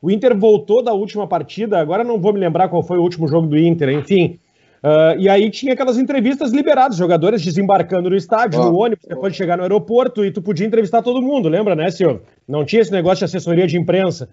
O 0.00 0.10
Inter 0.10 0.34
voltou 0.34 0.82
da 0.82 0.94
última 0.94 1.26
partida, 1.26 1.78
agora 1.78 2.02
não 2.02 2.18
vou 2.18 2.32
me 2.32 2.40
lembrar 2.40 2.68
qual 2.70 2.82
foi 2.82 2.96
o 2.96 3.02
último 3.02 3.28
jogo 3.28 3.46
do 3.46 3.58
Inter, 3.58 3.90
enfim. 3.90 4.38
Uh, 4.82 5.18
e 5.18 5.28
aí 5.28 5.50
tinha 5.50 5.72
aquelas 5.72 5.98
entrevistas 5.98 6.52
liberadas, 6.52 6.96
jogadores 6.96 7.42
desembarcando 7.42 8.08
no 8.08 8.16
estádio, 8.16 8.60
no 8.60 8.76
ônibus, 8.76 9.04
depois 9.08 9.32
de 9.32 9.36
chegar 9.36 9.56
no 9.56 9.64
aeroporto, 9.64 10.24
e 10.24 10.30
tu 10.30 10.40
podia 10.40 10.66
entrevistar 10.66 11.02
todo 11.02 11.20
mundo, 11.20 11.48
lembra, 11.48 11.74
né, 11.74 11.90
Silvio? 11.90 12.22
Não 12.46 12.64
tinha 12.64 12.82
esse 12.82 12.92
negócio 12.92 13.18
de 13.18 13.24
assessoria 13.24 13.66
de 13.66 13.76
imprensa. 13.76 14.28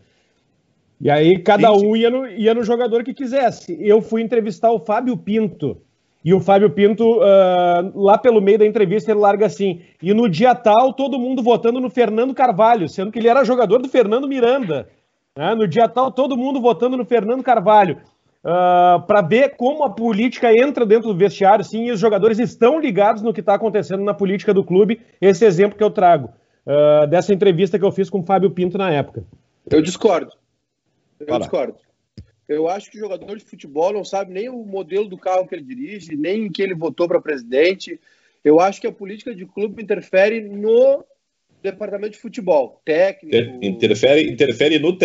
E 1.01 1.10
aí 1.10 1.39
cada 1.39 1.71
um 1.73 1.95
ia 1.95 2.10
no, 2.10 2.27
ia 2.27 2.53
no 2.53 2.63
jogador 2.63 3.03
que 3.03 3.13
quisesse. 3.13 3.77
Eu 3.81 4.01
fui 4.01 4.21
entrevistar 4.21 4.71
o 4.71 4.79
Fábio 4.79 5.17
Pinto. 5.17 5.77
E 6.23 6.34
o 6.34 6.39
Fábio 6.39 6.71
Pinto, 6.71 7.19
uh, 7.19 7.91
lá 7.93 8.17
pelo 8.17 8.41
meio 8.41 8.58
da 8.58 8.65
entrevista, 8.65 9.12
ele 9.12 9.19
larga 9.19 9.45
assim. 9.45 9.81
E 10.01 10.13
no 10.13 10.27
dia 10.27 10.55
tal, 10.55 10.93
todo 10.93 11.19
mundo 11.19 11.43
votando 11.43 11.79
no 11.79 11.89
Fernando 11.89 12.34
Carvalho, 12.34 12.89
sendo 12.89 13.12
que 13.12 13.19
ele 13.19 13.27
era 13.27 13.43
jogador 13.43 13.79
do 13.79 13.89
Fernando 13.89 14.27
Miranda. 14.27 14.88
Né? 15.38 15.53
No 15.53 15.67
dia 15.67 15.88
tal, 15.88 16.12
todo 16.12 16.38
mundo 16.38 16.60
votando 16.62 16.97
no 16.97 17.05
Fernando 17.05 17.43
Carvalho. 17.43 17.97
Uh, 18.45 18.47
ah, 18.47 19.03
para 19.08 19.23
ver 19.23 19.55
como 19.55 19.84
a 19.84 19.89
política 19.89 20.51
entra 20.55 20.86
dentro 20.86 21.08
do 21.08 21.17
vestiário, 21.17 21.65
sim, 21.65 21.86
e 21.86 21.91
os 21.91 21.99
jogadores 21.99 22.38
estão 22.38 22.79
ligados 22.79 23.23
no 23.23 23.34
que 23.34 23.39
está 23.39 23.55
acontecendo 23.55 24.03
na 24.03 24.13
política 24.13 24.53
do 24.53 24.63
clube. 24.63 25.01
Esse 25.19 25.43
exemplo 25.43 25.75
que 25.75 25.84
eu 25.84 25.89
trago, 25.89 26.31
uh, 26.65 27.08
dessa 27.08 27.34
entrevista 27.34 27.79
que 27.79 27.84
eu 27.84 27.91
fiz 27.91 28.08
com 28.08 28.19
o 28.19 28.23
Fábio 28.23 28.51
Pinto 28.51 28.77
na 28.77 28.91
época. 28.91 29.23
Eu 29.67 29.81
discordo. 29.81 30.31
Eu 31.19 31.25
Fala. 31.25 31.39
discordo. 31.39 31.75
Eu 32.47 32.69
acho 32.69 32.91
que 32.91 32.97
o 32.97 32.99
jogador 32.99 33.36
de 33.36 33.43
futebol 33.43 33.91
não 33.91 34.05
sabe 34.05 34.31
nem 34.31 34.47
o 34.47 34.63
modelo 34.63 35.08
do 35.08 35.17
carro 35.17 35.47
que 35.47 35.55
ele 35.55 35.63
dirige, 35.63 36.15
nem 36.15 36.45
em 36.45 36.51
que 36.51 36.62
ele 36.62 36.75
votou 36.75 37.08
para 37.08 37.19
presidente. 37.19 37.99
Eu 38.43 38.60
acho 38.60 38.79
que 38.79 38.86
a 38.86 38.91
política 38.91 39.34
de 39.34 39.47
clube 39.47 39.81
interfere 39.81 40.41
no 40.41 41.03
departamento 41.63 42.12
de 42.12 42.19
futebol, 42.19 42.79
técnico. 42.86 43.36
Interfere, 43.65 44.29
interfere 44.29 44.77
no 44.77 44.95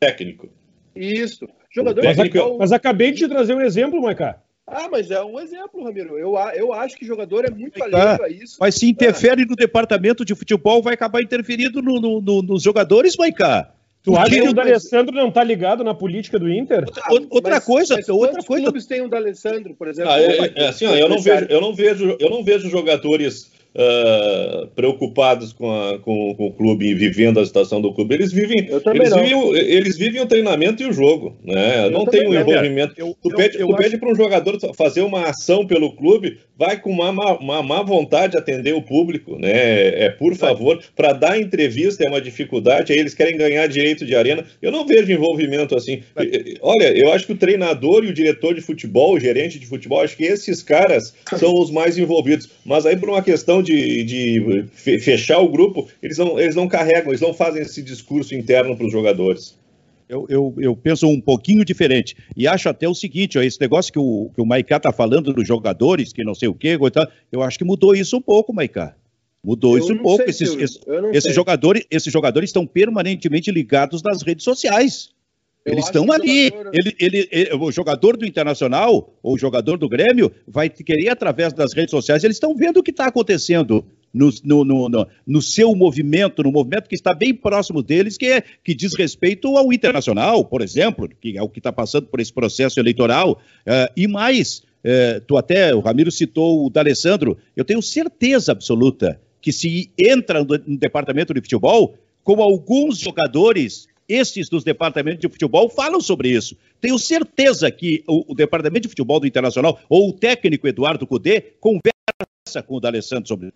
técnico. 0.00 0.48
Isso. 0.96 1.46
Jogador 1.74 2.04
mas, 2.04 2.16
futebol... 2.16 2.58
mas 2.58 2.72
acabei 2.72 3.10
de 3.10 3.18
te 3.18 3.28
trazer 3.28 3.54
um 3.54 3.60
exemplo, 3.60 4.00
Maicá. 4.00 4.38
Ah, 4.66 4.88
mas 4.90 5.10
é 5.10 5.22
um 5.22 5.38
exemplo, 5.38 5.84
Ramiro. 5.84 6.16
Eu, 6.16 6.36
eu 6.54 6.72
acho 6.72 6.96
que 6.96 7.04
jogador 7.04 7.44
é 7.44 7.50
muito 7.50 7.82
alheio 7.82 8.22
a 8.22 8.28
isso. 8.28 8.56
Mas 8.58 8.76
se 8.76 8.88
interfere 8.88 9.42
ah. 9.42 9.46
no 9.46 9.56
departamento 9.56 10.24
de 10.24 10.34
futebol, 10.34 10.82
vai 10.82 10.94
acabar 10.94 11.20
interferindo 11.20 11.82
no, 11.82 12.00
no, 12.00 12.20
no, 12.20 12.42
nos 12.42 12.62
jogadores, 12.62 13.16
Maicá. 13.16 13.70
Tu 14.02 14.14
acha 14.16 14.30
que 14.30 14.48
o 14.48 14.52
D'Alessandro 14.52 15.14
não 15.14 15.30
tá 15.30 15.42
ligado 15.42 15.82
na 15.82 15.94
política 15.94 16.38
do 16.38 16.50
Inter? 16.50 16.84
Outra, 17.08 17.26
outra 17.30 17.54
mas, 17.54 17.64
coisa, 17.64 17.94
mas 17.96 18.08
outra 18.10 18.42
coisa. 18.42 18.64
clubes 18.64 18.86
tem 18.86 19.00
o 19.00 19.08
D'Alessandro, 19.08 19.74
por 19.74 19.88
exemplo? 19.88 20.12
Ah, 20.12 20.20
é, 20.20 20.52
é, 20.54 20.66
assim, 20.68 20.86
ó, 20.86 20.94
eu 20.94 21.08
não 21.08 21.18
vejo, 21.18 21.46
eu 21.48 21.60
não 21.60 21.74
vejo, 21.74 22.16
eu 22.20 22.30
não 22.30 22.44
vejo 22.44 22.68
jogadores 22.68 23.50
uh, 23.74 24.66
preocupados 24.68 25.52
com, 25.52 25.70
a, 25.70 25.98
com, 25.98 26.34
com, 26.34 26.46
o 26.46 26.52
clube 26.52 26.86
e 26.86 26.94
vivendo 26.94 27.40
a 27.40 27.46
situação 27.46 27.80
do 27.80 27.92
clube. 27.92 28.14
Eles 28.14 28.32
vivem, 28.32 28.68
eles 28.68 29.14
vivem, 29.14 29.54
eles 29.56 29.98
vivem 29.98 30.22
o 30.22 30.26
treinamento 30.26 30.82
e 30.82 30.86
o 30.86 30.92
jogo. 30.92 31.36
Né? 31.44 31.90
não 31.90 32.06
tem 32.06 32.28
um 32.28 32.34
envolvimento. 32.34 32.94
Eu, 32.96 33.16
tu 33.20 33.30
eu, 33.58 33.76
pede 33.76 33.98
para 33.98 34.10
um 34.10 34.14
jogador 34.14 34.58
fazer 34.74 35.02
uma 35.02 35.28
ação 35.28 35.66
pelo 35.66 35.94
clube, 35.94 36.38
vai 36.58 36.80
com 36.80 36.90
uma, 36.90 37.10
uma, 37.38 37.62
má 37.62 37.82
vontade 37.82 38.32
de 38.32 38.38
atender 38.38 38.74
o 38.74 38.82
público. 38.82 39.38
Né? 39.38 40.04
É, 40.04 40.10
por 40.10 40.34
favor, 40.34 40.82
para 40.94 41.12
dar 41.12 41.38
entrevista 41.38 42.04
é 42.04 42.08
uma 42.08 42.20
dificuldade, 42.20 42.92
aí 42.92 42.98
eles 42.98 43.14
querem 43.14 43.36
ganhar 43.36 43.66
direito 43.66 44.04
de 44.04 44.14
arena. 44.14 44.44
Eu 44.62 44.70
não 44.70 44.86
vejo 44.86 45.12
envolvimento 45.12 45.76
assim. 45.76 46.02
Olha, 46.60 46.96
eu 46.96 47.12
acho 47.12 47.26
que 47.26 47.32
o 47.32 47.36
treinador 47.36 48.04
e 48.04 48.08
o 48.08 48.14
diretor 48.14 48.54
de 48.54 48.60
futebol, 48.60 49.14
o 49.14 49.20
gerente 49.20 49.58
de 49.58 49.66
futebol, 49.66 50.00
acho 50.00 50.16
que 50.16 50.24
esses 50.24 50.62
caras 50.62 51.14
são 51.36 51.54
os 51.54 51.70
mais 51.70 51.98
envolvidos. 51.98 52.48
Mas 52.64 52.86
aí, 52.86 52.96
por 52.96 53.08
uma 53.08 53.22
questão 53.22 53.62
de, 53.62 54.04
de 54.04 54.64
fechar 54.74 55.38
o 55.38 55.48
grupo, 55.48 55.88
eles 56.02 56.18
não, 56.18 56.38
eles 56.38 56.54
não 56.54 56.68
carregam, 56.68 57.08
eles 57.08 57.20
não 57.20 57.34
fazem 57.34 57.62
esse 57.62 57.82
discurso 57.82 58.34
interno 58.34 58.76
para 58.76 58.86
os 58.86 58.92
jogadores. 58.92 59.54
Eu, 60.14 60.26
eu, 60.28 60.54
eu, 60.58 60.76
penso 60.76 61.08
um 61.08 61.20
pouquinho 61.20 61.64
diferente. 61.64 62.16
E 62.36 62.46
acho 62.46 62.68
até 62.68 62.88
o 62.88 62.94
seguinte: 62.94 63.36
ó, 63.36 63.42
esse 63.42 63.60
negócio 63.60 63.92
que 63.92 63.98
o, 63.98 64.30
que 64.32 64.40
o 64.40 64.46
Maiká 64.46 64.76
está 64.76 64.92
falando 64.92 65.32
dos 65.32 65.46
jogadores, 65.46 66.12
que 66.12 66.22
não 66.22 66.36
sei 66.36 66.48
o 66.48 66.54
quê, 66.54 66.78
eu 67.32 67.42
acho 67.42 67.58
que 67.58 67.64
mudou 67.64 67.96
isso 67.96 68.16
um 68.16 68.22
pouco, 68.22 68.54
Maiká. 68.54 68.94
Mudou 69.42 69.76
eu 69.76 69.82
isso 69.82 69.92
um 69.92 69.98
pouco. 69.98 70.22
Sei, 70.22 70.30
esses, 70.30 70.56
esses, 70.56 70.80
esses 71.12 71.34
jogadores, 71.34 71.84
esses 71.90 72.12
jogadores 72.12 72.50
estão 72.50 72.64
permanentemente 72.64 73.50
ligados 73.50 74.02
nas 74.02 74.22
redes 74.22 74.44
sociais. 74.44 75.10
Eles 75.66 75.86
estão 75.86 76.12
ali. 76.12 76.50
Jogador... 76.50 76.70
Ele, 76.74 76.96
ele, 77.00 77.28
ele, 77.32 77.54
o 77.54 77.72
jogador 77.72 78.16
do 78.16 78.24
Internacional, 78.24 79.18
ou 79.20 79.34
o 79.34 79.38
jogador 79.38 79.78
do 79.78 79.88
Grêmio, 79.88 80.30
vai 80.46 80.68
querer, 80.68 81.08
através 81.08 81.52
das 81.52 81.72
redes 81.72 81.90
sociais, 81.90 82.22
eles 82.22 82.36
estão 82.36 82.54
vendo 82.54 82.78
o 82.78 82.82
que 82.82 82.90
está 82.90 83.06
acontecendo 83.06 83.84
no, 84.14 84.30
no, 84.44 84.88
no, 84.88 85.06
no, 85.26 85.42
seu 85.42 85.74
movimento, 85.74 86.42
no 86.44 86.52
movimento 86.52 86.88
que 86.88 86.94
está 86.94 87.12
bem 87.12 87.34
próximo 87.34 87.82
deles, 87.82 88.16
que, 88.16 88.26
é, 88.26 88.42
que 88.62 88.74
diz 88.74 88.94
respeito 88.94 89.58
ao 89.58 89.72
Internacional, 89.72 90.44
por 90.44 90.62
exemplo, 90.62 91.08
que 91.20 91.36
é 91.36 91.42
o 91.42 91.48
que 91.48 91.58
está 91.58 91.72
passando 91.72 92.06
por 92.06 92.20
esse 92.20 92.32
processo 92.32 92.78
eleitoral. 92.78 93.40
Uh, 93.66 93.92
e 93.96 94.06
mais, 94.06 94.62
uh, 94.84 95.20
tu 95.26 95.36
até, 95.36 95.74
o 95.74 95.80
Ramiro 95.80 96.12
citou 96.12 96.64
o 96.64 96.70
D'Alessandro, 96.70 97.36
eu 97.56 97.64
tenho 97.64 97.82
certeza 97.82 98.52
absoluta 98.52 99.20
que 99.42 99.52
se 99.52 99.90
entra 99.98 100.44
no, 100.44 100.78
departamento 100.78 101.34
de 101.34 101.40
futebol, 101.40 101.96
como 102.22 102.40
alguns 102.40 102.98
jogadores 102.98 103.88
estes 104.08 104.48
dos 104.48 104.62
departamentos 104.62 105.20
de 105.20 105.28
futebol 105.28 105.68
falam 105.68 106.00
sobre 106.00 106.28
isso. 106.28 106.56
Tenho 106.80 106.98
certeza 106.98 107.70
que 107.70 108.04
o, 108.06 108.32
o 108.32 108.34
departamento 108.34 108.82
de 108.82 108.88
futebol 108.88 109.18
do 109.18 109.26
Internacional 109.26 109.80
ou 109.88 110.10
o 110.10 110.12
técnico 110.12 110.68
Eduardo 110.68 111.06
Cudê 111.06 111.40
conversa 111.58 112.62
com 112.66 112.76
o 112.76 112.80
D'Alessandro 112.80 113.26
sobre 113.26 113.52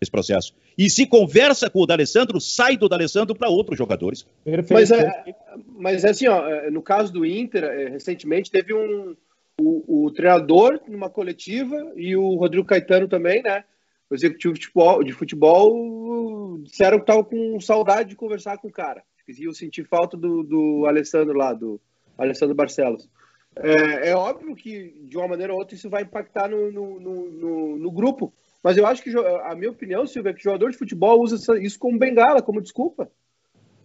esse 0.00 0.10
processo. 0.10 0.54
E 0.76 0.88
se 0.88 1.06
conversa 1.06 1.68
com 1.68 1.80
o 1.80 1.86
D'Alessandro, 1.86 2.40
sai 2.40 2.76
do 2.76 2.88
D'Alessandro 2.88 3.34
para 3.34 3.48
outros 3.48 3.76
jogadores. 3.76 4.26
Mas 4.70 4.90
é, 4.90 5.34
mas 5.66 6.04
é 6.04 6.10
assim, 6.10 6.28
ó, 6.28 6.46
é, 6.48 6.70
no 6.70 6.82
caso 6.82 7.12
do 7.12 7.24
Inter, 7.26 7.64
é, 7.64 7.88
recentemente 7.88 8.50
teve 8.50 8.72
um 8.74 9.14
o, 9.60 10.06
o, 10.06 10.10
treinador 10.10 10.80
numa 10.88 11.10
coletiva 11.10 11.92
e 11.94 12.16
o 12.16 12.34
Rodrigo 12.36 12.66
Caetano 12.66 13.06
também, 13.06 13.42
né? 13.42 13.62
O 14.08 14.14
executivo 14.14 14.54
de 14.54 14.60
futebol, 14.60 15.04
de 15.04 15.12
futebol 15.12 16.58
disseram 16.62 16.96
que 16.96 17.02
estavam 17.02 17.24
com 17.24 17.60
saudade 17.60 18.08
de 18.08 18.16
conversar 18.16 18.56
com 18.56 18.68
o 18.68 18.72
cara 18.72 19.02
e 19.38 19.44
eu 19.44 19.54
senti 19.54 19.84
falta 19.84 20.16
do, 20.16 20.42
do 20.42 20.86
Alessandro 20.86 21.36
lá, 21.36 21.52
do 21.52 21.80
Alessandro 22.18 22.54
Barcelos. 22.54 23.08
É, 23.56 24.10
é, 24.10 24.16
óbvio 24.16 24.54
que, 24.54 24.94
de 25.02 25.16
uma 25.16 25.28
maneira 25.28 25.52
ou 25.52 25.58
outra, 25.58 25.74
isso 25.74 25.90
vai 25.90 26.02
impactar 26.02 26.48
no, 26.48 26.70
no, 26.70 27.00
no, 27.00 27.76
no 27.76 27.90
grupo, 27.90 28.32
mas 28.62 28.76
eu 28.76 28.86
acho 28.86 29.02
que, 29.02 29.10
a 29.44 29.54
minha 29.54 29.70
opinião, 29.70 30.06
Silvia, 30.06 30.30
é 30.30 30.32
que 30.34 30.40
o 30.40 30.44
jogador 30.44 30.70
de 30.70 30.76
futebol 30.76 31.20
usa 31.20 31.58
isso 31.58 31.78
como 31.78 31.98
bengala, 31.98 32.42
como 32.42 32.60
desculpa. 32.60 33.10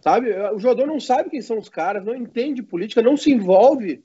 Sabe? 0.00 0.30
O 0.54 0.58
jogador 0.58 0.86
não 0.86 1.00
sabe 1.00 1.30
quem 1.30 1.40
são 1.40 1.58
os 1.58 1.68
caras, 1.68 2.04
não 2.04 2.14
entende 2.14 2.62
política, 2.62 3.02
não 3.02 3.16
se 3.16 3.32
envolve 3.32 4.04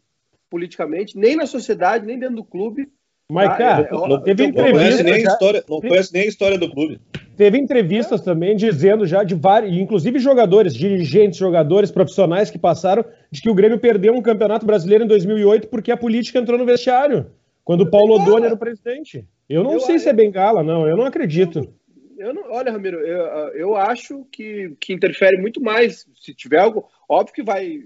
politicamente, 0.49 1.17
nem 1.17 1.35
na 1.35 1.45
sociedade, 1.45 2.05
nem 2.05 2.17
dentro 2.17 2.37
do 2.37 2.43
clube. 2.43 2.89
Mas, 3.29 3.49
tá? 3.49 3.57
cara, 3.57 3.87
é, 3.89 3.91
não, 3.91 4.21
teve 4.21 4.43
entrevista. 4.45 4.73
Não 4.73 4.79
conhece, 4.79 5.03
nem 5.03 5.13
a 5.13 5.17
história, 5.17 5.63
não 5.69 5.79
conhece 5.79 6.13
nem 6.13 6.23
a 6.23 6.25
história 6.25 6.57
do 6.57 6.69
clube. 6.69 6.99
Teve 7.37 7.57
entrevistas 7.57 8.21
também 8.21 8.55
dizendo 8.55 9.05
já 9.05 9.23
de 9.23 9.35
vários, 9.35 9.75
inclusive 9.75 10.19
jogadores, 10.19 10.73
dirigentes, 10.73 11.39
jogadores 11.39 11.91
profissionais 11.91 12.49
que 12.49 12.59
passaram 12.59 13.05
de 13.31 13.41
que 13.41 13.49
o 13.49 13.55
Grêmio 13.55 13.79
perdeu 13.79 14.13
um 14.13 14.21
campeonato 14.21 14.65
brasileiro 14.65 15.05
em 15.05 15.07
2008 15.07 15.67
porque 15.69 15.91
a 15.91 15.97
política 15.97 16.39
entrou 16.39 16.57
no 16.57 16.65
vestiário, 16.65 17.27
quando 17.63 17.81
o 17.81 17.89
Paulo 17.89 18.15
Odoni 18.15 18.45
era 18.45 18.55
o 18.55 18.57
presidente. 18.57 19.25
Eu 19.51 19.63
não 19.63 19.73
eu, 19.73 19.79
sei 19.81 19.95
eu, 19.95 19.99
se 19.99 20.09
é 20.09 20.13
bengala, 20.13 20.63
não, 20.63 20.87
eu 20.87 20.95
não 20.95 21.05
acredito. 21.05 21.73
Eu 22.17 22.33
não, 22.33 22.51
olha, 22.51 22.71
Ramiro, 22.71 22.99
eu, 22.99 23.25
eu 23.53 23.75
acho 23.75 24.25
que, 24.31 24.75
que 24.79 24.93
interfere 24.93 25.37
muito 25.37 25.61
mais. 25.61 26.07
Se 26.19 26.33
tiver 26.33 26.59
algo, 26.59 26.87
óbvio 27.09 27.33
que 27.33 27.43
vai. 27.43 27.81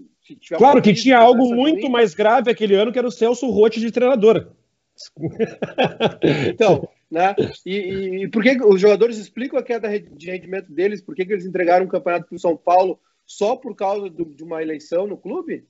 claro 0.58 0.82
que 0.82 0.94
tinha 0.94 1.18
algo 1.18 1.56
muito 1.56 1.89
mais 1.89 2.14
grave 2.14 2.52
aquele 2.52 2.76
ano, 2.76 2.92
que 2.92 3.00
era 3.00 3.08
o 3.08 3.12
Celso 3.12 3.50
Rotti 3.50 3.80
de 3.80 3.92
treinador. 3.92 4.52
então, 6.50 6.88
né? 7.10 7.36
E, 7.66 8.24
e, 8.24 8.28
por 8.28 8.44
que 8.44 8.58
os 8.64 8.80
jogadores 8.80 9.18
explicam 9.18 9.58
a 9.58 9.64
queda 9.64 9.89
de 10.00 10.30
rendimento 10.30 10.72
deles? 10.72 11.02
Por 11.02 11.16
que, 11.16 11.26
que 11.26 11.34
eles 11.34 11.46
entregaram 11.46 11.86
um 11.86 11.89
campeonato 11.89 12.28
para 12.28 12.36
o 12.36 12.39
São 12.39 12.56
Paulo 12.56 13.00
só 13.26 13.56
por 13.56 13.76
causa 13.76 14.10
do, 14.10 14.26
de 14.26 14.44
uma 14.44 14.62
eleição 14.62 15.08
no 15.08 15.18
clube? 15.18 15.66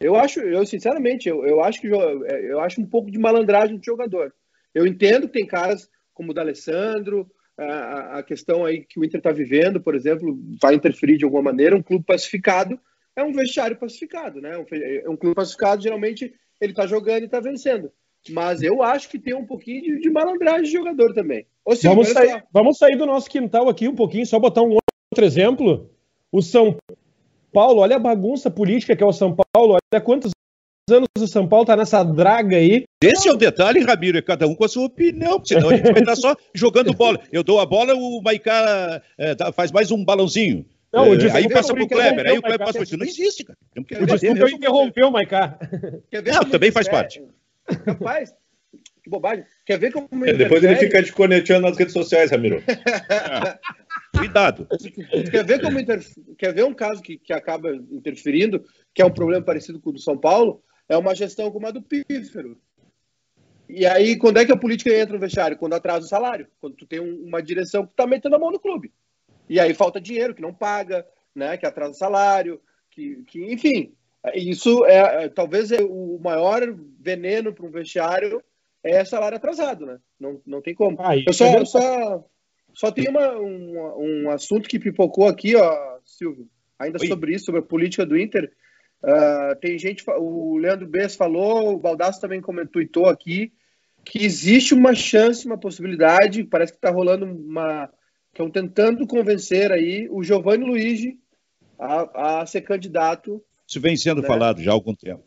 Eu 0.00 0.16
acho, 0.16 0.40
eu 0.40 0.66
sinceramente, 0.66 1.28
eu, 1.28 1.46
eu 1.46 1.62
acho 1.62 1.80
que 1.80 1.86
eu 1.86 2.60
acho 2.60 2.80
um 2.80 2.86
pouco 2.86 3.10
de 3.10 3.18
malandragem 3.18 3.76
do 3.76 3.84
jogador. 3.84 4.32
Eu 4.76 4.86
entendo 4.86 5.26
que 5.26 5.32
tem 5.32 5.46
caras 5.46 5.88
como 6.12 6.32
o 6.32 6.34
D'Alessandro, 6.34 7.26
a, 7.58 8.18
a 8.18 8.22
questão 8.22 8.62
aí 8.62 8.84
que 8.84 9.00
o 9.00 9.04
Inter 9.04 9.18
está 9.18 9.32
vivendo, 9.32 9.80
por 9.80 9.94
exemplo, 9.94 10.38
vai 10.60 10.74
interferir 10.74 11.16
de 11.16 11.24
alguma 11.24 11.44
maneira. 11.44 11.74
Um 11.74 11.82
clube 11.82 12.04
pacificado 12.04 12.78
é 13.16 13.22
um 13.22 13.32
vestiário 13.32 13.78
pacificado, 13.78 14.38
né? 14.38 14.58
Um, 14.58 15.12
um 15.12 15.16
clube 15.16 15.34
pacificado 15.34 15.82
geralmente 15.82 16.34
ele 16.60 16.72
está 16.72 16.86
jogando 16.86 17.22
e 17.22 17.24
está 17.24 17.40
vencendo. 17.40 17.90
Mas 18.28 18.60
eu 18.60 18.82
acho 18.82 19.08
que 19.08 19.18
tem 19.18 19.34
um 19.34 19.46
pouquinho 19.46 19.80
de, 19.80 20.00
de 20.00 20.10
malandragem 20.10 20.64
de 20.64 20.72
jogador 20.72 21.14
também. 21.14 21.46
vamos, 21.82 22.08
sair, 22.08 22.44
vamos 22.52 22.76
sair 22.76 22.96
do 22.96 23.06
nosso 23.06 23.30
quintal 23.30 23.70
aqui 23.70 23.88
um 23.88 23.94
pouquinho, 23.94 24.26
só 24.26 24.38
botar 24.38 24.60
um 24.60 24.76
outro 25.10 25.24
exemplo. 25.24 25.90
O 26.30 26.42
São 26.42 26.76
Paulo, 27.50 27.80
olha 27.80 27.96
a 27.96 28.00
bagunça 28.00 28.50
política 28.50 28.94
que 28.94 29.02
é 29.02 29.06
o 29.06 29.12
São 29.12 29.34
Paulo, 29.34 29.78
olha 29.92 30.02
quantos 30.02 30.32
anos 30.90 31.08
o 31.18 31.26
São 31.26 31.48
Paulo 31.48 31.66
tá 31.66 31.76
nessa 31.76 32.04
draga 32.04 32.56
aí. 32.56 32.84
Esse 33.02 33.28
é 33.28 33.32
o 33.32 33.36
detalhe, 33.36 33.80
Ramiro, 33.80 34.18
é 34.18 34.22
cada 34.22 34.46
um 34.46 34.54
com 34.54 34.64
a 34.64 34.68
sua 34.68 34.86
opinião, 34.86 35.42
senão 35.44 35.70
a 35.70 35.76
gente 35.76 35.90
vai 35.90 36.00
estar 36.00 36.16
só 36.16 36.36
jogando 36.54 36.94
bola. 36.94 37.20
Eu 37.32 37.42
dou 37.42 37.60
a 37.60 37.66
bola, 37.66 37.94
o 37.94 38.22
Maicá 38.22 39.02
é, 39.18 39.34
faz 39.52 39.72
mais 39.72 39.90
um 39.90 40.04
balãozinho. 40.04 40.64
Não, 40.92 41.12
é, 41.12 41.32
aí 41.32 41.48
passa 41.48 41.74
pro 41.74 41.88
Kleber, 41.88 42.26
aí 42.26 42.38
o 42.38 42.42
Kleber 42.42 42.66
passa 42.66 42.86
pro 42.86 42.98
não 42.98 43.04
existe, 43.04 43.44
cara. 43.44 43.58
O 43.76 44.06
desculpa 44.06 44.50
interrompeu, 44.50 45.10
Maicá. 45.10 45.58
Não, 46.24 46.50
também 46.50 46.70
faz 46.70 46.88
parte. 46.88 47.22
Rapaz, 47.84 48.32
que 49.02 49.10
bobagem. 49.10 49.44
Quer 49.66 49.78
ver 49.78 49.92
como. 49.92 50.24
É, 50.24 50.32
depois 50.32 50.62
ele 50.62 50.76
fica 50.76 51.02
te 51.02 51.12
conectando 51.12 51.66
nas 51.66 51.76
redes 51.76 51.92
sociais, 51.92 52.30
Ramiro. 52.30 52.62
Cuidado. 54.16 54.68
Quer 55.30 55.44
ver 55.44 55.60
como 55.60 55.78
inter... 55.78 56.00
Quer 56.38 56.54
ver 56.54 56.64
um 56.64 56.72
caso 56.72 57.02
que, 57.02 57.18
que 57.18 57.32
acaba 57.32 57.74
interferindo, 57.90 58.64
que 58.94 59.02
é 59.02 59.04
um 59.04 59.10
problema 59.10 59.44
parecido 59.44 59.80
com 59.80 59.90
o 59.90 59.92
do 59.92 59.98
São 59.98 60.16
Paulo? 60.16 60.62
É 60.88 60.96
uma 60.96 61.14
gestão 61.14 61.50
como 61.50 61.66
a 61.66 61.70
do 61.70 61.82
Pífero. 61.82 62.58
E 63.68 63.84
aí, 63.84 64.16
quando 64.16 64.38
é 64.38 64.44
que 64.44 64.52
a 64.52 64.56
política 64.56 64.96
entra 64.96 65.14
no 65.14 65.20
vestiário? 65.20 65.56
Quando 65.56 65.74
atrasa 65.74 66.06
o 66.06 66.08
salário. 66.08 66.46
Quando 66.60 66.76
tu 66.76 66.86
tem 66.86 67.00
uma 67.00 67.42
direção 67.42 67.86
que 67.86 67.94
tá 67.94 68.06
metendo 68.06 68.36
a 68.36 68.38
mão 68.38 68.52
no 68.52 68.60
clube. 68.60 68.92
E 69.48 69.58
aí 69.58 69.74
falta 69.74 70.00
dinheiro, 70.00 70.34
que 70.34 70.42
não 70.42 70.54
paga, 70.54 71.06
né? 71.34 71.56
Que 71.56 71.66
atrasa 71.66 71.92
o 71.92 71.94
salário, 71.94 72.60
que, 72.90 73.22
que 73.26 73.52
enfim. 73.52 73.92
Isso 74.34 74.84
é, 74.86 75.24
é 75.24 75.28
talvez 75.28 75.70
é 75.70 75.82
o 75.82 76.18
maior 76.20 76.62
veneno 77.00 77.52
para 77.52 77.66
um 77.66 77.70
vestiário 77.70 78.42
é 78.86 79.04
salário 79.04 79.36
atrasado, 79.36 79.84
né? 79.84 79.98
Não, 80.18 80.40
não 80.46 80.62
tem 80.62 80.74
como. 80.74 80.96
Ah, 81.00 81.16
eu 81.16 81.32
só, 81.32 81.44
é 81.44 81.64
só, 81.64 82.24
só 82.72 82.90
tenho 82.92 83.10
uma, 83.10 83.36
um, 83.36 84.24
um 84.24 84.30
assunto 84.30 84.68
que 84.68 84.78
pipocou 84.78 85.26
aqui, 85.26 85.56
ó, 85.56 85.98
Silvio, 86.04 86.48
ainda 86.78 86.98
Oi. 87.00 87.08
sobre 87.08 87.34
isso, 87.34 87.46
sobre 87.46 87.60
a 87.60 87.64
política 87.64 88.06
do 88.06 88.16
Inter. 88.16 88.52
Uh, 89.02 89.54
tem 89.60 89.78
gente, 89.78 90.02
o 90.08 90.56
Leandro 90.56 90.86
Bess 90.86 91.14
falou, 91.14 91.74
o 91.74 91.78
Baldasso 91.78 92.20
também 92.20 92.40
comentou 92.40 93.06
aqui, 93.06 93.52
que 94.04 94.24
existe 94.24 94.74
uma 94.74 94.94
chance, 94.94 95.46
uma 95.46 95.58
possibilidade, 95.58 96.44
parece 96.44 96.72
que 96.72 96.78
está 96.78 96.90
rolando 96.90 97.26
uma. 97.26 97.90
Estão 98.32 98.50
tentando 98.50 99.06
convencer 99.06 99.72
aí 99.72 100.08
o 100.10 100.22
Giovanni 100.22 100.64
Luigi 100.64 101.18
a, 101.78 102.40
a 102.40 102.46
ser 102.46 102.60
candidato 102.62 103.42
isso 103.66 103.80
vem 103.80 103.96
sendo 103.96 104.22
né? 104.22 104.28
falado 104.28 104.62
já 104.62 104.70
há 104.70 104.74
algum 104.74 104.94
tempo. 104.94 105.24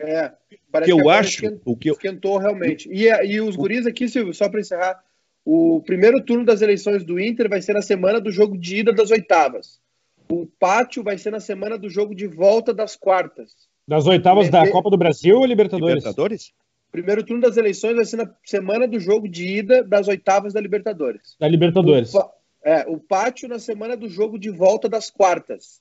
É, 0.00 0.32
parece 0.72 0.92
que 0.92 1.00
eu 1.00 1.10
acho 1.10 1.28
esquentou, 1.28 1.74
o 1.74 1.76
que 1.76 1.90
eu... 1.90 1.92
esquentou 1.94 2.38
realmente. 2.38 2.88
E, 2.90 3.04
e 3.04 3.40
os 3.40 3.54
guris 3.54 3.86
aqui, 3.86 4.08
Silvio, 4.08 4.32
só 4.32 4.48
para 4.48 4.60
encerrar, 4.60 5.02
o 5.44 5.82
primeiro 5.82 6.22
turno 6.24 6.44
das 6.44 6.62
eleições 6.62 7.04
do 7.04 7.20
Inter 7.20 7.48
vai 7.48 7.60
ser 7.60 7.74
na 7.74 7.82
semana 7.82 8.20
do 8.20 8.30
jogo 8.30 8.58
de 8.58 8.78
ida 8.78 8.92
das 8.92 9.10
oitavas. 9.10 9.80
O 10.28 10.46
pátio 10.58 11.02
vai 11.02 11.18
ser 11.18 11.30
na 11.30 11.40
semana 11.40 11.78
do 11.78 11.88
jogo 11.88 12.14
de 12.14 12.26
volta 12.26 12.74
das 12.74 12.96
quartas. 12.96 13.52
Das 13.86 14.06
oitavas 14.06 14.50
da 14.50 14.68
Copa 14.70 14.90
do 14.90 14.96
Brasil 14.96 15.38
ou 15.38 15.46
Libertadores? 15.46 15.96
Libertadores? 15.96 16.52
Primeiro 16.90 17.24
turno 17.24 17.42
das 17.42 17.56
eleições 17.56 17.94
vai 17.94 18.04
ser 18.04 18.16
na 18.16 18.34
semana 18.44 18.88
do 18.88 18.98
jogo 18.98 19.28
de 19.28 19.46
ida 19.46 19.84
das 19.84 20.08
oitavas 20.08 20.52
da 20.52 20.60
Libertadores. 20.60 21.36
Da 21.38 21.46
Libertadores. 21.46 22.12
O, 22.14 22.30
é, 22.64 22.84
o 22.88 22.98
pátio 22.98 23.48
na 23.48 23.58
semana 23.58 23.96
do 23.96 24.08
jogo 24.08 24.38
de 24.38 24.50
volta 24.50 24.88
das 24.88 25.10
quartas. 25.10 25.80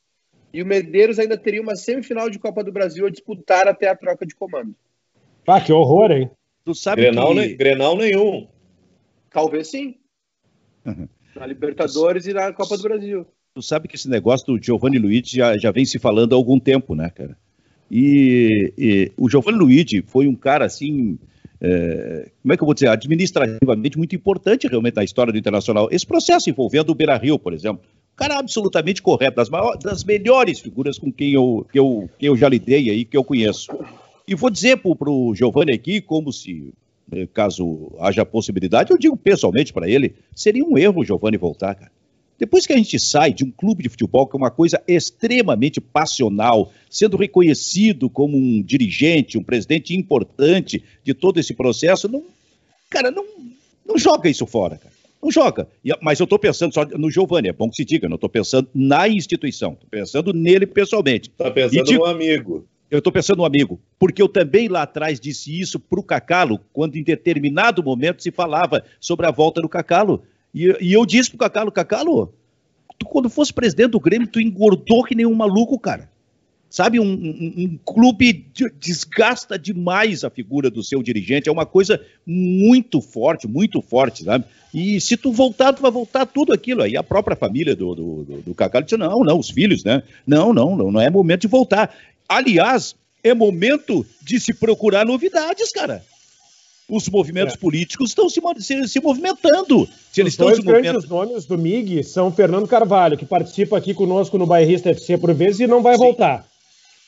E 0.53 0.61
o 0.61 0.65
Medeiros 0.65 1.19
ainda 1.19 1.37
teria 1.37 1.61
uma 1.61 1.75
semifinal 1.75 2.29
de 2.29 2.37
Copa 2.37 2.63
do 2.63 2.71
Brasil 2.71 3.05
a 3.05 3.09
disputar 3.09 3.67
até 3.67 3.89
a 3.89 3.95
troca 3.95 4.25
de 4.25 4.35
comando. 4.35 4.75
Ah, 5.47 5.59
que 5.59 5.73
horror, 5.73 6.11
hein? 6.11 6.29
Tu 6.63 6.73
sabe 6.73 7.01
Grenal, 7.01 7.29
que... 7.29 7.35
ne... 7.35 7.53
Grenal 7.55 7.97
nenhum. 7.97 8.47
Talvez 9.29 9.69
sim. 9.69 9.97
Uhum. 10.85 11.07
Na 11.35 11.45
Libertadores 11.45 12.25
e 12.25 12.33
na 12.33 12.53
Copa 12.53 12.77
do 12.77 12.83
Brasil. 12.83 13.27
Tu 13.55 13.61
sabe 13.61 13.87
que 13.87 13.95
esse 13.95 14.09
negócio 14.09 14.45
do 14.45 14.61
Giovanni 14.61 14.99
Luigi 14.99 15.37
já, 15.37 15.57
já 15.57 15.71
vem 15.71 15.85
se 15.85 15.97
falando 15.97 16.33
há 16.33 16.35
algum 16.35 16.59
tempo, 16.59 16.93
né, 16.93 17.09
cara? 17.09 17.37
E, 17.89 18.73
e 18.77 19.11
o 19.15 19.29
Giovanni 19.29 19.57
Luigi 19.57 20.03
foi 20.05 20.27
um 20.27 20.35
cara 20.35 20.65
assim. 20.65 21.17
É, 21.61 22.29
como 22.41 22.53
é 22.53 22.57
que 22.57 22.63
eu 22.63 22.65
vou 22.65 22.73
dizer? 22.73 22.89
Administrativamente 22.89 23.97
muito 23.97 24.13
importante 24.13 24.67
realmente 24.67 24.95
na 24.95 25.05
história 25.05 25.31
do 25.31 25.39
Internacional. 25.39 25.87
Esse 25.89 26.05
processo 26.05 26.49
envolvendo 26.49 26.89
o 26.89 26.95
Beira 26.95 27.15
Rio, 27.15 27.39
por 27.39 27.53
exemplo 27.53 27.81
cara 28.13 28.39
absolutamente 28.39 29.01
correto, 29.01 29.35
das, 29.35 29.49
maiores, 29.49 29.83
das 29.83 30.03
melhores 30.03 30.59
figuras 30.59 30.97
com 30.97 31.11
quem 31.11 31.33
eu, 31.33 31.65
que 31.69 31.77
eu, 31.77 32.09
que 32.17 32.25
eu 32.25 32.35
já 32.37 32.47
lidei 32.47 32.89
aí, 32.89 33.03
que 33.03 33.17
eu 33.17 33.23
conheço. 33.23 33.71
E 34.27 34.33
vou 34.33 34.49
dizer 34.49 34.77
para 34.77 35.09
o 35.09 35.35
Giovanni 35.35 35.73
aqui, 35.73 35.99
como 35.99 36.31
se, 36.31 36.73
eh, 37.11 37.27
caso 37.33 37.91
haja 37.99 38.25
possibilidade, 38.25 38.91
eu 38.91 38.97
digo 38.97 39.17
pessoalmente 39.17 39.73
para 39.73 39.89
ele, 39.89 40.15
seria 40.33 40.63
um 40.63 40.77
erro 40.77 41.01
o 41.01 41.05
Giovanni 41.05 41.37
voltar, 41.37 41.75
cara. 41.75 41.91
Depois 42.37 42.67
que 42.67 42.73
a 42.73 42.77
gente 42.77 42.99
sai 42.99 43.33
de 43.33 43.43
um 43.43 43.51
clube 43.51 43.83
de 43.83 43.89
futebol, 43.89 44.27
que 44.27 44.35
é 44.35 44.37
uma 44.37 44.51
coisa 44.51 44.81
extremamente 44.87 45.79
passional, 45.79 46.71
sendo 46.89 47.15
reconhecido 47.15 48.09
como 48.09 48.37
um 48.37 48.61
dirigente, 48.61 49.37
um 49.37 49.43
presidente 49.43 49.95
importante 49.95 50.83
de 51.03 51.13
todo 51.13 51.39
esse 51.39 51.53
processo, 51.53 52.09
não, 52.09 52.23
cara, 52.89 53.09
não, 53.09 53.25
não 53.85 53.97
joga 53.97 54.29
isso 54.29 54.45
fora, 54.45 54.77
cara. 54.77 54.93
Não 55.23 55.31
joga. 55.31 55.67
Mas 56.01 56.19
eu 56.19 56.25
estou 56.25 56.37
pensando 56.37 56.73
só 56.73 56.85
no 56.85 57.09
Giovanni, 57.09 57.47
é 57.47 57.53
bom 57.53 57.69
que 57.69 57.77
se 57.77 57.85
diga, 57.85 58.07
não 58.07 58.15
estou 58.15 58.29
pensando 58.29 58.69
na 58.75 59.07
instituição, 59.07 59.73
estou 59.73 59.89
pensando 59.89 60.33
nele 60.33 60.67
pessoalmente. 60.67 61.29
Está 61.29 61.49
pensando 61.49 61.91
no 61.93 62.05
amigo. 62.05 62.67
Eu 62.91 62.99
estou 62.99 63.11
pensando 63.11 63.37
no 63.37 63.45
amigo, 63.45 63.81
porque 63.97 64.21
eu 64.21 64.29
também 64.29 64.67
lá 64.67 64.83
atrás 64.83 65.19
disse 65.19 65.59
isso 65.59 65.79
para 65.79 65.99
o 65.99 66.03
Cacalo, 66.03 66.59
quando 66.71 66.95
em 66.95 67.03
determinado 67.03 67.83
momento 67.83 68.21
se 68.21 68.29
falava 68.29 68.83
sobre 68.99 69.25
a 69.25 69.31
volta 69.31 69.59
do 69.61 69.67
Cacalo. 69.67 70.23
E, 70.55 70.73
e 70.79 70.93
eu 70.93 71.05
disse 71.05 71.29
para 71.31 71.35
o 71.35 71.39
Cacalo, 71.39 71.71
Cacalo, 71.71 72.33
tu 72.97 73.05
quando 73.05 73.29
fosse 73.29 73.53
presidente 73.53 73.91
do 73.91 73.99
Grêmio, 73.99 74.25
tu 74.25 74.39
engordou 74.39 75.03
que 75.03 75.13
nem 75.13 75.25
um 75.25 75.35
maluco, 75.35 75.77
cara. 75.77 76.09
Sabe, 76.69 76.99
um, 76.99 77.05
um, 77.05 77.53
um, 77.57 77.79
clube 77.85 78.47
desgasta 78.79 79.57
demais 79.57 80.23
a 80.23 80.29
figura 80.29 80.69
do 80.69 80.83
seu 80.83 81.01
dirigente, 81.03 81.47
é 81.47 81.51
uma 81.51 81.65
coisa 81.65 82.01
muito 82.25 82.99
forte, 82.99 83.47
muito 83.47 83.81
forte, 83.81 84.23
sabe? 84.23 84.45
E 84.73 84.99
se 84.99 85.15
tu 85.15 85.31
voltar, 85.31 85.73
tu 85.73 85.81
vai 85.81 85.91
voltar 85.91 86.25
tudo 86.25 86.51
aquilo. 86.51 86.81
Aí 86.81 86.97
a 86.97 87.03
própria 87.03 87.35
família 87.35 87.75
do, 87.75 87.95
do, 87.95 88.23
do, 88.23 88.41
do 88.41 88.55
Cacá 88.55 88.81
disse: 88.81 88.97
não, 88.97 89.23
não, 89.23 89.39
os 89.39 89.49
filhos, 89.49 89.83
né? 89.83 90.03
Não, 90.25 90.53
não, 90.53 90.75
não, 90.75 90.91
não 90.91 90.99
é 90.99 91.09
momento 91.09 91.41
de 91.41 91.47
voltar. 91.47 91.95
Aliás, 92.27 92.95
é 93.23 93.33
momento 93.33 94.05
de 94.21 94.39
se 94.39 94.53
procurar 94.53 95.05
novidades, 95.05 95.71
cara 95.71 96.03
os 96.89 97.09
movimentos 97.09 97.55
é. 97.55 97.57
políticos 97.57 98.09
estão 98.09 98.29
se, 98.29 98.41
se, 98.59 98.87
se, 98.87 99.01
movimentando. 99.01 99.87
Se 100.11 100.21
os 100.21 100.37
dois 100.37 100.59
grandes 100.59 101.07
nomes 101.07 101.45
do 101.45 101.57
MIG 101.57 102.03
são 102.03 102.31
Fernando 102.31 102.67
Carvalho, 102.67 103.17
que 103.17 103.25
participa 103.25 103.77
aqui 103.77 103.93
conosco 103.93 104.37
no 104.37 104.45
Bairrista 104.45 104.89
FC 104.89 105.17
por 105.17 105.33
vezes 105.33 105.61
e 105.61 105.67
não 105.67 105.81
vai 105.81 105.95
Sim. 105.95 106.03
voltar. 106.03 106.45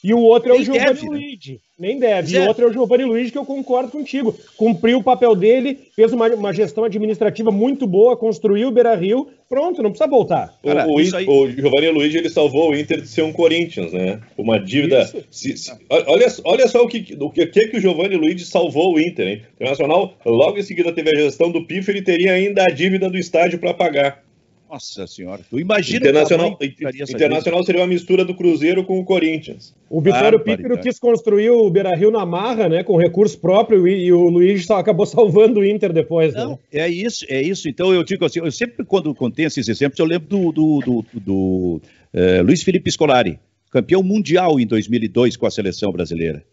E 0.03 0.13
o 0.13 0.19
outro 0.19 0.49
Nem 0.49 0.59
é 0.59 0.61
o 0.61 0.65
Giovanni 0.65 0.85
deve, 0.85 1.09
né? 1.09 1.37
Né? 1.49 1.57
Nem 1.79 1.99
deve. 1.99 2.35
E 2.35 2.39
o 2.39 2.47
outro 2.47 2.65
é 2.65 2.69
o 2.69 2.73
Giovanni 2.73 3.05
Luigi, 3.05 3.31
que 3.31 3.37
eu 3.37 3.45
concordo 3.45 3.91
contigo. 3.91 4.35
Cumpriu 4.55 4.99
o 4.99 5.03
papel 5.03 5.35
dele, 5.35 5.79
fez 5.95 6.13
uma, 6.13 6.27
uma 6.29 6.53
gestão 6.53 6.83
administrativa 6.83 7.51
muito 7.51 7.85
boa, 7.85 8.17
construiu 8.17 8.67
o 8.67 8.71
Beira 8.71 8.95
Rio. 8.95 9.27
Pronto, 9.49 9.81
não 9.81 9.91
precisa 9.91 10.09
voltar. 10.09 10.53
Cara, 10.63 10.87
o, 10.87 10.95
o, 10.95 10.97
aí... 10.97 11.27
o, 11.27 11.49
Giovanni 11.49 11.89
Luigi 11.89 12.17
ele 12.17 12.29
salvou 12.29 12.71
o 12.71 12.75
Inter 12.75 13.01
de 13.01 13.07
ser 13.07 13.21
um 13.21 13.31
Corinthians, 13.31 13.93
né? 13.93 14.19
Uma 14.37 14.59
dívida. 14.59 15.05
Se, 15.31 15.57
se, 15.57 15.71
olha, 15.89 16.27
olha 16.43 16.67
só 16.67 16.83
o 16.83 16.87
que, 16.87 17.15
o 17.19 17.29
que, 17.29 17.45
que 17.45 17.77
o 17.77 17.79
Giovanni 17.79 18.15
Luigi 18.15 18.45
salvou 18.45 18.95
o 18.95 18.99
Inter, 18.99 19.27
hein? 19.27 19.41
O 19.51 19.55
Internacional, 19.55 20.13
logo 20.25 20.57
em 20.57 20.63
seguida, 20.63 20.91
teve 20.91 21.09
a 21.11 21.19
gestão 21.21 21.51
do 21.51 21.65
PIF, 21.65 21.89
ele 21.89 22.01
teria 22.01 22.33
ainda 22.33 22.63
a 22.63 22.73
dívida 22.73 23.09
do 23.09 23.17
estádio 23.17 23.59
para 23.59 23.73
pagar. 23.73 24.26
Nossa 24.69 25.07
senhora, 25.07 25.41
tu 25.49 25.59
imagina 25.59 26.09
Internacional, 26.09 26.57
Internacional 26.61 27.63
seria 27.63 27.81
uma 27.81 27.87
mistura 27.87 28.25
do 28.25 28.35
Cruzeiro 28.35 28.83
com 28.83 28.99
o 28.99 29.05
Corinthians. 29.05 29.73
O 29.89 30.01
Vitório 30.01 30.39
Pícaro 30.41 30.77
quis 30.77 30.99
construir 30.99 31.49
o 31.51 31.69
Beira 31.69 31.95
Rio 31.95 32.11
na 32.11 32.25
marra, 32.25 32.67
né? 32.67 32.83
Com 32.83 32.97
recurso 32.97 33.39
próprio, 33.39 33.87
e, 33.87 34.05
e 34.05 34.11
o 34.11 34.27
Luiz 34.27 34.65
só 34.65 34.77
acabou 34.77 35.05
salvando 35.07 35.61
o 35.61 35.65
Inter 35.65 35.93
depois. 35.93 36.33
Né? 36.33 36.43
Não, 36.43 36.51
né? 36.51 36.57
é 36.73 36.89
isso, 36.89 37.25
é 37.29 37.41
isso. 37.41 37.69
Então 37.69 37.93
eu 37.93 38.03
digo 38.03 38.25
assim, 38.25 38.39
eu 38.39 38.51
sempre, 38.51 38.85
quando 38.85 39.15
contei 39.15 39.45
esses 39.45 39.69
exemplos, 39.69 39.99
eu 39.99 40.05
lembro 40.05 40.27
do, 40.27 40.51
do, 40.51 40.79
do, 40.81 41.05
do 41.13 41.81
uh, 42.13 42.43
Luiz 42.43 42.61
Felipe 42.61 42.91
Scolari, 42.91 43.39
campeão 43.71 44.03
mundial 44.03 44.59
em 44.59 44.67
2002 44.67 45.37
com 45.37 45.45
a 45.45 45.51
seleção 45.51 45.91
brasileira. 45.91 46.43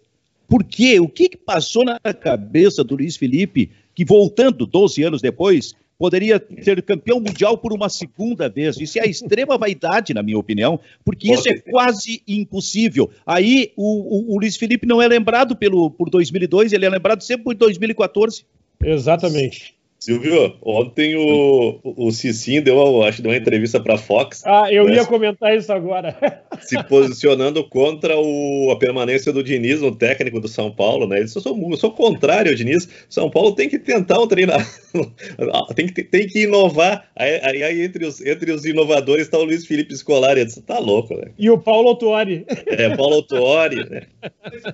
Por 0.49 0.63
quê? 0.63 1.01
O 1.01 1.09
que, 1.09 1.31
que 1.31 1.37
passou 1.37 1.85
na 1.85 1.99
cabeça 1.99 2.85
do 2.85 2.95
Luiz 2.95 3.17
Felipe, 3.17 3.71
que 3.95 4.05
voltando 4.05 4.67
12 4.67 5.03
anos 5.03 5.23
depois, 5.23 5.75
poderia 6.05 6.39
ser 6.61 6.83
campeão 6.83 7.19
mundial 7.19 7.57
por 7.57 7.73
uma 7.73 7.89
segunda 7.89 8.47
vez. 8.47 8.79
Isso 8.79 8.99
é 8.99 9.03
a 9.03 9.07
extrema 9.07 9.57
vaidade, 9.57 10.13
na 10.13 10.23
minha 10.23 10.39
opinião, 10.39 10.79
porque 11.03 11.33
isso 11.33 11.49
é 11.49 11.59
quase 11.59 12.23
impossível. 12.29 13.11
Aí 13.25 13.73
o, 13.75 14.33
o, 14.33 14.35
o, 14.35 14.39
Luiz 14.39 14.55
Felipe 14.55 14.87
não 14.87 15.01
é 15.01 15.09
lembrado 15.09 15.57
pelo, 15.57 15.91
por 15.91 16.11
2002, 16.11 16.75
ele 16.75 16.85
é 16.85 16.91
lembrado 16.91 17.23
sempre 17.23 17.45
por 17.45 17.55
2014. 17.55 18.45
Exatamente. 18.85 19.74
Silvio, 20.05 20.55
ontem 20.61 21.17
o, 21.17 21.81
o 21.83 22.11
Cicim 22.11 22.61
deu, 22.61 23.03
acho, 23.03 23.23
deu 23.23 23.31
uma 23.31 23.39
entrevista 23.39 23.81
para 23.81 23.95
a 23.95 23.99
Fox. 23.99 24.43
Ah, 24.45 24.71
eu 24.71 24.85
né, 24.85 24.97
ia 24.97 25.07
comentar 25.07 25.57
isso 25.57 25.73
agora. 25.73 26.15
se 26.61 26.83
posicionando 26.85 27.65
contra 27.65 28.15
o, 28.15 28.71
a 28.71 28.77
permanência 28.77 29.33
do 29.33 29.43
Diniz 29.43 29.81
no 29.81 29.97
técnico 29.97 30.41
do 30.41 30.47
São 30.47 30.71
Paulo, 30.71 31.07
né? 31.07 31.17
Ele 31.17 31.25
disse, 31.25 31.39
eu 31.39 31.43
sou, 31.43 31.71
eu 31.71 31.77
sou 31.79 31.91
contrário 31.91 32.51
ao 32.51 32.55
Diniz. 32.55 32.87
São 33.09 33.31
Paulo 33.31 33.55
tem 33.55 33.67
que 33.67 33.79
tentar 33.79 34.21
um 34.21 34.27
treinador, 34.27 34.67
tem 35.75 35.87
que, 35.87 36.05
tem 36.05 36.27
que 36.27 36.43
inovar. 36.43 37.09
Aí, 37.17 37.63
aí, 37.63 37.83
entre, 37.83 38.05
os, 38.05 38.21
entre 38.21 38.53
os 38.53 38.67
inovadores 38.67 39.25
está 39.25 39.39
o 39.39 39.45
Luiz 39.45 39.65
Felipe 39.65 39.97
Scolari. 39.97 40.41
Eu 40.41 40.47
disse, 40.47 40.61
tá 40.61 40.79
louco, 40.79 41.17
né? 41.17 41.31
E 41.39 41.49
o 41.49 41.57
Paulo 41.57 41.89
Autuori. 41.89 42.45
É, 42.67 42.95
Paulo 42.97 43.17
Autuori, 43.17 43.89
né? 43.89 44.03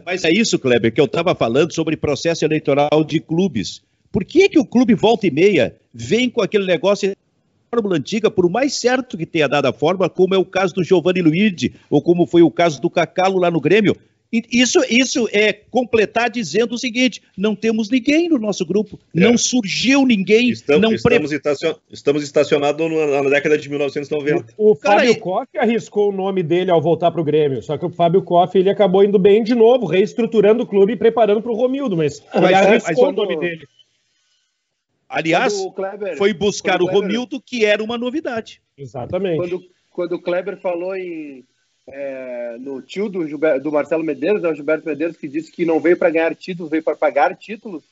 Mas 0.04 0.24
é 0.24 0.30
isso, 0.30 0.58
Kleber, 0.58 0.92
que 0.92 1.00
eu 1.00 1.04
estava 1.04 1.34
falando 1.34 1.72
sobre 1.72 1.96
processo 1.96 2.44
eleitoral 2.44 3.04
de 3.04 3.20
clubes. 3.20 3.82
Por 4.12 4.24
que, 4.24 4.48
que 4.48 4.58
o 4.58 4.64
clube 4.64 4.94
volta 4.94 5.26
e 5.26 5.30
meia 5.30 5.76
vem 5.92 6.28
com 6.28 6.42
aquele 6.42 6.66
negócio 6.66 7.12
fórmula 7.70 7.96
antiga, 7.96 8.30
por 8.30 8.50
mais 8.50 8.74
certo 8.74 9.16
que 9.16 9.24
tenha 9.24 9.48
dado 9.48 9.66
a 9.66 9.72
fórmula, 9.72 10.10
como 10.10 10.34
é 10.34 10.38
o 10.38 10.44
caso 10.44 10.74
do 10.74 10.82
Giovanni 10.82 11.22
Luigi, 11.22 11.72
ou 11.88 12.02
como 12.02 12.26
foi 12.26 12.42
o 12.42 12.50
caso 12.50 12.80
do 12.82 12.90
Cacalo 12.90 13.38
lá 13.38 13.48
no 13.50 13.60
Grêmio. 13.60 13.96
Isso, 14.32 14.80
isso 14.88 15.28
é 15.32 15.52
completar 15.52 16.30
dizendo 16.30 16.76
o 16.76 16.78
seguinte: 16.78 17.20
não 17.36 17.56
temos 17.56 17.90
ninguém 17.90 18.28
no 18.28 18.38
nosso 18.38 18.64
grupo, 18.64 18.98
é. 19.14 19.20
não 19.20 19.36
surgiu 19.36 20.06
ninguém. 20.06 20.50
Estamos, 20.50 20.82
não 20.82 20.92
estamos, 20.92 21.28
pre... 21.28 21.36
estacion... 21.36 21.74
estamos 21.90 22.22
estacionados 22.22 22.90
na, 22.90 23.22
na, 23.22 23.28
década 23.28 23.58
de 23.58 23.68
1990. 23.68 24.54
O, 24.56 24.70
o 24.70 24.74
Fábio 24.76 25.18
Koff 25.18 25.48
arriscou 25.58 26.10
o 26.10 26.12
nome 26.12 26.44
dele 26.44 26.70
ao 26.70 26.80
voltar 26.80 27.10
para 27.10 27.20
o 27.20 27.24
Grêmio, 27.24 27.60
só 27.60 27.76
que 27.76 27.84
o 27.84 27.90
Fábio 27.90 28.22
Koff 28.22 28.56
ele 28.56 28.70
acabou 28.70 29.02
indo 29.02 29.18
bem 29.18 29.42
de 29.42 29.54
novo, 29.54 29.84
reestruturando 29.84 30.62
o 30.62 30.66
clube 30.66 30.92
e 30.92 30.96
preparando 30.96 31.42
para 31.42 31.50
o 31.50 31.56
Romildo, 31.56 31.96
mas, 31.96 32.22
mas 32.32 32.44
ele 32.44 32.54
arriscou 32.54 33.06
mas, 33.06 33.12
o 33.12 33.16
nome 33.16 33.36
dele. 33.36 33.66
Aliás, 35.10 35.52
Kleber, 35.74 36.16
foi 36.16 36.32
buscar 36.32 36.80
o, 36.80 36.86
Kleber, 36.86 37.02
Romildo, 37.02 37.42
que 37.42 37.64
era 37.64 37.82
uma 37.82 37.98
novidade. 37.98 38.62
Exatamente. 38.78 39.38
Quando, 39.38 39.62
quando 39.90 40.12
o 40.12 40.22
Kleber 40.22 40.56
falou 40.60 40.94
em, 40.94 41.44
é, 41.88 42.56
no 42.60 42.80
tio 42.80 43.08
do, 43.08 43.26
Gilberto, 43.26 43.64
do 43.64 43.72
Marcelo 43.72 44.04
Medeiros, 44.04 44.40
né, 44.40 44.48
o 44.48 44.54
Gilberto 44.54 44.86
Medeiros, 44.86 45.16
que 45.16 45.26
disse 45.26 45.50
que 45.50 45.66
não 45.66 45.80
veio 45.80 45.96
para 45.96 46.10
ganhar 46.10 46.32
títulos, 46.36 46.70
veio 46.70 46.84
para 46.84 46.96
pagar 46.96 47.36
títulos, 47.36 47.82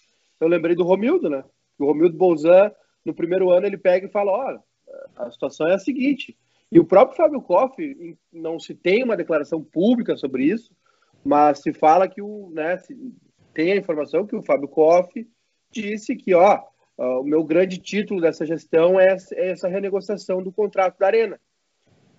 eu 0.40 0.46
lembrei 0.46 0.76
do 0.76 0.84
Romildo, 0.84 1.28
né? 1.28 1.42
O 1.76 1.86
Romildo 1.86 2.16
Bolzan, 2.16 2.70
no 3.04 3.12
primeiro 3.12 3.50
ano, 3.50 3.66
ele 3.66 3.76
pega 3.76 4.06
e 4.06 4.10
fala: 4.10 4.30
Ó, 4.30 4.58
a 5.16 5.30
situação 5.32 5.66
é 5.66 5.74
a 5.74 5.78
seguinte. 5.78 6.36
E 6.70 6.78
o 6.78 6.84
próprio 6.84 7.16
Fábio 7.16 7.42
Koff, 7.42 8.16
não 8.32 8.60
se 8.60 8.74
tem 8.74 9.02
uma 9.02 9.16
declaração 9.16 9.60
pública 9.60 10.16
sobre 10.16 10.44
isso, 10.44 10.70
mas 11.24 11.58
se 11.58 11.72
fala 11.72 12.06
que 12.06 12.22
o, 12.22 12.50
né, 12.52 12.80
tem 13.54 13.72
a 13.72 13.76
informação 13.76 14.26
que 14.26 14.36
o 14.36 14.42
Fábio 14.42 14.68
Koff 14.68 15.26
disse 15.72 16.14
que, 16.14 16.34
ó, 16.34 16.62
Uh, 16.98 17.20
o 17.20 17.24
meu 17.24 17.44
grande 17.44 17.78
título 17.78 18.20
dessa 18.20 18.44
gestão 18.44 18.98
é, 18.98 19.16
é 19.34 19.50
essa 19.50 19.68
renegociação 19.68 20.42
do 20.42 20.50
contrato 20.50 20.98
da 20.98 21.06
Arena. 21.06 21.40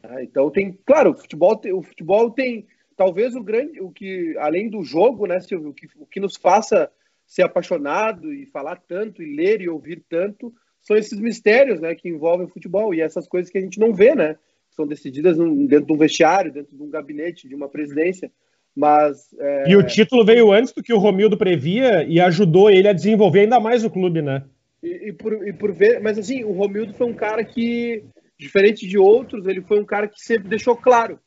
Uh, 0.04 0.22
então 0.22 0.50
tem, 0.50 0.72
claro, 0.86 1.12
o 1.12 1.18
futebol 1.18 1.58
tem, 1.58 1.74
o 1.74 1.84
futebol 1.84 2.32
tem 2.32 2.66
talvez 2.96 3.36
o 3.36 3.44
grande, 3.44 3.82
o 3.82 3.92
que 3.92 4.36
além 4.38 4.70
do 4.70 4.82
jogo, 4.84 5.26
né, 5.26 5.42
Silvio, 5.42 5.70
o 5.70 5.74
que, 5.74 5.88
o 5.98 6.06
que 6.06 6.20
nos 6.20 6.38
faça 6.38 6.90
ser 7.28 7.44
apaixonado 7.44 8.34
e 8.34 8.46
falar 8.46 8.78
tanto 8.88 9.22
e 9.22 9.36
ler 9.36 9.62
e 9.62 9.70
ouvir 9.70 10.02
tanto 10.10 10.54
são 10.82 10.96
esses 10.96 11.20
mistérios, 11.20 11.82
né, 11.82 11.94
que 11.94 12.08
envolvem 12.08 12.46
o 12.46 12.50
futebol 12.50 12.94
e 12.94 13.02
essas 13.02 13.28
coisas 13.28 13.52
que 13.52 13.58
a 13.58 13.62
gente 13.62 13.80
não 13.80 13.94
vê, 13.94 14.16
né, 14.16 14.38
são 14.72 14.88
decididas 14.88 15.38
dentro 15.38 15.88
de 15.88 15.94
um 15.94 15.98
vestiário, 15.98 16.54
dentro 16.54 16.76
de 16.76 16.82
um 16.82 16.90
gabinete, 16.90 17.50
de 17.50 17.56
uma 17.56 17.68
presidência. 17.68 18.32
Mas, 18.74 19.34
é... 19.38 19.70
E 19.70 19.76
o 19.76 19.84
título 19.84 20.24
veio 20.24 20.54
antes 20.54 20.72
do 20.72 20.82
que 20.82 20.94
o 20.94 21.00
Romildo 21.00 21.38
previa 21.38 22.04
e 22.04 22.20
ajudou 22.22 22.70
ele 22.70 22.88
a 22.88 22.94
desenvolver 22.94 23.42
ainda 23.42 23.60
mais 23.60 23.84
o 23.84 23.90
clube, 23.90 24.22
né? 24.22 24.44
E, 24.82 25.10
e, 25.10 25.14
por, 25.14 25.48
e 25.48 25.54
por 25.54 25.74
ver, 25.74 26.00
mas 26.02 26.18
assim, 26.18 26.44
o 26.44 26.52
Romildo 26.52 26.94
foi 26.94 27.08
um 27.08 27.14
cara 27.14 27.44
que, 27.44 28.04
diferente 28.38 28.88
de 28.88 28.98
outros, 28.98 29.46
ele 29.46 29.62
foi 29.62 29.80
um 29.80 29.86
cara 29.86 30.08
que 30.08 30.22
sempre 30.22 30.48
deixou 30.48 30.76
claro. 30.76 31.20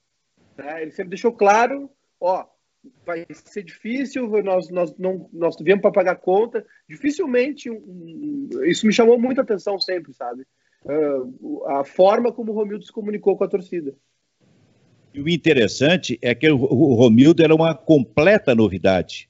Né? 0.56 0.82
Ele 0.82 0.90
sempre 0.90 1.10
deixou 1.10 1.32
claro, 1.32 1.90
ó, 2.20 2.46
vai 3.04 3.26
ser 3.30 3.62
difícil, 3.62 4.28
nós, 4.42 4.70
nós 4.70 4.96
não 4.98 5.28
nós 5.32 5.56
viemos 5.60 5.82
para 5.82 5.92
pagar 5.92 6.16
conta. 6.16 6.64
Dificilmente, 6.88 7.70
um, 7.70 8.48
isso 8.64 8.86
me 8.86 8.92
chamou 8.92 9.18
muita 9.18 9.42
atenção 9.42 9.78
sempre, 9.78 10.12
sabe? 10.12 10.44
Uh, 10.84 11.64
a 11.66 11.84
forma 11.84 12.32
como 12.32 12.52
o 12.52 12.54
Romildo 12.54 12.84
se 12.84 12.92
comunicou 12.92 13.36
com 13.36 13.44
a 13.44 13.48
torcida. 13.48 13.94
E 15.14 15.20
o 15.20 15.28
interessante 15.28 16.18
é 16.22 16.34
que 16.34 16.50
o, 16.50 16.94
Romildo 16.94 17.42
era 17.42 17.54
uma 17.54 17.74
completa 17.74 18.54
novidade. 18.54 19.28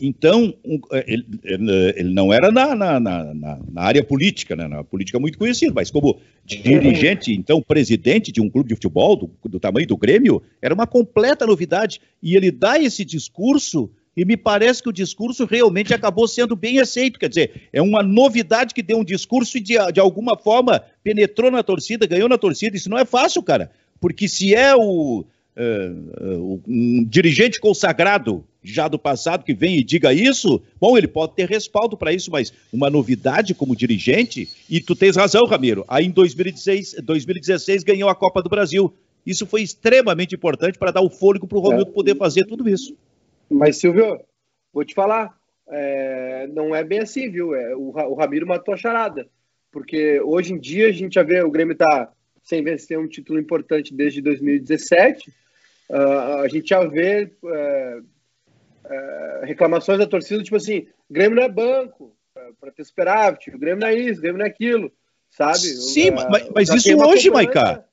Então, 0.00 0.54
é, 0.92 1.04
ele, 1.06 1.26
ele, 1.44 2.14
não 2.14 2.32
era 2.32 2.50
na, 2.50 2.74
na, 2.74 3.00
na, 3.00 3.34
na, 3.34 3.82
área 3.82 4.02
política, 4.02 4.56
né, 4.56 4.66
na 4.66 4.82
política 4.82 5.18
muito 5.18 5.38
conhecido, 5.38 5.72
mas 5.74 5.90
como 5.90 6.18
dirigente, 6.44 7.32
então 7.32 7.62
presidente 7.62 8.32
de 8.32 8.40
um 8.40 8.48
clube 8.48 8.68
de 8.68 8.74
futebol 8.74 9.16
do, 9.16 9.30
do 9.48 9.60
tamanho 9.60 9.86
do 9.86 9.96
Grêmio, 9.96 10.42
era 10.60 10.74
uma 10.74 10.86
completa 10.86 11.46
novidade. 11.46 12.00
E 12.22 12.36
ele 12.36 12.50
dá 12.50 12.78
esse 12.78 13.04
discurso 13.04 13.90
e 14.16 14.24
me 14.24 14.36
parece 14.36 14.82
que 14.82 14.88
o 14.88 14.92
discurso 14.92 15.44
realmente 15.44 15.94
acabou 15.94 16.26
sendo 16.26 16.56
bem 16.56 16.80
aceito. 16.80 17.18
Quer 17.18 17.28
dizer, 17.28 17.62
é 17.72 17.80
uma 17.80 18.02
novidade 18.02 18.74
que 18.74 18.82
deu 18.82 18.98
um 18.98 19.04
discurso 19.04 19.56
e 19.56 19.60
de, 19.60 19.74
de 19.92 20.00
alguma 20.00 20.36
forma 20.36 20.82
penetrou 21.02 21.50
na 21.50 21.62
torcida, 21.62 22.06
ganhou 22.06 22.28
na 22.28 22.36
torcida. 22.36 22.76
Isso 22.76 22.90
não 22.90 22.98
é 22.98 23.04
fácil, 23.04 23.42
cara. 23.42 23.70
Porque 24.00 24.28
se 24.28 24.54
é 24.54 24.74
o, 24.74 25.24
uh, 25.56 26.60
um 26.66 27.04
dirigente 27.04 27.60
consagrado 27.60 28.44
já 28.62 28.88
do 28.88 28.98
passado 28.98 29.44
que 29.44 29.54
vem 29.54 29.78
e 29.78 29.84
diga 29.84 30.12
isso, 30.12 30.62
bom, 30.78 30.96
ele 30.96 31.08
pode 31.08 31.34
ter 31.34 31.48
respaldo 31.48 31.96
para 31.96 32.12
isso, 32.12 32.30
mas 32.30 32.52
uma 32.72 32.90
novidade 32.90 33.54
como 33.54 33.76
dirigente, 33.76 34.48
e 34.68 34.80
tu 34.80 34.94
tens 34.94 35.16
razão, 35.16 35.46
Ramiro, 35.46 35.84
aí 35.88 36.06
em 36.06 36.10
2016, 36.10 36.96
2016 37.02 37.82
ganhou 37.84 38.08
a 38.08 38.14
Copa 38.14 38.42
do 38.42 38.50
Brasil. 38.50 38.92
Isso 39.24 39.46
foi 39.46 39.62
extremamente 39.62 40.34
importante 40.34 40.78
para 40.78 40.90
dar 40.90 41.02
o 41.02 41.10
fôlego 41.10 41.46
para 41.46 41.58
o 41.58 41.60
Romildo 41.60 41.90
é. 41.90 41.94
poder 41.94 42.16
fazer 42.16 42.44
tudo 42.44 42.68
isso. 42.68 42.96
Mas, 43.50 43.76
Silvio, 43.76 44.20
vou 44.72 44.84
te 44.84 44.94
falar, 44.94 45.34
é, 45.68 46.46
não 46.48 46.74
é 46.74 46.82
bem 46.82 47.00
assim, 47.00 47.30
viu? 47.30 47.54
É, 47.54 47.74
o, 47.76 47.90
o 47.90 48.14
Ramiro 48.14 48.46
matou 48.46 48.74
a 48.74 48.76
charada. 48.76 49.28
Porque 49.70 50.20
hoje 50.20 50.52
em 50.52 50.58
dia 50.58 50.88
a 50.88 50.92
gente 50.92 51.14
já 51.14 51.22
vê 51.22 51.42
o 51.42 51.50
Grêmio 51.50 51.76
tá 51.76 52.12
sem 52.42 52.62
vencer 52.62 52.98
um 52.98 53.06
título 53.06 53.38
importante 53.38 53.94
desde 53.94 54.20
2017. 54.20 55.30
Uh, 55.30 55.94
ah, 55.94 56.40
a 56.40 56.48
gente 56.48 56.68
já 56.68 56.84
vê 56.84 57.30
uh, 57.42 58.04
uh, 58.90 59.44
reclamações 59.44 59.98
da 59.98 60.06
torcida, 60.06 60.42
tipo 60.42 60.56
assim, 60.56 60.86
Grêmio 61.08 61.36
não 61.36 61.44
é 61.44 61.48
banco 61.48 62.14
para 62.60 62.72
ter 62.72 62.84
superávit, 62.84 63.50
o 63.50 63.58
Grêmio 63.58 63.80
não 63.80 63.88
é 63.88 63.94
isso, 63.94 64.18
o 64.18 64.22
Grêmio 64.22 64.38
não 64.38 64.46
é 64.46 64.48
aquilo, 64.48 64.92
sabe? 65.30 65.58
Sim, 65.58 66.10
mas, 66.10 66.48
mas 66.54 66.68
isso 66.70 66.96
hoje, 66.96 67.30
Maiká. 67.30 67.84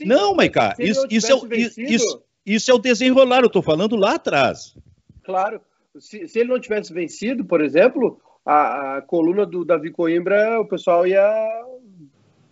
Não, 0.00 0.34
Maiká, 0.34 0.74
isso, 0.78 1.06
isso, 1.10 1.32
é, 1.32 1.48
vencido, 1.48 1.92
isso, 1.92 2.22
isso 2.44 2.70
é 2.70 2.74
o 2.74 2.78
desenrolar, 2.78 3.40
eu 3.40 3.46
estou 3.46 3.62
falando 3.62 3.96
lá 3.96 4.14
atrás. 4.14 4.76
Claro, 5.24 5.60
se, 5.98 6.26
se, 6.28 6.38
ele 6.40 6.50
não 6.50 6.60
tivesse 6.60 6.92
vencido, 6.92 7.44
por 7.44 7.60
exemplo, 7.60 8.20
a, 8.44 8.96
a 8.96 9.02
coluna 9.02 9.46
do 9.46 9.64
Davi 9.64 9.90
Coimbra, 9.90 10.60
o 10.60 10.66
pessoal 10.66 11.06
ia, 11.06 11.64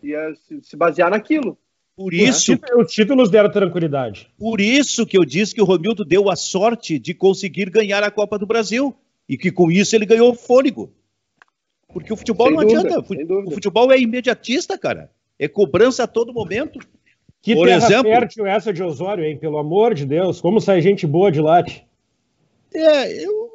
ia 0.03 0.34
se, 0.34 0.61
se 0.62 0.76
basear 0.76 1.11
naquilo. 1.11 1.59
Por 2.01 2.14
isso. 2.14 2.59
Os 2.78 2.90
títulos 2.90 3.28
deram 3.28 3.51
tranquilidade. 3.51 4.26
Por 4.38 4.59
isso 4.59 5.05
que 5.05 5.18
eu 5.18 5.22
disse 5.22 5.55
que 5.55 5.61
o 5.61 5.66
Romildo 5.66 6.03
deu 6.03 6.30
a 6.30 6.34
sorte 6.34 6.98
de 6.98 7.12
conseguir 7.12 7.68
ganhar 7.68 8.03
a 8.03 8.11
Copa 8.11 8.38
do 8.38 8.46
Brasil. 8.46 8.96
E 9.28 9.36
que 9.36 9.53
com 9.53 9.70
isso 9.70 9.94
ele 9.94 10.07
ganhou 10.07 10.34
fôlego. 10.34 10.90
Porque 11.92 12.11
o 12.11 12.16
futebol 12.16 12.46
sem 12.46 12.57
não 12.57 12.62
dúvida, 12.62 12.98
adianta. 13.01 13.48
O 13.48 13.51
futebol 13.51 13.92
é 13.92 14.01
imediatista, 14.01 14.78
cara. 14.78 15.11
É 15.38 15.46
cobrança 15.46 16.05
a 16.05 16.07
todo 16.07 16.32
momento. 16.32 16.78
Que 17.42 17.55
Por 17.55 17.66
terra 17.66 17.84
exemplo, 17.84 18.11
fértil 18.11 18.46
essa 18.46 18.72
de 18.72 18.82
Osório, 18.82 19.22
hein? 19.22 19.36
Pelo 19.36 19.59
amor 19.59 19.94
de 19.94 20.07
Deus. 20.07 20.40
Como 20.40 20.59
sai 20.59 20.80
gente 20.80 21.07
boa 21.07 21.30
de 21.30 21.42
lá? 21.42 21.62
É, 22.72 23.24
eu, 23.24 23.51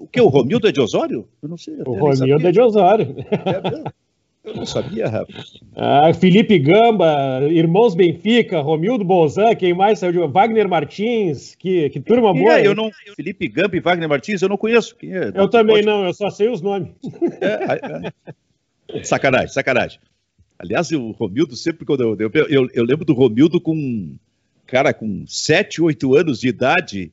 o 0.00 0.08
que? 0.08 0.20
O 0.20 0.26
Romildo 0.26 0.66
é 0.66 0.72
de 0.72 0.80
Osório? 0.80 1.28
Eu 1.40 1.48
não 1.48 1.56
sei. 1.56 1.74
O 1.86 1.92
Romildo 1.92 2.48
é 2.48 2.50
de 2.50 2.60
Osório. 2.60 3.14
É 3.30 3.92
eu 4.48 4.56
não 4.56 4.66
sabia, 4.66 5.08
Rafa. 5.08 5.32
Ah, 5.76 6.12
Felipe 6.12 6.58
Gamba, 6.58 7.40
Irmãos 7.50 7.94
Benfica, 7.94 8.60
Romildo 8.60 9.04
Bolzan, 9.04 9.54
quem 9.54 9.74
mais 9.74 9.98
saiu 9.98 10.12
de 10.12 10.32
Wagner 10.32 10.68
Martins, 10.68 11.54
que, 11.54 11.90
que 11.90 12.00
turma 12.00 12.32
boa. 12.32 12.58
É, 12.58 12.66
eu 12.66 12.74
não, 12.74 12.90
Felipe 13.14 13.48
Gamba 13.48 13.76
e 13.76 13.80
Wagner 13.80 14.08
Martins 14.08 14.42
eu 14.42 14.48
não 14.48 14.56
conheço. 14.56 14.96
É, 15.02 15.32
eu 15.34 15.48
também 15.48 15.76
pode... 15.76 15.86
não, 15.86 16.04
eu 16.04 16.14
só 16.14 16.30
sei 16.30 16.48
os 16.48 16.60
nomes. 16.60 16.88
É, 17.40 18.98
é. 18.98 19.04
Sacanagem, 19.04 19.48
sacanagem. 19.48 20.00
Aliás, 20.58 20.90
o 20.90 21.12
Romildo, 21.12 21.54
sempre 21.54 21.84
quando 21.84 22.02
eu, 22.02 22.30
eu, 22.32 22.46
eu, 22.48 22.68
eu 22.72 22.84
lembro 22.84 23.04
do 23.04 23.12
Romildo 23.12 23.60
com, 23.60 24.16
cara, 24.66 24.92
com 24.92 25.24
7, 25.26 25.80
8 25.80 26.14
anos 26.14 26.40
de 26.40 26.48
idade, 26.48 27.12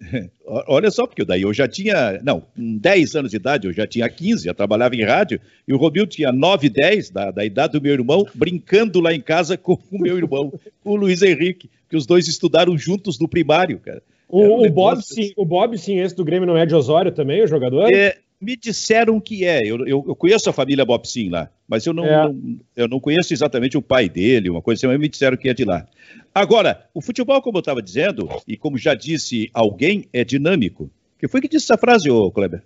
Olha 0.46 0.90
só, 0.90 1.06
porque 1.06 1.24
daí 1.24 1.42
eu 1.42 1.52
já 1.52 1.66
tinha, 1.66 2.20
não, 2.22 2.40
com 2.40 2.76
10 2.78 3.16
anos 3.16 3.30
de 3.30 3.36
idade, 3.36 3.66
eu 3.66 3.72
já 3.72 3.86
tinha 3.86 4.08
15, 4.08 4.44
já 4.44 4.54
trabalhava 4.54 4.94
em 4.94 5.04
rádio, 5.04 5.40
e 5.66 5.72
o 5.72 5.76
Romildo 5.76 6.10
tinha 6.10 6.32
9, 6.32 6.68
10, 6.68 7.10
da, 7.10 7.30
da 7.30 7.44
idade 7.44 7.72
do 7.74 7.82
meu 7.82 7.92
irmão, 7.92 8.26
brincando 8.34 9.00
lá 9.00 9.12
em 9.12 9.20
casa 9.20 9.56
com 9.58 9.74
o 9.90 9.98
meu 9.98 10.16
irmão, 10.16 10.52
o 10.84 10.96
Luiz 10.96 11.22
Henrique, 11.22 11.70
que 11.88 11.96
os 11.96 12.06
dois 12.06 12.28
estudaram 12.28 12.76
juntos 12.76 13.18
no 13.18 13.28
primário, 13.28 13.78
cara. 13.78 14.02
O, 14.28 14.40
um 14.40 14.66
o 14.66 14.70
Bob, 14.70 15.00
sim, 15.02 15.32
o 15.36 15.44
Bob, 15.44 15.78
sim, 15.78 16.00
esse 16.00 16.16
do 16.16 16.24
Grêmio 16.24 16.46
não 16.46 16.56
é 16.56 16.66
de 16.66 16.74
Osório 16.74 17.12
também, 17.12 17.42
o 17.42 17.46
jogador? 17.46 17.88
É, 17.92 18.16
Me 18.44 18.56
disseram 18.56 19.18
que 19.18 19.44
é. 19.46 19.60
Eu, 19.64 19.86
eu, 19.86 20.04
eu 20.06 20.14
conheço 20.14 20.50
a 20.50 20.52
família 20.52 20.84
Bopsin 20.84 21.30
lá, 21.30 21.50
mas 21.66 21.86
eu 21.86 21.94
não, 21.94 22.04
é. 22.04 22.24
não, 22.24 22.60
eu 22.76 22.86
não 22.86 23.00
conheço 23.00 23.32
exatamente 23.32 23.78
o 23.78 23.82
pai 23.82 24.06
dele, 24.06 24.50
uma 24.50 24.60
coisa 24.60 24.80
assim, 24.80 24.86
mas 24.86 25.00
me 25.00 25.08
disseram 25.08 25.36
que 25.36 25.48
é 25.48 25.54
de 25.54 25.64
lá. 25.64 25.86
Agora, 26.34 26.86
o 26.92 27.00
futebol, 27.00 27.40
como 27.40 27.56
eu 27.56 27.60
estava 27.60 27.80
dizendo, 27.80 28.28
e 28.46 28.54
como 28.54 28.76
já 28.76 28.94
disse 28.94 29.48
alguém, 29.54 30.04
é 30.12 30.22
dinâmico. 30.24 30.90
Que 31.18 31.26
foi 31.26 31.40
que 31.40 31.48
disse 31.48 31.64
essa 31.64 31.78
frase, 31.78 32.10
ô 32.10 32.30
Kleber? 32.30 32.62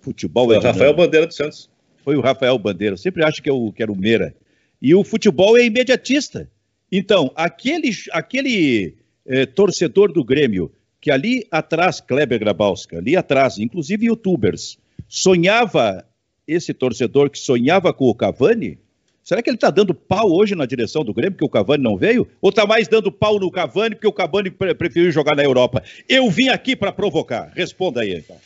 Futebol 0.00 0.54
é, 0.54 0.56
é 0.56 0.60
Rafael 0.60 0.94
Bandeira 0.94 1.26
dos 1.26 1.36
Santos. 1.36 1.68
Foi 2.02 2.16
o 2.16 2.22
Rafael 2.22 2.58
Bandeira. 2.58 2.94
Eu 2.94 2.98
sempre 2.98 3.22
acho 3.22 3.42
que, 3.42 3.50
é 3.50 3.52
o, 3.52 3.70
que 3.70 3.82
era 3.82 3.92
o 3.92 3.96
Meira. 3.96 4.34
E 4.80 4.94
o 4.94 5.04
futebol 5.04 5.58
é 5.58 5.66
imediatista. 5.66 6.48
Então, 6.90 7.30
aquele, 7.36 7.90
aquele 8.12 8.94
é, 9.26 9.44
torcedor 9.44 10.10
do 10.10 10.24
Grêmio 10.24 10.72
que 11.00 11.10
ali 11.10 11.46
atrás, 11.50 12.00
Kleber 12.00 12.38
Grabowska, 12.38 12.98
ali 12.98 13.16
atrás, 13.16 13.58
inclusive 13.58 14.06
youtubers, 14.06 14.78
sonhava, 15.08 16.04
esse 16.46 16.74
torcedor 16.74 17.30
que 17.30 17.38
sonhava 17.38 17.92
com 17.92 18.06
o 18.06 18.14
Cavani, 18.14 18.78
será 19.22 19.42
que 19.42 19.50
ele 19.50 19.56
está 19.56 19.70
dando 19.70 19.94
pau 19.94 20.30
hoje 20.32 20.54
na 20.54 20.66
direção 20.66 21.04
do 21.04 21.14
Grêmio 21.14 21.32
porque 21.32 21.44
o 21.44 21.48
Cavani 21.48 21.82
não 21.82 21.96
veio? 21.96 22.26
Ou 22.40 22.50
está 22.50 22.66
mais 22.66 22.88
dando 22.88 23.12
pau 23.12 23.38
no 23.38 23.50
Cavani 23.50 23.94
porque 23.94 24.06
o 24.06 24.12
Cavani 24.12 24.50
pre 24.50 24.74
preferiu 24.74 25.12
jogar 25.12 25.36
na 25.36 25.44
Europa? 25.44 25.82
Eu 26.08 26.28
vim 26.30 26.48
aqui 26.48 26.74
para 26.74 26.92
provocar. 26.92 27.52
Responda 27.54 28.00
aí, 28.00 28.14
então. 28.14 28.36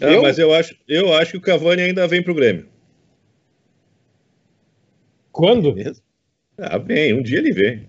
Ah, 0.00 0.12
eu? 0.12 0.22
Mas 0.22 0.38
eu 0.38 0.52
acho, 0.52 0.74
eu 0.88 1.14
acho 1.14 1.32
que 1.32 1.38
o 1.38 1.42
Cavani 1.42 1.82
ainda 1.82 2.06
vem 2.08 2.22
para 2.22 2.32
o 2.32 2.34
Grêmio. 2.34 2.66
Quando? 5.30 5.74
Ah, 6.58 6.78
vem, 6.78 7.12
um 7.14 7.22
dia 7.22 7.38
ele 7.38 7.52
vem. 7.52 7.88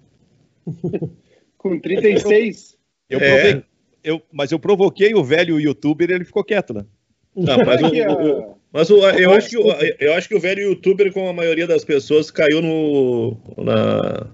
Com 1.57 1.79
36. 1.79 2.77
Eu, 3.09 3.19
eu 3.19 3.25
é. 3.25 3.63
eu, 4.03 4.21
mas 4.31 4.51
eu 4.51 4.59
provoquei 4.59 5.13
o 5.13 5.23
velho 5.23 5.59
youtuber 5.59 6.09
e 6.09 6.13
ele 6.13 6.25
ficou 6.25 6.43
quieto, 6.43 6.73
né? 6.73 6.85
Não, 7.35 7.57
mas, 7.65 7.81
o, 7.81 7.87
o, 7.87 8.57
mas 8.73 8.89
o, 8.89 9.07
eu, 9.09 9.31
acho 9.31 9.49
que, 9.49 9.57
eu 9.99 10.13
acho 10.13 10.27
que 10.27 10.35
o 10.35 10.39
velho 10.39 10.63
youtuber, 10.63 11.11
como 11.13 11.29
a 11.29 11.33
maioria 11.33 11.67
das 11.67 11.85
pessoas, 11.85 12.31
caiu 12.31 12.61
no, 12.61 13.37
na, 13.57 14.27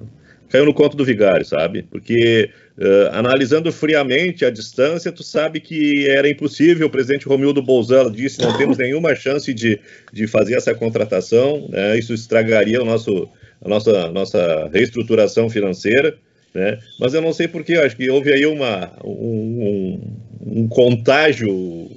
caiu 0.53 0.65
no 0.65 0.74
conto 0.74 0.95
do 0.95 1.03
vigário, 1.03 1.43
sabe? 1.43 1.82
Porque 1.82 2.47
uh, 2.78 3.09
analisando 3.11 3.71
friamente 3.71 4.45
a 4.45 4.51
distância, 4.51 5.11
tu 5.11 5.24
sabe 5.24 5.59
que 5.59 6.07
era 6.07 6.30
impossível. 6.30 6.86
O 6.86 6.91
presidente 6.91 7.28
Romildo 7.28 7.59
Bolzano 7.59 8.11
disse 8.11 8.39
não 8.39 8.55
temos 8.55 8.78
nenhuma 8.78 9.15
chance 9.15 9.51
de, 9.51 9.80
de 10.13 10.28
fazer 10.28 10.53
essa 10.53 10.76
contratação, 10.76 11.67
né? 11.69 11.97
isso 11.97 12.13
estragaria 12.13 12.80
o 12.80 12.86
nosso, 12.86 13.28
a 13.59 13.67
nossa, 13.67 14.11
nossa 14.11 14.69
reestruturação 14.71 15.49
financeira. 15.49 16.15
Né? 16.54 16.80
Mas 16.99 17.14
eu 17.14 17.22
não 17.22 17.34
sei 17.34 17.47
porquê, 17.47 17.74
acho 17.76 17.95
que 17.95 18.10
houve 18.10 18.32
aí 18.32 18.45
uma, 18.45 18.93
um, 19.04 19.10
um, 19.10 20.62
um, 20.62 20.68
contágio 20.68 21.51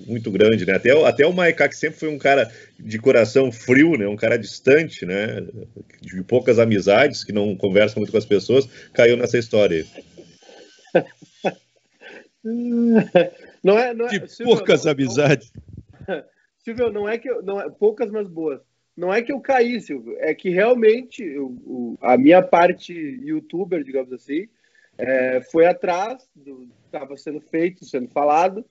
muito 0.07 0.31
grande, 0.31 0.65
né? 0.65 0.75
Até, 0.75 1.07
até 1.07 1.27
o 1.27 1.33
Maiká, 1.33 1.69
que 1.69 1.77
sempre 1.77 1.99
foi 1.99 2.09
um 2.09 2.17
cara 2.17 2.51
de 2.81 2.99
coração 2.99 3.53
frio, 3.53 3.99
né? 3.99 4.09
Um 4.09 4.17
cara 4.17 4.39
distante, 4.39 5.05
né? 5.05 5.43
De 6.01 6.23
poucas 6.23 6.59
amizades, 6.59 7.23
que 7.23 7.33
não 7.33 7.55
conversa 7.55 7.99
muito 7.99 8.11
com 8.11 8.17
as 8.17 8.25
pessoas, 8.25 8.67
caiu 8.95 9.17
nessa 9.19 9.37
história. 9.37 9.85
Não 13.63 13.77
é, 13.77 13.93
não 13.93 14.07
é, 14.07 14.19
de 14.21 14.31
Silvio, 14.31 14.55
poucas 14.55 14.85
não, 14.85 14.93
amizades. 14.93 15.53
Silvio, 16.63 16.93
não 16.93 17.09
é 17.09 17.19
que 17.19 17.29
eu, 17.29 17.43
não 17.43 17.61
é, 17.61 17.69
poucas, 17.69 18.13
mas 18.13 18.29
boas. 18.29 18.61
Não 18.97 19.13
é 19.13 19.21
que 19.21 19.31
eu 19.31 19.41
caí, 19.41 19.81
Silvio, 19.81 20.17
é 20.19 20.35
que 20.35 20.49
realmente 20.49 21.23
eu, 21.23 21.99
a 22.01 22.17
minha 22.17 22.43
parte 22.43 22.93
youtuber, 22.93 23.85
digamos 23.85 24.13
assim, 24.13 24.49
é, 24.97 25.43
foi 25.53 25.67
atrás 25.67 26.27
do 26.35 26.61
que 26.61 26.87
estava 26.87 27.17
sendo 27.17 27.41
feito, 27.41 27.85
sendo 27.85 28.09
falado, 28.09 28.65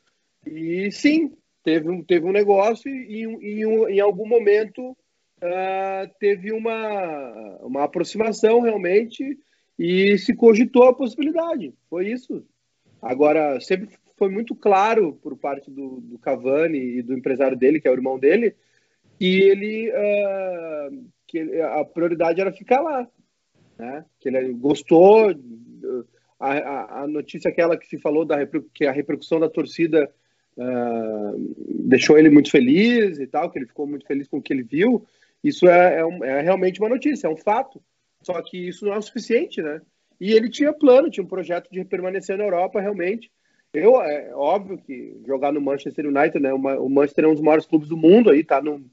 e 0.45 0.91
sim, 0.91 1.31
teve 1.63 1.89
um, 1.89 2.03
teve 2.03 2.25
um 2.25 2.31
negócio 2.31 2.89
e, 2.89 3.23
e, 3.23 3.63
em 3.63 3.99
algum 3.99 4.27
momento 4.27 4.91
uh, 4.91 6.13
teve 6.19 6.51
uma, 6.51 7.57
uma 7.61 7.83
aproximação 7.83 8.61
realmente 8.61 9.37
e 9.77 10.17
se 10.17 10.33
cogitou 10.33 10.83
a 10.83 10.93
possibilidade. 10.93 11.73
Foi 11.89 12.07
isso. 12.07 12.43
Agora, 13.01 13.59
sempre 13.59 13.89
foi 14.17 14.29
muito 14.29 14.55
claro 14.55 15.19
por 15.21 15.35
parte 15.37 15.69
do, 15.69 15.99
do 16.01 16.17
Cavani 16.17 16.79
e 16.79 17.01
do 17.01 17.13
empresário 17.13 17.57
dele, 17.57 17.79
que 17.79 17.87
é 17.87 17.91
o 17.91 17.95
irmão 17.95 18.17
dele, 18.17 18.55
que 19.17 19.41
ele 19.41 19.91
uh, 19.91 21.05
que 21.27 21.61
a 21.61 21.83
prioridade 21.85 22.41
era 22.41 22.51
ficar 22.51 22.81
lá, 22.81 23.07
né? 23.77 24.05
Que 24.19 24.29
ele 24.29 24.53
gostou 24.53 25.33
a, 26.39 26.51
a, 26.51 27.03
a 27.03 27.07
notícia 27.07 27.49
aquela 27.49 27.77
que 27.77 27.87
se 27.87 27.97
falou 27.97 28.25
da 28.25 28.37
que 28.73 28.85
a 28.85 28.91
repercussão 28.91 29.39
da 29.39 29.49
torcida 29.49 30.11
uh, 30.57 31.55
deixou 31.85 32.17
ele 32.17 32.29
muito 32.29 32.51
feliz 32.51 33.19
e 33.19 33.27
tal, 33.27 33.49
que 33.49 33.59
ele 33.59 33.67
ficou 33.67 33.87
muito 33.87 34.05
feliz 34.05 34.27
com 34.27 34.37
o 34.37 34.41
que 34.41 34.53
ele 34.53 34.63
viu. 34.63 35.05
Isso 35.43 35.67
é, 35.67 35.99
é, 35.99 36.05
um, 36.05 36.23
é 36.23 36.41
realmente 36.41 36.79
uma 36.79 36.89
notícia, 36.89 37.27
é 37.27 37.29
um 37.29 37.37
fato. 37.37 37.81
Só 38.21 38.41
que 38.41 38.57
isso 38.57 38.85
não 38.85 38.93
é 38.93 38.97
o 38.97 39.01
suficiente, 39.01 39.61
né? 39.61 39.81
E 40.19 40.31
ele 40.31 40.49
tinha 40.49 40.73
plano, 40.73 41.09
tinha 41.09 41.23
um 41.23 41.27
projeto 41.27 41.69
de 41.69 41.83
permanecer 41.85 42.37
na 42.37 42.43
Europa 42.43 42.81
realmente. 42.81 43.29
Eu, 43.73 44.01
é 44.01 44.33
óbvio 44.33 44.77
que 44.77 45.21
jogar 45.27 45.51
no 45.51 45.61
Manchester 45.61 46.07
United, 46.07 46.39
né? 46.39 46.53
Uma, 46.53 46.79
o 46.79 46.89
Manchester 46.89 47.25
é 47.25 47.27
um 47.27 47.33
dos 47.33 47.43
maiores 47.43 47.65
clubes 47.65 47.89
do 47.89 47.97
mundo 47.97 48.29
aí, 48.29 48.43
tá 48.43 48.61
no, 48.61 48.83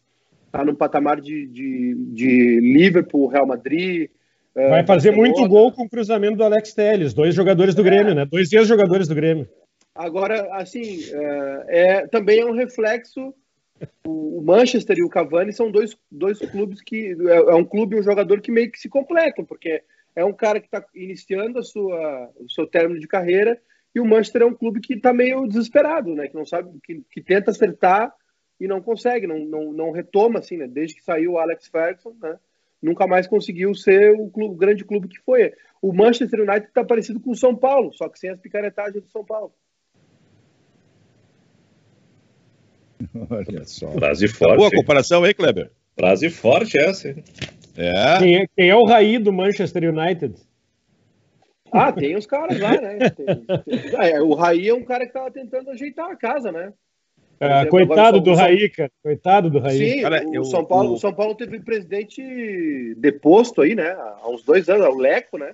tá 0.52 0.64
no 0.64 0.76
patamar 0.76 1.20
de, 1.20 1.46
de, 1.46 1.94
de 2.12 2.60
Liverpool, 2.60 3.26
Real 3.26 3.46
Madrid. 3.46 4.10
É, 4.54 4.68
Vai 4.68 4.86
fazer 4.86 5.10
muito 5.10 5.48
gol 5.48 5.72
com 5.72 5.84
o 5.84 5.88
cruzamento 5.88 6.36
do 6.36 6.44
Alex 6.44 6.74
Telles, 6.74 7.14
dois 7.14 7.34
jogadores 7.34 7.74
do 7.74 7.80
é. 7.80 7.84
Grêmio, 7.84 8.14
né? 8.14 8.26
Dois 8.26 8.52
ex-jogadores 8.52 9.08
do 9.08 9.14
Grêmio. 9.14 9.48
Agora, 9.94 10.54
assim, 10.54 11.00
é, 11.10 11.64
é, 11.68 12.06
também 12.06 12.40
é 12.40 12.44
um 12.44 12.54
reflexo. 12.54 13.34
O, 14.06 14.38
o, 14.38 14.42
Manchester 14.42 14.96
e 14.98 15.02
o 15.02 15.08
Cavani 15.08 15.52
são 15.52 15.70
dois, 15.70 15.96
dois 16.10 16.38
clubes 16.38 16.82
que. 16.82 17.16
É, 17.28 17.36
é, 17.36 17.54
um 17.54 17.64
clube 17.64 17.96
e 17.96 18.00
um 18.00 18.02
jogador 18.02 18.40
que 18.42 18.52
meio 18.52 18.70
que 18.70 18.78
se 18.78 18.88
completam, 18.88 19.44
porque 19.44 19.82
é 20.14 20.24
um 20.24 20.32
cara 20.32 20.60
que 20.60 20.66
está 20.66 20.84
iniciando 20.94 21.58
a 21.58 21.62
sua, 21.62 22.30
o 22.38 22.50
seu 22.50 22.66
término 22.66 23.00
de 23.00 23.08
carreira 23.08 23.58
e 23.94 24.00
o 24.00 24.04
Manchester 24.04 24.42
é 24.42 24.46
um 24.46 24.54
clube 24.54 24.80
que 24.80 24.94
está 24.94 25.12
meio 25.12 25.46
desesperado, 25.46 26.14
né? 26.14 26.28
Que 26.28 26.34
não 26.34 26.44
sabe, 26.44 26.70
que, 26.84 27.02
que 27.10 27.20
tenta 27.22 27.50
acertar 27.50 28.12
e 28.62 28.68
não 28.68 28.80
consegue, 28.80 29.26
não, 29.26 29.40
não, 29.40 29.72
não 29.72 29.90
retoma, 29.90 30.38
assim, 30.38 30.56
né? 30.56 30.68
Desde 30.68 30.94
que 30.94 31.02
saiu 31.02 31.32
o 31.32 31.38
Alex 31.38 31.66
Ferguson, 31.66 32.14
né? 32.22 32.38
Nunca 32.80 33.08
mais 33.08 33.26
conseguiu 33.26 33.74
ser 33.74 34.12
o, 34.12 34.30
clube, 34.30 34.54
o 34.54 34.56
grande 34.56 34.84
clube 34.84 35.08
que 35.08 35.18
foi. 35.18 35.52
O 35.82 35.92
Manchester 35.92 36.42
United 36.42 36.68
está 36.68 36.84
parecido 36.84 37.18
com 37.18 37.32
o 37.32 37.36
São 37.36 37.56
Paulo, 37.56 37.92
só 37.92 38.08
que 38.08 38.20
sem 38.20 38.30
as 38.30 38.38
picaretagens 38.38 39.02
do 39.02 39.10
São 39.10 39.24
Paulo. 39.24 39.52
Olha 43.28 43.64
só. 43.64 43.90
Frase 43.90 44.28
forte. 44.28 44.52
Tá 44.52 44.56
boa 44.56 44.70
comparação, 44.70 45.26
hein, 45.26 45.34
Kleber? 45.34 45.72
Frase 45.98 46.30
forte 46.30 46.78
essa. 46.78 47.08
É. 47.76 48.18
Quem, 48.20 48.36
é. 48.42 48.46
quem 48.56 48.70
é 48.70 48.76
o 48.76 48.84
Raí 48.84 49.18
do 49.18 49.32
Manchester 49.32 49.92
United? 49.92 50.36
Ah, 51.72 51.90
tem 51.90 52.14
os 52.14 52.26
caras 52.26 52.60
lá, 52.60 52.80
né? 52.80 53.10
Tem, 53.10 53.26
tem... 53.26 53.96
Ah, 53.98 54.06
é, 54.06 54.20
o 54.20 54.34
Raí 54.34 54.68
é 54.68 54.74
um 54.74 54.84
cara 54.84 55.00
que 55.00 55.10
estava 55.10 55.32
tentando 55.32 55.70
ajeitar 55.70 56.08
a 56.08 56.14
casa, 56.14 56.52
né? 56.52 56.72
É, 57.44 57.66
coitado 57.66 58.20
do 58.20 58.34
Raí, 58.34 58.68
cara. 58.68 58.90
Coitado 59.02 59.50
do 59.50 59.58
Raí. 59.58 59.76
Sim, 59.76 60.02
cara, 60.02 60.24
o, 60.24 60.32
eu, 60.32 60.44
São 60.44 60.64
Paulo, 60.64 60.94
o 60.94 60.98
São 60.98 61.12
Paulo 61.12 61.34
teve 61.34 61.56
um 61.56 61.62
presidente 61.62 62.94
deposto 62.98 63.62
aí, 63.62 63.74
né? 63.74 63.90
Há 63.90 64.28
uns 64.30 64.44
dois 64.44 64.68
anos, 64.68 64.86
o 64.86 64.96
Leco, 64.96 65.36
né? 65.36 65.52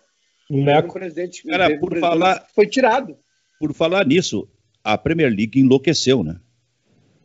O 0.51 0.62
Leco. 0.62 0.91
Um 0.91 0.93
presidente, 0.93 1.43
cara, 1.45 1.78
por 1.78 1.97
um 1.97 2.01
falar... 2.01 2.47
Foi 2.55 2.66
tirado. 2.66 3.16
Por 3.59 3.72
falar 3.72 4.07
nisso, 4.07 4.47
a 4.84 4.99
Premier 4.99 5.30
League 5.30 5.59
enlouqueceu, 5.59 6.22
né? 6.22 6.36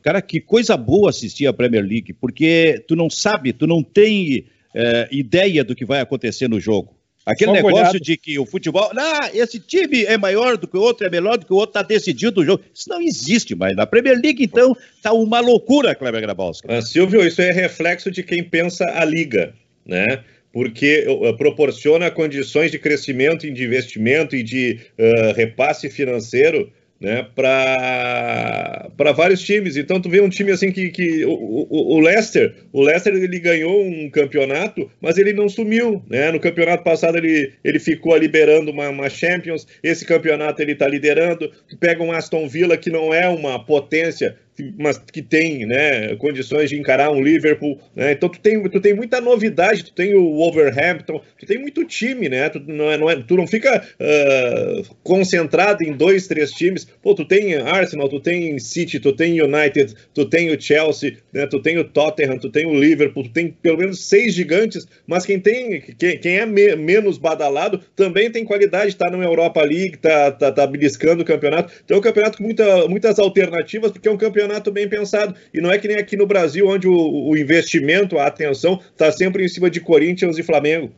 Cara, 0.02 0.22
que 0.22 0.40
coisa 0.40 0.78
boa 0.78 1.10
assistir 1.10 1.46
a 1.46 1.54
Premier 1.54 1.84
League, 1.84 2.14
porque 2.14 2.84
tu 2.88 2.96
não 2.96 3.10
sabe, 3.10 3.52
tu 3.52 3.68
não 3.68 3.84
tem 3.84 4.46
é, 4.74 5.10
ideia 5.12 5.62
do 5.64 5.76
que 5.76 5.84
vai 5.84 6.00
acontecer 6.00 6.48
no 6.48 6.60
jogo. 6.60 6.96
Aquele 7.26 7.52
Só 7.52 7.56
negócio 7.56 7.78
olhado. 7.78 8.00
de 8.00 8.18
que 8.18 8.38
o 8.38 8.46
futebol, 8.46 8.90
ah, 8.98 9.30
esse 9.34 9.60
time 9.60 10.04
é 10.04 10.18
maior 10.18 10.58
do 10.58 10.68
que 10.68 10.76
o 10.76 10.82
outro, 10.82 11.08
é 11.08 11.10
melhor 11.10 11.38
do 11.38 11.46
que 11.46 11.54
o 11.54 11.56
outro, 11.56 11.70
está 11.70 11.82
decidido 11.82 12.42
o 12.42 12.46
jogo. 12.46 12.64
Isso 12.74 12.90
não 12.90 13.02
existe 13.02 13.56
mais. 13.56 13.76
Na 13.76 13.86
Premier 13.86 14.20
League, 14.22 14.44
então, 14.44 14.76
está 14.96 15.14
uma 15.14 15.40
loucura, 15.40 15.96
Kleber 15.96 16.22
Grabowski. 16.22 16.68
Ah, 16.70 16.82
Silvio, 16.82 17.26
isso 17.26 17.42
é 17.42 17.52
reflexo 17.52 18.12
de 18.12 18.24
quem 18.24 18.44
pensa 18.44 18.86
a 18.86 19.06
liga, 19.06 19.54
né? 19.86 20.24
Porque 20.52 21.06
uh, 21.08 21.36
proporciona 21.36 22.12
condições 22.12 22.72
de 22.72 22.78
crescimento, 22.78 23.50
de 23.50 23.64
investimento 23.64 24.36
e 24.36 24.44
de 24.44 24.80
uh, 25.00 25.34
repasse 25.34 25.90
financeiro 25.90 26.72
né, 27.04 27.28
para 27.36 29.12
vários 29.14 29.42
times. 29.42 29.76
Então 29.76 30.00
tu 30.00 30.10
vê 30.10 30.22
um 30.22 30.30
time 30.30 30.52
assim 30.52 30.72
que, 30.72 30.90
que 30.90 31.26
o, 31.26 31.34
o, 31.34 31.98
o, 31.98 32.00
Leicester, 32.00 32.56
o 32.72 32.82
Leicester 32.82 33.14
ele 33.14 33.40
ganhou 33.40 33.84
um 33.86 34.10
campeonato, 34.10 34.90
mas 35.02 35.18
ele 35.18 35.34
não 35.34 35.50
sumiu, 35.50 36.02
né? 36.10 36.32
No 36.32 36.40
campeonato 36.40 36.84
passado 36.84 37.18
ele, 37.18 37.52
ele 37.62 37.78
ficou 37.78 38.16
liberando 38.16 38.72
uma, 38.72 38.88
uma 38.88 39.10
Champions, 39.10 39.68
esse 39.84 40.06
campeonato 40.06 40.62
ele 40.62 40.72
está 40.72 40.88
liderando. 40.88 41.52
Tu 41.68 41.78
pega 41.78 42.02
um 42.02 42.14
Aston 42.14 42.48
Villa 42.48 42.78
que 42.78 42.90
não 42.90 43.14
é 43.14 43.28
uma 43.28 43.64
potência 43.64 44.38
mas 44.78 44.98
que 44.98 45.22
tem 45.22 45.66
né, 45.66 46.16
condições 46.18 46.70
de 46.70 46.78
encarar 46.78 47.12
um 47.12 47.22
Liverpool, 47.22 47.80
né? 47.96 48.12
Então 48.12 48.30
tu 48.30 48.40
tem, 48.40 48.62
tu 48.70 48.80
tem 48.80 48.94
muita 48.94 49.20
novidade, 49.20 49.86
tu 49.86 49.94
tem 49.94 50.14
o 50.14 50.36
Wolverhampton, 50.36 51.22
tu 51.40 51.46
tem 51.46 51.58
muito 51.58 51.84
time, 51.86 52.30
né? 52.30 52.50
Tu 52.50 52.60
não, 52.60 52.92
é, 52.92 52.98
não, 52.98 53.10
é, 53.10 53.16
tu 53.16 53.36
não 53.36 53.48
fica 53.48 53.84
uh, 54.00 54.96
concentrado 55.04 55.84
em 55.84 55.94
dois, 55.94 56.28
três 56.28 56.52
times. 56.52 56.86
Pô, 57.02 57.16
tu 57.16 57.26
tem 57.26 57.56
Arsenal, 57.56 58.08
tu 58.08 58.20
tem 58.20 58.60
City, 58.60 59.00
tu 59.00 59.12
tem 59.14 59.42
United, 59.42 59.96
tu 60.14 60.26
tem 60.26 60.54
o 60.54 60.62
Chelsea, 60.62 61.18
né? 61.34 61.48
Tu 61.48 61.60
tem 61.60 61.78
o 61.78 61.84
Tottenham, 61.84 62.38
tu 62.38 62.50
tem 62.50 62.66
o 62.66 62.80
Liverpool, 62.80 63.24
tu 63.24 63.32
tem 63.32 63.50
pelo 63.50 63.80
menos 63.80 64.04
seis 64.06 64.34
gigantes, 64.34 64.88
mas 65.08 65.26
quem 65.26 65.40
tem, 65.40 65.82
quem, 65.82 66.18
quem 66.20 66.38
é 66.38 66.46
me, 66.46 66.76
menos 66.76 67.18
badalado 67.18 67.82
também 67.96 68.30
tem 68.30 68.46
qualidade, 68.46 68.96
tá 68.96 69.10
na 69.10 69.18
Europa 69.18 69.62
League, 69.64 69.98
tá, 69.98 70.32
tá, 70.32 70.52
tá 70.52 70.68
beliscando 70.68 71.24
o 71.24 71.26
campeonato. 71.26 71.74
Então 71.84 71.98
é 71.98 72.00
um 72.00 72.04
campeonato 72.04 72.38
com 72.38 72.44
muita, 72.44 72.88
muitas 72.88 73.18
alternativas, 73.18 73.92
porque 73.92 74.08
é 74.08 74.12
um 74.12 74.18
campeonato 74.18 74.43
campeonato 74.44 74.72
bem 74.72 74.88
pensado. 74.88 75.36
E 75.54 75.62
não 75.62 75.72
é 75.72 75.78
que 75.78 75.88
nem 75.88 75.98
aqui 75.98 76.18
no 76.18 76.28
Brasil, 76.28 76.68
onde 76.68 76.88
o, 76.88 77.30
o 77.30 77.38
investimento, 77.38 78.18
a 78.18 78.28
atenção, 78.28 78.80
está 78.92 79.12
sempre 79.12 79.44
em 79.44 79.48
cima 79.48 79.70
de 79.70 79.80
Corinthians 79.80 80.38
e 80.38 80.44
Flamengo. 80.44 80.92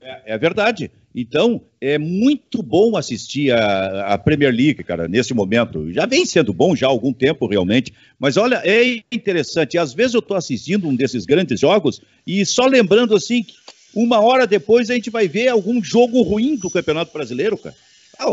É, 0.00 0.34
é, 0.34 0.38
verdade. 0.38 0.90
Então, 1.14 1.60
é 1.80 1.98
muito 1.98 2.62
bom 2.62 2.96
assistir 2.96 3.52
a, 3.52 4.14
a, 4.14 4.18
Premier 4.18 4.52
League, 4.52 4.82
cara, 4.82 5.06
nesse 5.06 5.32
momento. 5.32 5.92
Já 5.92 6.06
vem 6.06 6.24
sendo 6.26 6.52
bom 6.52 6.74
já 6.74 6.86
há 6.86 6.90
algum 6.90 7.12
tempo, 7.12 7.46
realmente. 7.46 7.92
Mas 8.18 8.36
olha, 8.36 8.60
é 8.64 9.00
interessante. 9.12 9.78
Às 9.78 9.92
vezes 9.92 10.14
eu 10.14 10.20
estou 10.20 10.36
assistindo 10.36 10.88
um 10.88 10.96
desses 10.96 11.24
grandes 11.24 11.60
jogos 11.60 12.00
e 12.26 12.44
só 12.44 12.66
lembrando 12.66 13.14
assim 13.14 13.44
que 13.44 13.54
uma 13.94 14.20
hora 14.20 14.46
depois 14.46 14.90
a 14.90 14.94
gente 14.94 15.10
vai 15.10 15.28
ver 15.28 15.48
algum 15.48 15.84
jogo 15.84 16.22
ruim 16.22 16.56
do 16.56 16.70
Campeonato 16.70 17.12
Brasileiro, 17.12 17.58
cara. 17.58 17.76
Ah, 18.18 18.26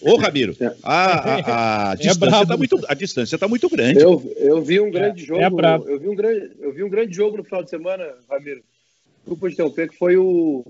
Ô, 0.00 0.16
Ramiro, 0.16 0.54
é. 0.60 0.74
a, 0.82 1.04
a, 1.04 1.90
a 1.90 1.92
é 1.94 1.96
distância 1.96 2.42
está 2.42 2.56
muito, 2.56 2.84
a 2.88 2.94
distância 2.94 3.38
tá 3.38 3.48
muito 3.48 3.68
grande. 3.68 4.00
Eu, 4.00 4.22
eu 4.36 4.62
vi 4.62 4.80
um 4.80 4.90
grande 4.90 5.22
é, 5.22 5.26
jogo. 5.26 5.40
É 5.40 5.46
eu, 5.92 5.98
vi 5.98 6.08
um 6.08 6.14
grande, 6.14 6.50
eu 6.60 6.72
vi 6.72 6.84
um 6.84 6.88
grande 6.88 7.14
jogo 7.14 7.36
no 7.36 7.44
final 7.44 7.62
de 7.62 7.70
semana, 7.70 8.04
Ramiro. 8.30 8.62
Desculpa 9.18 9.48
interromper, 9.48 9.88
que 9.88 9.96
foi 9.96 10.16
o, 10.16 10.64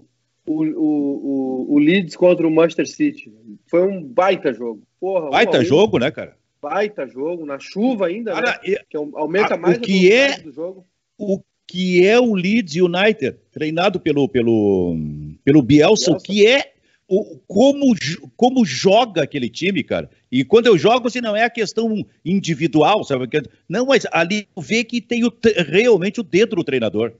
o, 0.47 0.64
o, 0.64 1.74
o, 1.74 1.79
Leeds 1.79 2.16
contra 2.16 2.47
o 2.47 2.51
Manchester 2.51 2.87
City. 2.87 3.33
Foi 3.66 3.83
um 3.83 4.03
baita 4.03 4.53
jogo. 4.53 4.83
Porra, 5.01 5.31
baita 5.31 5.59
um 5.59 5.64
jogo, 5.64 5.99
né, 5.99 6.11
cara? 6.11 6.37
Baita 6.62 7.07
jogo, 7.07 7.45
na 7.45 7.59
chuva 7.59 8.07
ainda, 8.07 8.33
cara, 8.33 8.61
né? 8.66 8.77
que 8.89 8.97
aumenta 8.97 9.55
a, 9.55 9.59
mais 9.59 9.77
o 9.77 9.81
que 9.81 10.11
é 10.11 10.39
do 10.41 10.53
jogo. 10.53 10.87
O 11.18 11.41
que 11.66 12.07
é 12.07 12.18
o 12.18 12.35
Leeds 12.35 12.77
United, 12.77 13.37
treinado 13.51 13.99
pelo, 14.01 14.29
pelo, 14.29 14.97
pelo 15.45 15.62
Bielsa, 15.62 16.12
Bielsa. 16.12 16.12
o 16.12 16.22
que 16.22 16.47
é 16.47 16.76
o, 17.09 17.39
como, 17.47 17.95
como 18.37 18.65
joga 18.65 19.23
aquele 19.23 19.49
time, 19.49 19.83
cara. 19.83 20.11
E 20.31 20.45
quando 20.45 20.67
eu 20.67 20.77
jogo, 20.77 21.07
assim, 21.07 21.21
não 21.21 21.37
é 21.37 21.45
a 21.45 21.51
questão 21.51 22.05
individual, 22.25 23.05
sabe? 23.05 23.29
Não, 23.69 23.87
mas 23.87 24.07
ali 24.11 24.49
vê 24.59 24.83
que 24.83 25.01
tem 25.01 25.25
o, 25.25 25.33
realmente 25.69 26.21
o 26.21 26.25
dedo 26.25 26.57
do 26.57 26.65
treinador. 26.65 27.13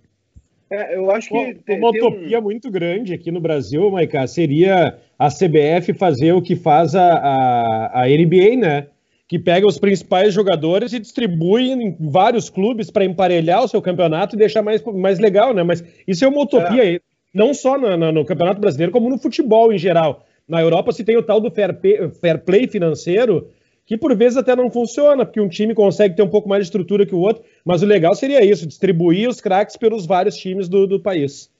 É, 0.68 0.97
eu 0.97 1.11
acho 1.12 1.28
que. 1.28 1.55
tem, 1.64 1.78
uma 1.78 1.91
utopia 1.91 2.39
um... 2.41 2.43
muito 2.43 2.70
grande 2.70 3.14
aqui 3.14 3.30
no 3.30 3.41
Brasil, 3.41 3.89
Maiká, 3.91 4.26
seria 4.26 4.99
a 5.16 5.28
CBF 5.28 5.95
fazer 5.95 6.32
o 6.32 6.43
que 6.43 6.57
faz 6.57 6.95
a, 6.95 7.07
a, 7.07 8.03
a 8.03 8.07
NBA, 8.09 8.57
né? 8.57 8.89
Que 9.28 9.39
pega 9.39 9.66
os 9.66 9.78
principais 9.78 10.34
jogadores 10.34 10.93
e 10.93 10.99
distribui 10.99 11.70
em 11.70 11.97
vários 12.01 12.51
clubes 12.51 12.91
para 12.91 13.05
emparelhar 13.05 13.62
o 13.62 13.68
seu 13.68 13.80
campeonato 13.80 14.34
e 14.34 14.39
deixar 14.39 14.62
mais, 14.62 14.82
mais 14.82 15.18
legal, 15.18 15.55
né? 15.55 15.62
Mas 15.62 15.84
isso 16.07 16.24
é 16.24 16.28
uma 16.28 16.43
utopia. 16.43 16.97
É 16.97 17.01
não 17.37 17.53
só 17.53 17.76
no, 17.78 18.24
Campeonato 18.24 18.61
Brasileiro, 18.61 18.91
como 18.91 19.11
no 19.11 19.18
futebol 19.18 19.70
em 19.70 19.76
geral. 19.76 20.24
Na 20.49 20.62
Europa 20.62 20.91
se 20.91 21.05
tem 21.05 21.18
o 21.18 21.22
tal 21.22 21.39
do 21.39 21.51
fair, 21.51 21.74
pay, 21.74 22.09
fair 22.09 22.43
play 22.43 22.66
financeiro, 22.66 23.51
que 23.84 23.99
por 23.99 24.16
vezes 24.16 24.39
até 24.39 24.57
não 24.57 24.70
funciona, 24.70 25.26
porque 25.26 25.41
um 25.41 25.49
time 25.49 25.74
consegue 25.74 26.16
ter 26.16 26.22
um 26.22 26.30
pouco 26.30 26.49
mais 26.49 26.62
de 26.62 26.68
estrutura 26.68 27.05
que 27.05 27.14
o 27.14 27.18
outro, 27.18 27.45
mas 27.62 27.82
o 27.82 27.87
legal 27.87 28.14
seria 28.14 28.43
isso, 28.43 28.66
distribuir 28.66 29.28
os 29.28 29.39
craques 29.39 29.76
pelos 29.76 30.07
vários 30.07 30.34
times 30.37 30.66
do, 30.66 30.87
do 30.87 30.99
país. 30.99 31.53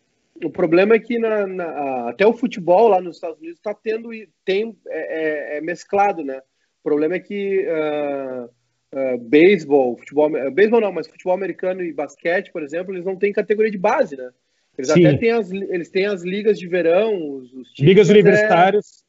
O 0.43 0.51
problema 0.51 0.95
é 0.95 0.99
que 0.99 1.18
na, 1.18 1.47
na, 1.47 2.09
até 2.09 2.27
o 2.27 2.33
futebol 2.33 2.89
lá 2.89 3.01
nos 3.01 3.16
Estados 3.16 3.39
Unidos 3.39 3.59
está 3.59 3.74
tendo 3.74 4.11
tem 4.45 4.74
é, 4.89 5.55
é, 5.55 5.59
é, 5.59 5.61
mesclado, 5.61 6.24
né? 6.24 6.39
O 6.81 6.83
problema 6.83 7.16
é 7.16 7.20
que 7.20 7.66
uh, 7.66 8.45
uh, 8.45 9.18
beisebol, 9.18 9.97
futebol, 9.99 10.29
uh, 10.31 10.51
beisebol 10.51 10.81
não, 10.81 10.93
mas 10.93 11.07
futebol 11.07 11.35
americano 11.35 11.83
e 11.83 11.93
basquete, 11.93 12.53
por 12.53 12.62
exemplo, 12.62 12.95
eles 12.95 13.05
não 13.05 13.16
têm 13.16 13.33
categoria 13.33 13.70
de 13.70 13.79
base, 13.79 14.16
né? 14.16 14.31
Eles 14.77 14.91
Sim. 14.91 15.07
até 15.07 15.16
têm 15.16 15.31
as, 15.31 15.51
eles 15.51 15.89
têm 15.89 16.07
as 16.07 16.22
ligas 16.22 16.59
de 16.59 16.68
verão, 16.68 17.37
os, 17.37 17.53
os 17.53 17.72
ligas 17.79 18.09
universitárias. 18.09 19.05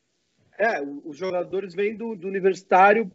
É, 0.57 0.77
é, 0.77 0.81
os 1.03 1.17
jogadores 1.17 1.75
vêm 1.75 1.95
do, 1.95 2.15
do 2.15 2.27
universitário 2.27 3.09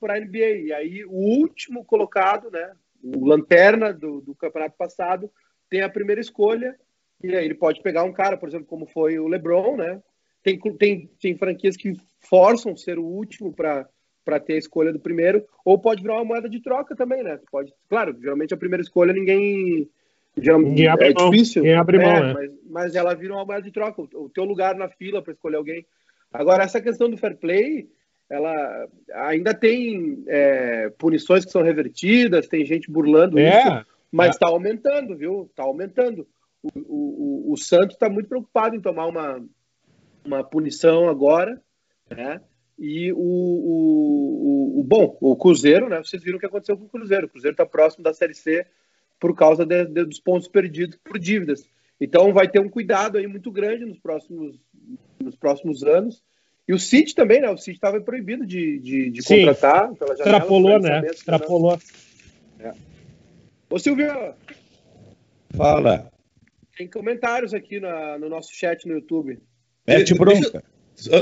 para 0.00 0.14
a 0.14 0.20
NBA. 0.20 0.38
E 0.38 0.72
aí 0.72 1.04
o 1.04 1.12
último 1.12 1.84
colocado, 1.84 2.50
né, 2.50 2.72
o 3.02 3.26
lanterna 3.26 3.92
do, 3.92 4.20
do 4.20 4.34
campeonato 4.34 4.76
passado, 4.76 5.30
tem 5.68 5.82
a 5.82 5.88
primeira 5.88 6.20
escolha. 6.20 6.76
E 7.22 7.34
aí 7.34 7.44
ele 7.44 7.54
pode 7.54 7.82
pegar 7.82 8.04
um 8.04 8.12
cara, 8.12 8.36
por 8.36 8.48
exemplo, 8.48 8.66
como 8.66 8.86
foi 8.86 9.18
o 9.18 9.28
LeBron, 9.28 9.76
né? 9.76 10.00
Tem, 10.42 10.58
tem, 10.58 11.10
tem 11.20 11.36
franquias 11.36 11.76
que 11.76 11.94
forçam 12.20 12.76
ser 12.76 12.98
o 12.98 13.04
último 13.04 13.52
para 13.52 13.88
para 14.24 14.38
ter 14.38 14.52
a 14.52 14.58
escolha 14.58 14.92
do 14.92 15.00
primeiro, 15.00 15.42
ou 15.64 15.78
pode 15.78 16.02
virar 16.02 16.16
uma 16.16 16.24
moeda 16.24 16.50
de 16.50 16.60
troca 16.60 16.94
também, 16.94 17.22
né? 17.22 17.40
Pode, 17.50 17.72
claro, 17.88 18.14
geralmente 18.20 18.52
a 18.52 18.58
primeira 18.58 18.82
escolha 18.82 19.10
ninguém 19.10 19.88
É 21.10 21.14
mão. 21.14 21.30
difícil. 21.30 21.62
Ninguém 21.62 21.78
abre 21.78 21.98
mão, 21.98 22.16
é, 22.16 22.20
né? 22.22 22.32
mas, 22.32 22.50
mas 22.70 22.94
ela 22.94 23.14
vira 23.14 23.34
uma 23.34 23.44
moeda 23.44 23.62
de 23.62 23.72
troca. 23.72 24.02
O 24.02 24.28
teu 24.28 24.44
lugar 24.44 24.74
na 24.74 24.88
fila 24.88 25.22
para 25.22 25.32
escolher 25.32 25.56
alguém. 25.56 25.86
Agora, 26.32 26.62
essa 26.62 26.80
questão 26.80 27.08
do 27.08 27.16
fair 27.16 27.36
play, 27.36 27.88
ela 28.28 28.88
ainda 29.14 29.54
tem 29.54 30.22
é, 30.26 30.90
punições 30.98 31.44
que 31.44 31.50
são 31.50 31.62
revertidas, 31.62 32.48
tem 32.48 32.64
gente 32.64 32.90
burlando 32.90 33.38
é, 33.38 33.48
isso, 33.48 33.86
mas 34.12 34.30
está 34.30 34.48
é. 34.48 34.50
aumentando, 34.50 35.16
viu? 35.16 35.46
Está 35.50 35.62
aumentando. 35.62 36.26
O, 36.62 36.68
o, 36.78 37.50
o, 37.50 37.52
o 37.52 37.56
Santos 37.56 37.94
está 37.94 38.10
muito 38.10 38.28
preocupado 38.28 38.76
em 38.76 38.80
tomar 38.80 39.06
uma, 39.06 39.42
uma 40.24 40.44
punição 40.44 41.08
agora, 41.08 41.60
né? 42.10 42.40
E 42.78 43.12
o, 43.12 43.18
o, 43.18 44.80
o, 44.80 44.84
bom, 44.84 45.16
o 45.20 45.34
Cruzeiro, 45.36 45.88
né? 45.88 45.98
Vocês 45.98 46.22
viram 46.22 46.36
o 46.36 46.40
que 46.40 46.46
aconteceu 46.46 46.76
com 46.76 46.84
o 46.84 46.88
Cruzeiro. 46.88 47.26
O 47.26 47.28
Cruzeiro 47.28 47.54
está 47.54 47.66
próximo 47.66 48.04
da 48.04 48.14
Série 48.14 48.34
C 48.34 48.64
por 49.18 49.34
causa 49.34 49.64
de, 49.64 49.84
de, 49.84 50.04
dos 50.04 50.20
pontos 50.20 50.48
perdidos 50.48 50.98
por 51.04 51.18
dívidas. 51.18 51.64
Então 52.00 52.32
vai 52.32 52.48
ter 52.48 52.60
um 52.60 52.68
cuidado 52.68 53.18
aí 53.18 53.26
muito 53.26 53.50
grande 53.50 53.84
nos 53.84 53.98
próximos, 53.98 54.58
nos 55.20 55.34
próximos 55.34 55.82
anos. 55.82 56.22
E 56.66 56.72
o 56.72 56.78
City 56.78 57.14
também, 57.14 57.40
né? 57.40 57.50
O 57.50 57.56
City 57.56 57.72
estava 57.76 58.00
proibido 58.00 58.46
de, 58.46 58.78
de, 58.78 59.10
de 59.10 59.22
contratar. 59.22 59.94
Pela 59.94 60.16
janela, 60.16 60.36
Extrapolou, 60.36 60.78
né? 60.78 61.06
Extrapolou. 61.06 61.80
É. 62.60 62.74
Ô, 63.70 63.78
Silvio. 63.78 64.34
Fala. 65.56 66.10
Tem 66.76 66.86
comentários 66.86 67.54
aqui 67.54 67.80
na, 67.80 68.18
no 68.18 68.28
nosso 68.28 68.54
chat 68.54 68.86
no 68.86 68.94
YouTube. 68.94 69.40
Mete 69.86 70.14
bronca. 70.14 70.62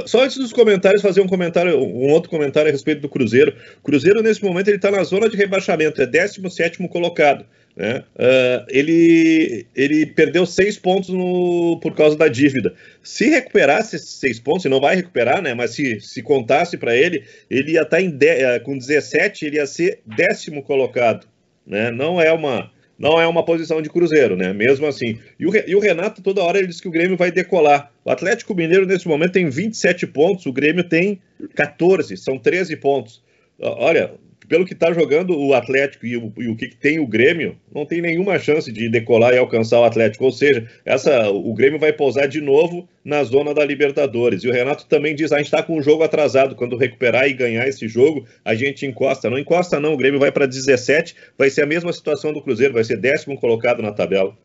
Só 0.07 0.24
antes 0.24 0.39
dos 0.39 0.55
comentários, 0.55 1.03
fazer 1.03 1.20
um 1.20 1.27
comentário, 1.27 1.79
um 1.79 2.09
outro 2.09 2.31
comentário 2.31 2.70
a 2.70 2.72
respeito 2.72 3.03
do 3.03 3.11
Cruzeiro. 3.11 3.55
O 3.79 3.83
Cruzeiro, 3.83 4.22
nesse 4.22 4.43
momento, 4.43 4.68
ele 4.68 4.77
está 4.77 4.91
na 4.91 5.05
zona 5.05 5.29
de 5.29 5.37
rebaixamento, 5.37 6.01
é 6.01 6.07
17 6.07 6.89
colocado. 6.89 7.45
Né? 7.77 8.03
Uh, 8.14 8.64
ele, 8.68 9.66
ele 9.77 10.07
perdeu 10.07 10.47
seis 10.47 10.79
pontos 10.79 11.11
no, 11.11 11.79
por 11.83 11.95
causa 11.95 12.16
da 12.16 12.27
dívida. 12.27 12.72
Se 13.03 13.29
recuperasse 13.29 13.97
esses 13.97 14.14
seis 14.14 14.41
pontos, 14.41 14.64
e 14.64 14.68
não 14.70 14.81
vai 14.81 14.97
recuperar, 14.97 15.43
né? 15.43 15.53
mas 15.53 15.72
se, 15.72 16.01
se 16.01 16.22
contasse 16.22 16.79
para 16.79 16.97
ele, 16.97 17.24
ele 17.51 17.72
ia 17.72 17.83
estar 17.83 17.99
tá 17.99 18.03
em 18.03 18.09
uh, 18.09 18.62
com 18.64 18.79
17, 18.79 19.45
ele 19.45 19.57
ia 19.57 19.66
ser 19.66 20.01
décimo 20.07 20.62
colocado. 20.62 21.27
Né? 21.66 21.91
Não 21.91 22.18
é 22.18 22.33
uma 22.33 22.70
não 22.99 23.20
é 23.20 23.26
uma 23.26 23.44
posição 23.44 23.82
de 23.82 23.90
Cruzeiro, 23.90 24.36
né? 24.36 24.53
Mesmo 24.53 24.86
assim. 24.86 25.18
E 25.38 25.47
o, 25.47 25.53
e 25.66 25.74
o, 25.74 25.80
Renato, 25.80 26.22
toda 26.22 26.42
hora, 26.42 26.59
ele 26.59 26.68
diz 26.68 26.80
que 26.80 26.88
o 26.88 26.90
Grêmio 26.90 27.16
vai 27.16 27.30
decolar. 27.30 27.92
O 28.05 28.11
Atlético 28.11 28.55
Mineiro, 28.55 28.86
nesse 28.86 29.07
momento, 29.07 29.32
tem 29.32 29.49
27 29.49 30.07
pontos, 30.07 30.47
o 30.47 30.53
Grêmio 30.53 30.84
tem 30.84 31.20
14, 31.55 32.16
são 32.16 32.38
13 32.38 32.76
pontos. 32.76 33.22
Olha, 33.59 34.14
pelo 34.49 34.64
que 34.64 34.72
está 34.72 34.92
jogando 34.92 35.38
o 35.38 35.55
Atlético 35.55 36.07
e 36.07 36.16
o, 36.16 36.32
e 36.38 36.49
o, 36.49 36.57
que 36.57 36.68
tem 36.68 36.99
o 36.99 37.07
Grêmio, 37.07 37.57
não 37.74 37.84
tem 37.84 38.01
nenhuma 38.01 38.38
chance 38.38 38.70
de 38.70 38.88
decolar 38.88 39.34
e 39.34 39.38
alcançar 39.38 39.80
o 39.80 39.84
Atlético. 39.84 40.24
Ou 40.24 40.32
seja, 40.32 40.68
essa, 40.84 41.30
o 41.30 41.53
Grêmio 41.53 41.78
vai 41.78 41.92
pousar 41.92 42.28
de 42.28 42.40
novo 42.40 42.88
na 43.05 43.22
zona 43.24 43.53
da 43.53 43.64
Libertadores. 43.64 44.44
E 44.44 44.49
o 44.49 44.53
Renato 44.53 44.86
também 44.86 45.14
diz: 45.14 45.32
a 45.32 45.38
gente 45.38 45.47
está 45.47 45.62
com 45.62 45.76
um 45.76 45.82
jogo 45.82 46.03
atrasado. 46.03 46.55
Quando 46.55 46.76
recuperar 46.76 47.28
e 47.28 47.34
ganhar 47.34 47.66
esse 47.66 47.88
jogo, 47.88 48.26
a 48.44 48.55
gente 48.55 48.86
encosta. 48.86 49.28
Não 49.28 49.38
encosta, 49.38 49.80
não. 49.80 49.94
O 49.94 49.97
Grêmio 49.97 50.20
vai 50.20 50.32
para 50.32 50.47
17, 50.47 51.14
vai 51.36 51.51
ser 51.51 51.62
a 51.62 51.66
mesma 51.66 51.92
situação 51.92 52.32
do 52.32 52.42
Cruzeiro, 52.42 52.74
vai 52.74 52.84
ser 52.84 52.97
décimo 52.97 53.38
colocado 53.38 53.82
na 53.82 53.92
tabela. 53.92 54.36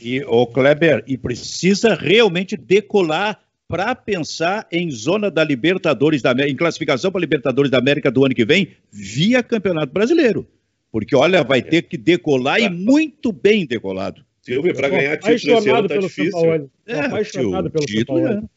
E 0.00 0.22
o 0.22 0.46
Kleber, 0.46 1.02
e 1.06 1.18
precisa 1.18 1.94
realmente 1.94 2.56
decolar 2.56 3.40
para 3.70 3.94
pensar 3.94 4.66
em 4.72 4.90
zona 4.90 5.30
da 5.30 5.44
Libertadores 5.44 6.20
da 6.20 6.32
América, 6.32 6.52
em 6.52 6.56
classificação 6.56 7.12
para 7.12 7.20
Libertadores 7.20 7.70
da 7.70 7.78
América 7.78 8.10
do 8.10 8.24
ano 8.24 8.34
que 8.34 8.44
vem, 8.44 8.72
via 8.90 9.44
Campeonato 9.44 9.92
Brasileiro. 9.92 10.44
Porque, 10.90 11.14
olha, 11.14 11.44
vai 11.44 11.62
ter 11.62 11.82
que 11.82 11.96
decolar 11.96 12.60
e 12.60 12.68
muito 12.68 13.30
bem 13.30 13.64
decolado. 13.64 14.24
Silvio, 14.42 14.74
para 14.74 14.88
ganhar 14.88 15.16
título 15.18 15.58
esse 15.58 15.70
ano 15.70 15.88
tá 15.88 15.96
difícil. 15.98 16.70
É, 16.84 17.00
apaixonado 17.00 17.70
pelo 17.70 17.86
título, 17.86 18.18
São 18.18 18.28
Paulo. 18.28 18.50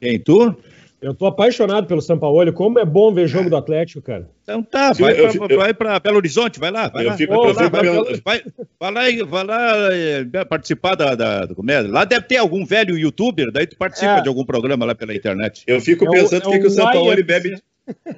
É. 0.00 0.08
Quem, 0.08 0.18
tu? 0.18 0.56
Eu 1.00 1.14
tô 1.14 1.26
apaixonado 1.26 1.86
pelo 1.86 2.02
São 2.02 2.18
Paulo. 2.18 2.52
Como 2.52 2.78
é 2.78 2.84
bom 2.84 3.12
ver 3.12 3.26
jogo 3.26 3.48
do 3.48 3.56
Atlético, 3.56 4.02
cara. 4.02 4.28
Então 4.42 4.62
tá, 4.62 4.92
vai, 4.92 5.12
eu, 5.12 5.30
pra, 5.30 5.46
eu, 5.48 5.58
vai 5.58 5.72
pra 5.74 5.98
Belo 5.98 6.16
Horizonte, 6.16 6.60
vai 6.60 6.70
lá. 6.70 6.88
Vai 6.88 7.04
lá, 7.04 7.16
fico, 7.16 7.32
vai, 7.32 7.52
lá 7.52 7.68
vai, 7.68 7.82
vai, 8.22 8.42
vai, 8.78 8.92
lá, 8.92 9.26
vai 9.26 9.44
lá 9.44 9.88
é, 9.94 10.44
participar 10.44 10.94
da, 10.94 11.14
da, 11.14 11.46
do 11.46 11.54
comédia. 11.54 11.90
Lá 11.90 12.04
deve 12.04 12.26
ter 12.26 12.36
algum 12.36 12.66
velho 12.66 12.98
youtuber, 12.98 13.50
daí 13.50 13.66
tu 13.66 13.76
participa 13.78 14.18
é. 14.18 14.20
de 14.20 14.28
algum 14.28 14.44
programa 14.44 14.84
lá 14.84 14.94
pela 14.94 15.14
internet. 15.14 15.64
Eu 15.66 15.80
fico 15.80 16.06
é 16.06 16.10
pensando 16.10 16.48
o, 16.48 16.52
que, 16.52 16.58
que 16.58 16.66
o 16.66 16.70
São 16.70 16.90
Paulo 16.90 17.24
bebe. 17.24 17.56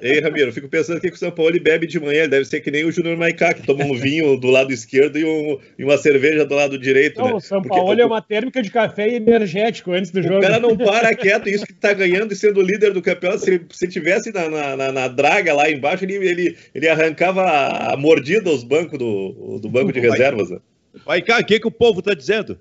Ei, 0.01 0.19
Ramiro, 0.19 0.49
eu 0.49 0.53
fico 0.53 0.67
pensando 0.67 0.99
que 0.99 1.09
o 1.09 1.15
São 1.15 1.31
Paulo 1.31 1.59
bebe 1.59 1.87
de 1.87 1.99
manhã, 1.99 2.21
ele 2.21 2.29
deve 2.29 2.45
ser 2.45 2.61
que 2.61 2.71
nem 2.71 2.85
o 2.85 2.91
Júnior 2.91 3.17
Maicá, 3.17 3.53
que 3.53 3.65
toma 3.65 3.83
um 3.85 3.93
vinho 3.93 4.37
do 4.37 4.47
lado 4.47 4.71
esquerdo 4.71 5.17
e, 5.17 5.23
um, 5.23 5.59
e 5.77 5.83
uma 5.83 5.97
cerveja 5.97 6.45
do 6.45 6.55
lado 6.55 6.77
direito. 6.77 7.19
Não, 7.19 7.27
né? 7.27 7.33
o 7.33 7.39
São 7.39 7.61
Porque 7.61 7.77
Paulo 7.77 7.99
é 7.99 8.05
uma 8.05 8.21
térmica 8.21 8.61
de 8.61 8.71
café 8.71 9.09
e 9.09 9.15
energético 9.15 9.91
antes 9.91 10.11
do 10.11 10.19
o 10.19 10.23
jogo. 10.23 10.37
O 10.37 10.41
cara 10.41 10.59
não 10.59 10.75
para 10.75 11.15
quieto, 11.15 11.47
isso 11.49 11.65
que 11.65 11.73
tá 11.73 11.93
ganhando 11.93 12.31
e 12.33 12.35
sendo 12.35 12.61
líder 12.61 12.93
do 12.93 13.01
campeonato. 13.01 13.43
Se, 13.43 13.61
se 13.71 13.87
tivesse 13.87 14.31
na, 14.31 14.75
na, 14.75 14.91
na, 14.91 15.07
draga 15.07 15.53
lá 15.53 15.69
embaixo, 15.69 16.03
ele, 16.05 16.15
ele, 16.15 16.57
ele 16.73 16.87
arrancava 16.87 17.43
a 17.43 17.97
mordida 17.97 18.49
aos 18.49 18.63
bancos 18.63 18.97
do, 18.97 19.59
do 19.59 19.69
banco 19.69 19.91
de 19.91 19.99
reservas. 19.99 20.49
Né? 20.49 20.59
Maicá, 21.05 21.39
o 21.39 21.45
que, 21.45 21.59
que 21.59 21.67
o 21.67 21.71
povo 21.71 22.01
tá 22.01 22.13
dizendo? 22.13 22.59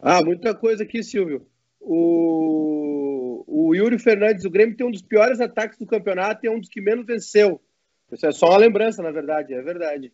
Ah, 0.00 0.22
muita 0.22 0.54
coisa 0.54 0.82
aqui, 0.82 1.02
Silvio. 1.02 1.46
O, 1.80 2.99
o 3.50 3.74
Yuri 3.74 3.98
Fernandes, 3.98 4.44
o 4.44 4.50
Grêmio 4.50 4.76
tem 4.76 4.86
um 4.86 4.92
dos 4.92 5.02
piores 5.02 5.40
ataques 5.40 5.76
do 5.76 5.84
campeonato 5.84 6.44
e 6.44 6.48
é 6.48 6.50
um 6.50 6.60
dos 6.60 6.68
que 6.68 6.80
menos 6.80 7.04
venceu. 7.04 7.60
Isso 8.12 8.24
é 8.24 8.30
só 8.30 8.50
uma 8.50 8.58
lembrança, 8.58 9.02
na 9.02 9.10
verdade, 9.10 9.52
é 9.52 9.60
verdade. 9.60 10.12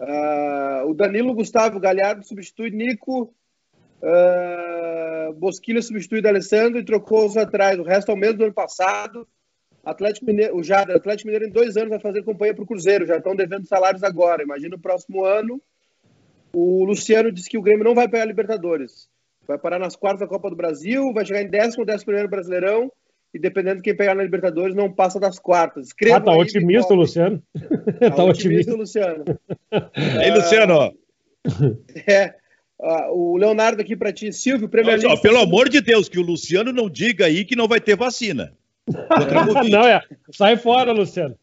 Uh, 0.00 0.88
o 0.88 0.94
Danilo 0.94 1.34
Gustavo 1.34 1.78
Galhardo 1.78 2.24
substitui 2.24 2.70
Nico, 2.70 3.34
uh, 4.02 5.32
Bosquilha 5.34 5.82
substitui 5.82 6.22
D'Alessandro 6.22 6.78
e 6.78 6.84
trocou 6.84 7.26
os 7.26 7.36
atrás. 7.36 7.78
O 7.78 7.82
resto 7.82 8.10
é 8.10 8.14
o 8.14 8.16
mesmo 8.16 8.38
do 8.38 8.44
ano 8.44 8.54
passado. 8.54 9.28
Atlético 9.84 10.24
Mineiro, 10.26 10.56
o 10.56 10.62
Jader, 10.62 10.96
Atlético 10.96 11.28
Mineiro 11.28 11.46
em 11.46 11.52
dois 11.52 11.76
anos 11.76 11.90
vai 11.90 12.00
fazer 12.00 12.22
companhia 12.22 12.54
para 12.54 12.64
o 12.64 12.66
Cruzeiro, 12.66 13.06
já 13.06 13.18
estão 13.18 13.36
devendo 13.36 13.66
salários 13.66 14.02
agora. 14.02 14.42
Imagina 14.42 14.76
o 14.76 14.80
próximo 14.80 15.24
ano. 15.24 15.60
O 16.54 16.84
Luciano 16.84 17.30
disse 17.30 17.50
que 17.50 17.58
o 17.58 17.62
Grêmio 17.62 17.84
não 17.84 17.94
vai 17.94 18.08
pegar 18.08 18.22
a 18.22 18.26
Libertadores. 18.26 19.10
Vai 19.48 19.58
parar 19.58 19.78
nas 19.78 19.96
quartas 19.96 20.20
da 20.20 20.26
Copa 20.26 20.50
do 20.50 20.56
Brasil, 20.56 21.10
vai 21.14 21.24
chegar 21.24 21.40
em 21.40 21.48
décimo, 21.48 21.86
décimo 21.86 22.04
primeiro 22.04 22.28
Brasileirão, 22.28 22.92
e 23.32 23.38
dependendo 23.38 23.76
de 23.76 23.82
quem 23.82 23.96
pegar 23.96 24.14
na 24.14 24.22
Libertadores, 24.22 24.76
não 24.76 24.92
passa 24.92 25.18
das 25.18 25.38
quartas. 25.38 25.86
Escreva 25.86 26.18
ah, 26.18 26.20
tá 26.20 26.32
otimista, 26.32 26.92
Luciano. 26.92 27.42
Tá, 27.98 28.10
tá 28.10 28.24
otimista, 28.24 28.74
Luciano. 28.74 29.24
Ei, 30.22 30.30
Luciano. 30.30 30.94
É. 32.06 32.34
O 33.10 33.36
Leonardo 33.38 33.80
aqui 33.80 33.96
para 33.96 34.12
ti, 34.12 34.32
Silvio, 34.32 34.68
Premier 34.68 35.00
League. 35.00 35.22
Pelo 35.22 35.38
amor 35.38 35.68
de 35.68 35.80
Deus, 35.80 36.08
que 36.08 36.18
o 36.18 36.22
Luciano 36.22 36.72
não 36.72 36.88
diga 36.88 37.24
aí 37.24 37.44
que 37.44 37.56
não 37.56 37.66
vai 37.66 37.80
ter 37.80 37.96
vacina. 37.96 38.52
não, 39.70 39.86
é. 39.86 40.02
Sai 40.30 40.56
fora, 40.56 40.92
Luciano. 40.92 41.36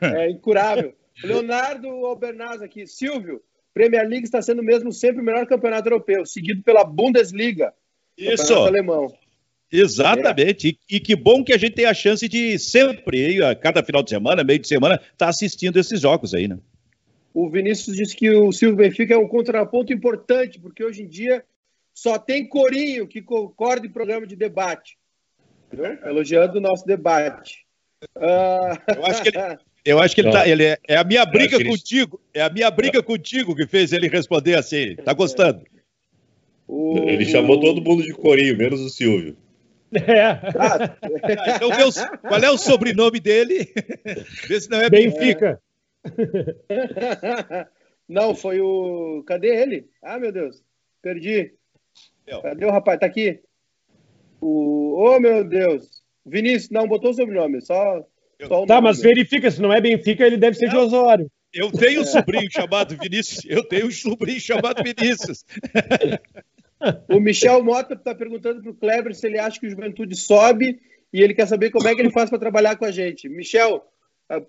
É 0.00 0.30
incurável. 0.30 0.94
Leonardo 1.22 1.88
Albernaz 1.88 2.62
aqui. 2.62 2.86
Silvio, 2.86 3.42
Premier 3.76 4.08
League 4.08 4.24
está 4.24 4.40
sendo 4.40 4.62
mesmo 4.62 4.90
sempre 4.90 5.20
o 5.20 5.24
melhor 5.24 5.46
campeonato 5.46 5.86
europeu, 5.86 6.24
seguido 6.24 6.62
pela 6.62 6.82
Bundesliga. 6.82 7.74
Isso. 8.16 8.54
Alemão. 8.54 9.12
Exatamente. 9.70 10.68
É. 10.68 10.70
E, 10.70 10.96
e, 10.96 10.98
que 10.98 11.14
bom 11.14 11.44
que 11.44 11.52
a 11.52 11.58
gente 11.58 11.74
tem 11.74 11.84
a 11.84 11.92
chance 11.92 12.26
de 12.26 12.58
sempre, 12.58 13.44
a 13.44 13.54
cada 13.54 13.82
final 13.82 14.02
de 14.02 14.08
semana, 14.08 14.42
meio 14.42 14.58
de 14.58 14.66
semana, 14.66 14.94
estar 14.94 15.10
tá 15.18 15.28
assistindo 15.28 15.78
esses 15.78 16.00
jogos 16.00 16.32
aí, 16.32 16.48
né? 16.48 16.58
O 17.34 17.50
Vinícius 17.50 17.94
disse 17.94 18.16
que 18.16 18.30
o 18.30 18.50
Silvio 18.50 18.78
Benfica 18.78 19.12
é 19.12 19.18
um 19.18 19.28
contraponto 19.28 19.92
importante, 19.92 20.58
porque 20.58 20.82
hoje 20.82 21.02
em 21.02 21.06
dia 21.06 21.44
só 21.92 22.18
tem 22.18 22.48
corinho 22.48 23.06
que 23.06 23.20
concorda 23.20 23.86
em 23.86 23.92
programa 23.92 24.26
de 24.26 24.36
debate. 24.36 24.96
Elogiando 26.02 26.56
o 26.56 26.62
nosso 26.62 26.86
debate. 26.86 27.66
Uh... 28.16 28.96
Eu 28.96 29.04
acho 29.04 29.22
que 29.22 29.28
ele, 29.28 29.38
Eu 29.86 30.00
acho 30.00 30.14
que 30.16 30.20
ele, 30.20 30.32
tá, 30.32 30.48
ele 30.48 30.64
é, 30.64 30.78
é, 30.88 30.96
a 30.96 31.04
minha 31.04 31.24
briga 31.24 31.64
contigo, 31.64 32.20
é 32.34 32.42
a 32.42 32.50
minha 32.50 32.68
briga 32.70 33.00
contigo 33.00 33.54
que 33.54 33.66
fez 33.66 33.92
ele 33.92 34.08
responder 34.08 34.56
assim. 34.56 34.96
Tá 34.96 35.12
gostando? 35.12 35.64
O... 36.66 36.98
Ele 37.08 37.24
chamou 37.24 37.60
todo 37.60 37.80
mundo 37.80 38.02
de 38.02 38.12
Corinho, 38.12 38.58
menos 38.58 38.80
o 38.80 38.88
Silvio. 38.88 39.36
É. 39.94 40.26
Ah, 40.58 40.96
então, 41.54 41.68
meu, 41.70 41.88
qual 42.20 42.40
é 42.40 42.50
o 42.50 42.58
sobrenome 42.58 43.20
dele? 43.20 43.72
Vê 44.48 44.60
se 44.60 44.68
não 44.68 44.80
é 44.80 44.90
Benfica. 44.90 45.62
Não, 48.08 48.36
foi 48.36 48.60
o. 48.60 49.24
Cadê 49.26 49.48
ele? 49.48 49.88
Ah, 50.00 50.16
meu 50.16 50.30
Deus, 50.30 50.62
perdi. 51.02 51.54
Cadê 52.40 52.64
o 52.64 52.70
rapaz? 52.70 53.00
Tá 53.00 53.06
aqui. 53.06 53.40
O. 54.40 54.94
Oh, 54.96 55.18
meu 55.18 55.42
Deus. 55.42 56.04
Vinícius, 56.24 56.70
não 56.70 56.86
botou 56.86 57.10
o 57.10 57.14
sobrenome, 57.14 57.60
só 57.60 58.06
tá, 58.66 58.80
mas 58.80 59.00
verifica, 59.00 59.50
se 59.50 59.60
não 59.60 59.72
é 59.72 59.80
Benfica, 59.80 60.26
ele 60.26 60.36
deve 60.36 60.56
ser 60.56 60.68
de 60.68 60.76
Osório. 60.76 61.30
Eu 61.52 61.70
tenho 61.72 62.02
um 62.02 62.04
sobrinho 62.04 62.50
chamado 62.50 62.96
Vinícius. 63.00 63.44
Eu 63.48 63.64
tenho 63.64 63.86
um 63.86 63.90
sobrinho 63.90 64.40
chamado 64.40 64.82
Vinícius. 64.82 65.44
O 67.08 67.18
Michel 67.18 67.64
Mota 67.64 67.94
está 67.94 68.14
perguntando 68.14 68.60
para 68.60 68.70
o 68.70 68.74
Kleber 68.74 69.14
se 69.14 69.26
ele 69.26 69.38
acha 69.38 69.58
que 69.58 69.66
o 69.66 69.70
Juventude 69.70 70.14
sobe 70.14 70.78
e 71.10 71.22
ele 71.22 71.32
quer 71.34 71.46
saber 71.46 71.70
como 71.70 71.88
é 71.88 71.94
que 71.94 72.02
ele 72.02 72.10
faz 72.10 72.28
para 72.28 72.38
trabalhar 72.38 72.76
com 72.76 72.84
a 72.84 72.90
gente. 72.90 73.28
Michel, 73.28 73.82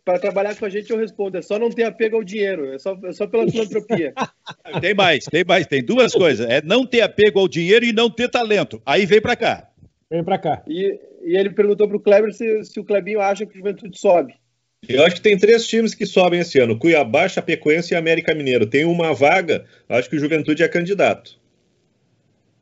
para 0.03 0.19
trabalhar 0.19 0.55
com 0.57 0.65
a 0.65 0.69
gente 0.69 0.91
eu 0.91 0.97
respondo, 0.97 1.37
é 1.37 1.41
só 1.41 1.57
não 1.57 1.69
ter 1.69 1.83
apego 1.83 2.17
ao 2.17 2.23
dinheiro, 2.23 2.73
é 2.73 2.79
só, 2.79 2.97
é 3.05 3.13
só 3.13 3.27
pela 3.27 3.49
filantropia. 3.49 4.13
Tem 4.81 4.93
mais, 4.93 5.23
tem 5.25 5.45
mais, 5.45 5.65
tem 5.65 5.83
duas 5.83 6.13
coisas. 6.13 6.47
É 6.49 6.61
não 6.61 6.85
ter 6.85 7.01
apego 7.01 7.39
ao 7.39 7.47
dinheiro 7.47 7.85
e 7.85 7.93
não 7.93 8.09
ter 8.09 8.29
talento. 8.29 8.81
Aí 8.85 9.05
vem 9.05 9.21
para 9.21 9.35
cá. 9.35 9.69
Vem 10.09 10.23
para 10.23 10.37
cá. 10.37 10.63
E, 10.67 10.99
e 11.27 11.35
ele 11.35 11.49
perguntou 11.49 11.89
para 11.89 11.97
o 11.97 11.99
Kleber 11.99 12.33
se, 12.33 12.63
se 12.63 12.79
o 12.79 12.85
Clebinho 12.85 13.19
acha 13.19 13.45
que 13.45 13.53
o 13.53 13.57
Juventude 13.57 13.99
sobe. 13.99 14.33
Eu 14.87 15.03
acho 15.03 15.15
que 15.15 15.21
tem 15.21 15.37
três 15.37 15.67
times 15.67 15.93
que 15.93 16.05
sobem 16.05 16.39
esse 16.39 16.57
ano: 16.57 16.79
Cuiabá, 16.79 17.27
Chapecoense 17.27 17.93
e 17.93 17.97
América 17.97 18.33
Mineiro. 18.33 18.65
Tem 18.65 18.85
uma 18.85 19.13
vaga, 19.13 19.65
acho 19.89 20.09
que 20.09 20.15
o 20.15 20.19
Juventude 20.19 20.63
é 20.63 20.67
candidato. 20.69 21.37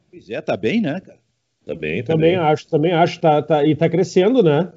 Pois 0.09 0.29
é, 0.31 0.41
tá 0.41 0.57
bem, 0.57 0.81
né, 0.81 0.99
cara? 0.99 1.19
Tá 1.63 1.75
bem, 1.75 2.03
tá 2.03 2.13
também 2.13 2.31
bem. 2.31 2.39
acho, 2.39 2.67
também 2.67 2.91
acho, 2.91 3.19
tá, 3.19 3.41
tá, 3.41 3.63
e 3.63 3.75
tá 3.75 3.87
crescendo, 3.87 4.41
né? 4.41 4.71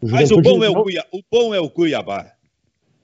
O 0.00 0.10
Mas 0.10 0.30
o 0.30 0.40
bom, 0.40 0.62
é 0.62 0.68
o, 0.68 0.82
Cuiabá, 0.82 1.08
o 1.10 1.20
bom 1.30 1.54
é 1.54 1.60
o 1.60 1.70
Cuiabá. 1.70 2.32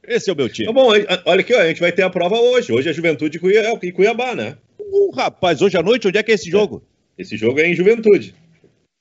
Esse 0.06 0.28
é 0.28 0.32
o 0.32 0.36
meu 0.36 0.48
time. 0.48 0.66
Tá 0.66 0.72
bom, 0.72 0.88
olha 1.24 1.40
aqui, 1.40 1.54
ó, 1.54 1.60
a 1.60 1.68
gente 1.68 1.80
vai 1.80 1.92
ter 1.92 2.02
a 2.02 2.10
prova 2.10 2.38
hoje. 2.38 2.70
Hoje 2.70 2.90
é 2.90 2.92
Juventude 2.92 3.40
e 3.82 3.92
Cuiabá, 3.92 4.34
né? 4.34 4.58
Uh, 4.78 5.10
rapaz, 5.12 5.62
hoje 5.62 5.78
à 5.78 5.82
noite, 5.82 6.08
onde 6.08 6.18
é 6.18 6.22
que 6.22 6.32
é 6.32 6.34
esse 6.34 6.50
jogo? 6.50 6.82
Esse 7.16 7.36
jogo 7.36 7.60
é 7.60 7.68
em 7.68 7.74
Juventude. 7.74 8.34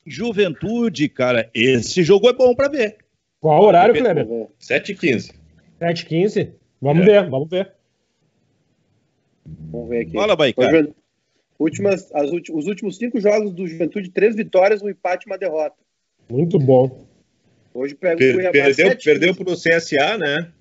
Juventude, 0.06 1.08
cara, 1.10 1.50
esse 1.54 2.04
jogo 2.04 2.30
é 2.30 2.34
bom 2.34 2.56
para 2.56 2.70
ver. 2.70 2.98
Qual 3.40 3.64
horário, 3.64 3.94
Kleber? 3.94 4.26
7h15. 4.60 5.34
7h15? 5.80 6.52
Vamos 6.82 7.04
é. 7.04 7.06
ver, 7.06 7.30
vamos 7.30 7.50
ver. 7.50 7.72
Vamos 9.46 9.90
ver 9.90 10.02
aqui. 10.02 10.14
Fala, 10.14 10.36
Baicá. 10.36 10.68
Últimas, 11.60 12.12
as, 12.14 12.32
os 12.32 12.68
últimos 12.68 12.98
cinco 12.98 13.20
jogos 13.20 13.54
do 13.54 13.68
Juventude, 13.68 14.10
três 14.10 14.36
vitórias, 14.36 14.82
um 14.82 14.90
empate 14.90 15.28
e 15.28 15.32
uma 15.32 15.38
derrota. 15.38 15.76
Muito 16.30 16.58
bom. 16.58 17.06
Hoje 17.74 17.94
pega 17.94 18.18
per, 18.18 18.32
o 18.32 18.34
Cuiabá 18.34 18.52
Perdeu, 18.52 18.98
perdeu 18.98 19.36
para 19.36 19.54
o 19.54 19.56
CSA, 19.56 20.18
né? 20.18 20.52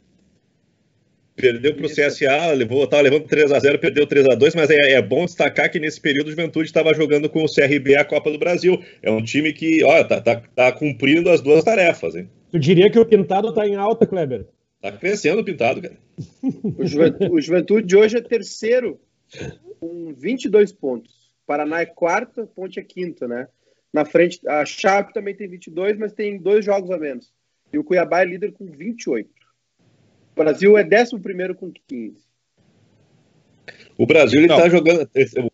Perdeu 1.40 1.74
para 1.74 1.86
o 1.86 1.88
CSA, 1.88 2.52
levou, 2.52 2.86
tava 2.86 3.02
levando 3.02 3.26
3 3.26 3.52
a 3.52 3.58
0 3.58 3.78
perdeu 3.78 4.06
3 4.06 4.26
a 4.30 4.34
2 4.34 4.54
mas 4.54 4.70
é, 4.70 4.92
é 4.92 5.02
bom 5.02 5.24
destacar 5.24 5.70
que 5.70 5.80
nesse 5.80 6.00
período 6.00 6.28
o 6.28 6.30
Juventude 6.30 6.66
estava 6.66 6.92
jogando 6.94 7.28
com 7.28 7.42
o 7.42 7.52
CRB 7.52 7.96
a 7.96 8.04
Copa 8.04 8.30
do 8.30 8.38
Brasil. 8.38 8.82
É 9.02 9.10
um 9.10 9.22
time 9.22 9.52
que, 9.52 9.82
olha, 9.84 10.04
tá, 10.04 10.20
tá, 10.20 10.42
tá 10.54 10.72
cumprindo 10.72 11.30
as 11.30 11.40
duas 11.40 11.64
tarefas, 11.64 12.14
hein? 12.14 12.28
Tu 12.50 12.58
diria 12.58 12.90
que 12.90 12.98
o 12.98 13.06
Pintado 13.06 13.48
está 13.48 13.66
em 13.66 13.76
alta, 13.76 14.06
Kleber? 14.06 14.46
Tá 14.80 14.90
crescendo 14.92 15.40
o 15.40 15.44
Pintado, 15.44 15.80
cara. 15.80 15.96
O 16.76 16.86
Juventude, 16.86 17.30
o 17.32 17.40
Juventude 17.40 17.96
hoje 17.96 18.16
é 18.16 18.20
terceiro, 18.20 19.00
com 19.78 20.12
22 20.14 20.72
pontos. 20.72 21.12
Paraná 21.46 21.80
é 21.80 21.86
quarta, 21.86 22.46
Ponte 22.46 22.78
é 22.78 22.82
quinta, 22.82 23.26
né? 23.26 23.48
Na 23.92 24.04
frente, 24.04 24.40
a 24.46 24.64
Chape 24.64 25.12
também 25.12 25.34
tem 25.34 25.48
22, 25.48 25.98
mas 25.98 26.12
tem 26.12 26.38
dois 26.38 26.64
jogos 26.64 26.90
a 26.90 26.98
menos. 26.98 27.32
E 27.72 27.78
o 27.78 27.84
Cuiabá 27.84 28.22
é 28.22 28.24
líder 28.24 28.52
com 28.52 28.66
28. 28.66 29.28
O 30.40 30.42
Brasil 30.42 30.78
é 30.78 30.84
11 30.84 31.54
com 31.54 31.72
15. 31.88 32.30
O 33.98 34.06
Brasil 34.06 34.40
ele 34.40 34.50
está 34.50 34.68
jogando. 34.68 35.08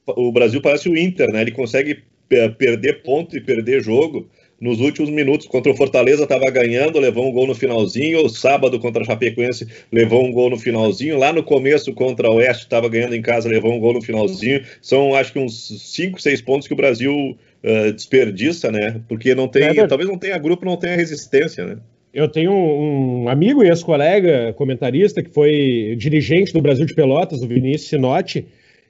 O 0.07 0.31
Brasil 0.31 0.61
parece 0.61 0.89
o 0.89 0.97
Inter, 0.97 1.33
né? 1.33 1.41
Ele 1.43 1.51
consegue 1.51 2.05
perder 2.29 3.03
ponto 3.03 3.37
e 3.37 3.41
perder 3.41 3.83
jogo 3.83 4.29
nos 4.61 4.81
últimos 4.81 5.11
minutos. 5.11 5.47
Contra 5.47 5.73
o 5.73 5.77
Fortaleza 5.77 6.23
estava 6.23 6.49
ganhando, 6.51 6.99
levou 7.01 7.29
um 7.29 7.33
gol 7.33 7.47
no 7.47 7.55
finalzinho. 7.55 8.25
O 8.25 8.29
sábado 8.29 8.79
contra 8.79 9.03
a 9.03 9.05
Chapecoense 9.05 9.67
levou 9.91 10.25
um 10.25 10.31
gol 10.31 10.51
no 10.51 10.59
finalzinho. 10.59 11.19
Lá 11.19 11.33
no 11.33 11.43
começo 11.43 11.93
contra 11.93 12.31
o 12.31 12.37
Oeste 12.37 12.65
estava 12.65 12.89
ganhando 12.89 13.17
em 13.17 13.23
casa, 13.23 13.49
levou 13.49 13.73
um 13.73 13.81
gol 13.81 13.95
no 13.95 14.03
finalzinho. 14.03 14.63
São 14.81 15.15
acho 15.15 15.33
que 15.33 15.39
uns 15.39 15.93
5, 15.95 16.21
6 16.21 16.41
pontos 16.43 16.69
que 16.69 16.75
o 16.75 16.77
Brasil 16.77 17.37
uh, 17.65 17.93
desperdiça, 17.93 18.71
né? 18.71 19.01
Porque 19.09 19.35
não 19.35 19.49
tem, 19.49 19.65
é 19.65 19.87
talvez 19.87 20.09
não 20.09 20.19
tenha 20.19 20.39
grupo, 20.39 20.65
não 20.65 20.77
tenha 20.77 20.97
resistência, 20.97 21.67
né? 21.67 21.79
Eu 22.17 22.29
tenho 22.29 22.51
um 22.51 23.29
amigo 23.29 23.63
e 23.63 23.69
ex-colega 23.69 24.55
comentarista 24.55 25.23
que 25.23 25.29
foi 25.29 25.95
dirigente 25.99 26.51
do 26.51 26.63
Brasil 26.63 26.87
de 26.87 26.95
Pelotas, 26.95 27.43
o 27.43 27.47
Vinícius 27.47 27.91
Sinotti, 27.91 28.47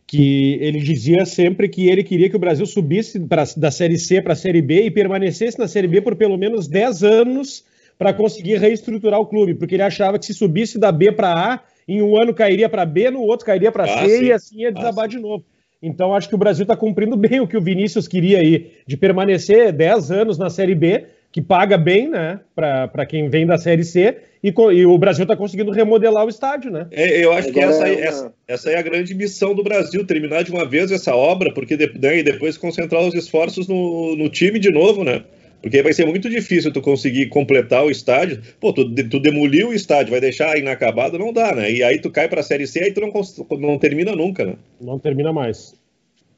que 0.07 0.57
ele 0.61 0.79
dizia 0.79 1.25
sempre 1.25 1.69
que 1.69 1.89
ele 1.89 2.05
queria 2.05 2.31
que 2.31 2.37
o 2.37 2.39
Brasil 2.39 2.65
subisse 2.65 3.19
pra, 3.19 3.43
da 3.57 3.73
Série 3.73 3.99
C 3.99 4.23
para 4.23 4.35
a 4.35 4.37
Série 4.37 4.63
B 4.63 4.83
e 4.83 4.93
permanecesse 4.93 5.59
na 5.59 5.67
Série 5.67 5.89
B 5.89 6.01
por 6.01 6.15
pelo 6.15 6.39
menos 6.39 6.69
10 6.69 7.03
anos 7.03 7.65
para 7.99 8.13
conseguir 8.13 8.59
reestruturar 8.59 9.19
o 9.19 9.27
clube, 9.27 9.55
porque 9.55 9.75
ele 9.75 9.83
achava 9.83 10.21
que 10.21 10.27
se 10.27 10.33
subisse 10.33 10.79
da 10.79 10.93
B 10.93 11.11
para 11.11 11.33
A, 11.33 11.61
em 11.89 12.01
um 12.03 12.17
ano 12.17 12.33
cairia 12.33 12.69
para 12.69 12.87
B, 12.87 13.11
no 13.11 13.23
outro 13.23 13.45
cairia 13.45 13.73
para 13.73 13.93
ah, 13.93 14.05
C 14.05 14.19
sim. 14.19 14.25
e 14.27 14.33
assim 14.33 14.61
ia 14.61 14.71
desabar 14.71 15.07
ah, 15.07 15.09
de 15.09 15.19
novo. 15.19 15.45
Então 15.83 16.15
acho 16.15 16.29
que 16.29 16.35
o 16.37 16.39
Brasil 16.39 16.63
está 16.63 16.77
cumprindo 16.77 17.17
bem 17.17 17.41
o 17.41 17.49
que 17.49 17.57
o 17.57 17.61
Vinícius 17.61 18.07
queria 18.07 18.39
aí, 18.39 18.71
de 18.87 18.97
permanecer 18.97 19.73
10 19.73 20.13
anos 20.13 20.39
na 20.39 20.49
Série 20.49 20.77
B, 20.77 21.07
que 21.37 21.43
paga 21.43 21.77
bem, 21.77 22.09
né, 22.09 22.41
para 22.55 23.05
quem 23.05 23.29
vem 23.29 23.45
da 23.45 23.59
Série 23.59 23.85
C, 23.85 24.17
e, 24.43 24.49
e 24.49 24.87
o 24.87 24.97
Brasil 24.97 25.25
está 25.25 25.37
conseguindo 25.37 25.71
remodelar 25.71 26.25
o 26.25 26.31
estádio, 26.31 26.71
né? 26.71 26.87
É, 26.91 27.23
eu 27.23 27.31
acho 27.31 27.53
que 27.53 27.61
essa, 27.61 27.87
essa, 27.87 28.35
essa, 28.49 28.71
é 28.71 28.79
a 28.79 28.81
grande 28.81 29.15
missão 29.15 29.55
do 29.55 29.63
Brasil, 29.63 30.07
terminar 30.07 30.45
de 30.45 30.51
uma 30.51 30.67
vez 30.67 30.91
essa 30.91 31.15
obra, 31.15 31.53
porque 31.53 31.77
de, 31.77 31.93
né, 31.99 32.21
e 32.21 32.23
depois 32.23 32.57
concentrar 32.57 33.03
os 33.03 33.13
esforços 33.13 33.69
no, 33.69 34.17
no 34.17 34.31
time 34.31 34.59
de 34.59 34.71
novo, 34.71 35.05
né? 35.05 35.25
Porque 35.61 35.83
vai 35.83 35.93
ser 35.93 36.07
muito 36.07 36.31
difícil 36.31 36.73
tu 36.73 36.81
conseguir 36.81 37.27
completar 37.27 37.85
o 37.85 37.91
estádio. 37.91 38.41
Pô, 38.59 38.73
tu, 38.73 38.91
tu 39.05 39.21
demoliu 39.21 39.69
o 39.69 39.75
estádio, 39.75 40.13
vai 40.13 40.23
deixar 40.23 40.57
inacabado, 40.57 41.19
não 41.19 41.35
dá, 41.35 41.55
né? 41.55 41.71
E 41.71 41.83
aí 41.83 42.01
tu 42.01 42.11
cai 42.11 42.31
para 42.31 42.41
a 42.41 42.45
Série 42.45 42.67
C, 42.67 42.83
aí 42.83 42.93
tu 42.95 43.03
não, 43.03 43.13
não 43.59 43.79
termina 43.79 44.13
nunca, 44.13 44.43
né? 44.43 44.55
Não 44.81 44.99
termina 44.99 45.35
mais. 45.35 45.75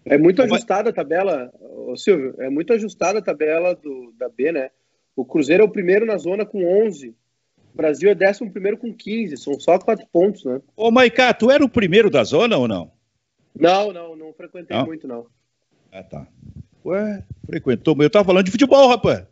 É 0.04 0.18
muito 0.18 0.42
ajustada 0.42 0.90
a 0.90 0.92
tabela, 0.92 1.52
Silvio, 1.94 2.34
é 2.40 2.50
muito 2.50 2.72
ajustada 2.72 3.20
a 3.20 3.22
tabela 3.22 3.76
do, 3.76 4.12
da 4.18 4.28
B, 4.28 4.50
né? 4.50 4.70
O 5.18 5.24
Cruzeiro 5.24 5.64
é 5.64 5.66
o 5.66 5.68
primeiro 5.68 6.06
na 6.06 6.16
zona 6.16 6.46
com 6.46 6.64
11. 6.86 7.08
O 7.08 7.76
Brasil 7.76 8.08
é 8.08 8.14
décimo 8.14 8.52
primeiro 8.52 8.78
com 8.78 8.94
15. 8.94 9.36
São 9.36 9.58
só 9.58 9.76
quatro 9.76 10.06
pontos, 10.12 10.44
né? 10.44 10.60
Ô, 10.76 10.92
Maiká, 10.92 11.34
tu 11.34 11.50
era 11.50 11.64
o 11.64 11.68
primeiro 11.68 12.08
da 12.08 12.22
zona 12.22 12.56
ou 12.56 12.68
não? 12.68 12.92
Não, 13.52 13.92
não, 13.92 14.14
não 14.14 14.32
frequentei 14.32 14.76
não? 14.76 14.86
muito, 14.86 15.08
não. 15.08 15.26
Ah, 15.90 16.04
tá. 16.04 16.24
Ué, 16.84 17.24
frequentou. 17.44 17.96
Eu 17.98 18.08
tava 18.08 18.26
falando 18.26 18.44
de 18.44 18.52
futebol, 18.52 18.88
rapaz. 18.88 19.26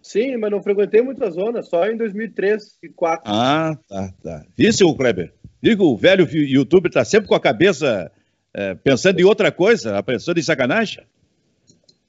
Sim, 0.00 0.38
mas 0.38 0.50
não 0.50 0.62
frequentei 0.62 1.02
muita 1.02 1.30
zona, 1.30 1.62
só 1.62 1.86
em 1.86 1.98
2003 1.98 2.62
e 2.82 2.88
2004. 2.88 3.30
Ah, 3.30 3.76
tá, 3.86 4.14
tá. 4.22 4.46
Viu, 4.56 4.94
Kleber? 4.96 5.34
Digo, 5.60 5.84
o 5.84 5.96
velho 5.96 6.26
youtuber 6.26 6.90
tá 6.90 7.04
sempre 7.04 7.28
com 7.28 7.34
a 7.34 7.40
cabeça 7.40 8.10
é, 8.54 8.74
pensando 8.76 9.20
em 9.20 9.24
outra 9.24 9.52
coisa, 9.52 10.02
pensando 10.02 10.38
em 10.38 10.42
sacanagem. 10.42 11.04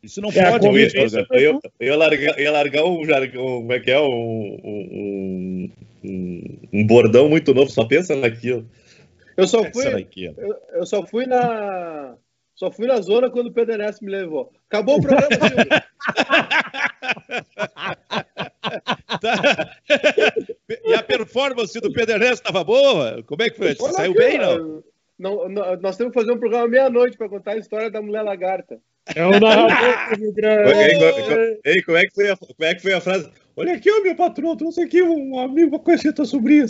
Isso 0.01 0.21
não 0.21 0.29
é, 0.29 0.51
pode. 0.51 0.65
Eu, 0.65 0.73
eu, 1.31 1.61
eu, 1.79 1.87
ia 1.87 1.95
largar, 1.95 2.39
ia 2.39 2.51
largar 2.51 2.85
um 2.85 3.05
jargão, 3.05 3.43
como 3.43 3.73
é 3.73 3.79
que 3.79 3.91
é? 3.91 3.99
Um, 3.99 4.59
um, 4.63 5.71
um, 6.03 6.59
um, 6.71 6.87
bordão 6.87 7.27
muito 7.27 7.53
novo, 7.53 7.69
só 7.69 7.85
pensa 7.85 8.15
naquilo. 8.15 8.65
Eu 9.35 9.47
só 9.47 9.63
fui, 9.71 10.07
eu, 10.17 10.55
eu 10.73 10.85
só 10.85 11.05
fui 11.05 11.25
na 11.25 12.15
só 12.59 12.69
fui 12.69 12.85
na 12.87 12.99
zona 12.99 13.29
quando 13.29 13.47
o 13.47 13.53
PDNS 13.53 14.03
me 14.03 14.11
levou. 14.11 14.51
Acabou 14.67 14.97
o 14.97 15.01
programa, 15.01 15.29
Silvio. 15.31 15.65
tá. 19.21 19.77
E 20.83 20.93
a 20.93 21.01
performance 21.01 21.79
do 21.79 21.93
PDNS 21.93 22.33
estava 22.33 22.65
boa? 22.65 23.23
Como 23.23 23.41
é 23.41 23.49
que 23.49 23.57
foi? 23.57 23.73
Saiu 23.75 24.13
bem, 24.13 24.37
não? 24.37 24.83
Não? 25.19 25.49
não? 25.49 25.75
Nós 25.81 25.97
temos 25.97 26.13
que 26.13 26.19
fazer 26.19 26.31
um 26.31 26.39
programa 26.39 26.67
meia-noite 26.67 27.17
para 27.17 27.27
contar 27.27 27.51
a 27.51 27.57
história 27.57 27.91
da 27.91 28.01
mulher 28.01 28.21
lagarta. 28.21 28.79
É 29.13 29.25
o 29.25 29.39
narrador 29.39 30.17
do 30.17 30.33
grande. 30.33 31.59
Ei, 31.65 31.81
como, 31.83 31.97
é 31.97 32.05
que 32.05 32.13
foi 32.13 32.29
a, 32.29 32.37
como 32.37 32.53
é 32.61 32.75
que 32.75 32.81
foi 32.81 32.93
a 32.93 33.01
frase? 33.01 33.29
Olha 33.55 33.73
aqui, 33.73 33.91
o 33.91 34.01
meu 34.01 34.15
patrão, 34.15 34.55
trouxe 34.55 34.81
aqui 34.81 35.01
um 35.01 35.37
amigo 35.37 35.71
para 35.71 35.79
conhecer 35.79 36.13
tua 36.13 36.25
sobrinha. 36.25 36.65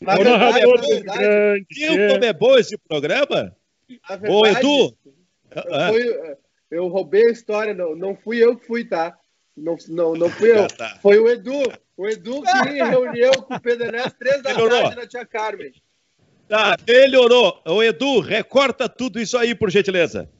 Na 0.00 0.14
o 0.14 0.16
verdade, 0.18 0.38
narrador 0.38 0.80
do 0.80 1.02
grande. 1.02 1.66
Viu 1.72 2.08
como 2.08 2.24
é 2.24 2.32
bom 2.32 2.58
esse 2.58 2.78
programa? 2.78 3.56
Verdade, 3.88 4.32
Ô, 4.32 4.46
Edu! 4.46 4.96
Eu, 5.54 5.88
fui, 5.88 6.36
eu, 6.70 6.88
roubei 6.88 7.26
a 7.28 7.32
história, 7.32 7.74
não, 7.74 7.96
não 7.96 8.14
fui 8.14 8.42
eu 8.44 8.56
que 8.56 8.66
fui, 8.66 8.84
tá? 8.84 9.18
Não, 9.56 9.76
não, 9.88 10.14
não 10.14 10.28
fui 10.28 10.50
eu. 10.52 10.68
Tá. 10.68 10.98
Foi 11.00 11.18
o 11.18 11.28
Edu. 11.28 11.62
O 11.96 12.06
Edu 12.06 12.42
que 12.42 12.50
reuniu 12.82 13.32
com 13.42 13.54
o 13.54 13.60
PDNS 13.60 14.14
três 14.18 14.42
da 14.42 14.50
melhorou. 14.50 14.82
tarde 14.82 14.96
na 14.96 15.06
Tia 15.06 15.24
Carmen. 15.24 15.72
Tá, 16.46 16.76
melhorou. 16.86 17.62
O 17.66 17.82
Edu, 17.82 18.20
recorta 18.20 18.88
tudo 18.88 19.18
isso 19.18 19.36
aí, 19.38 19.54
por 19.54 19.70
gentileza. 19.70 20.30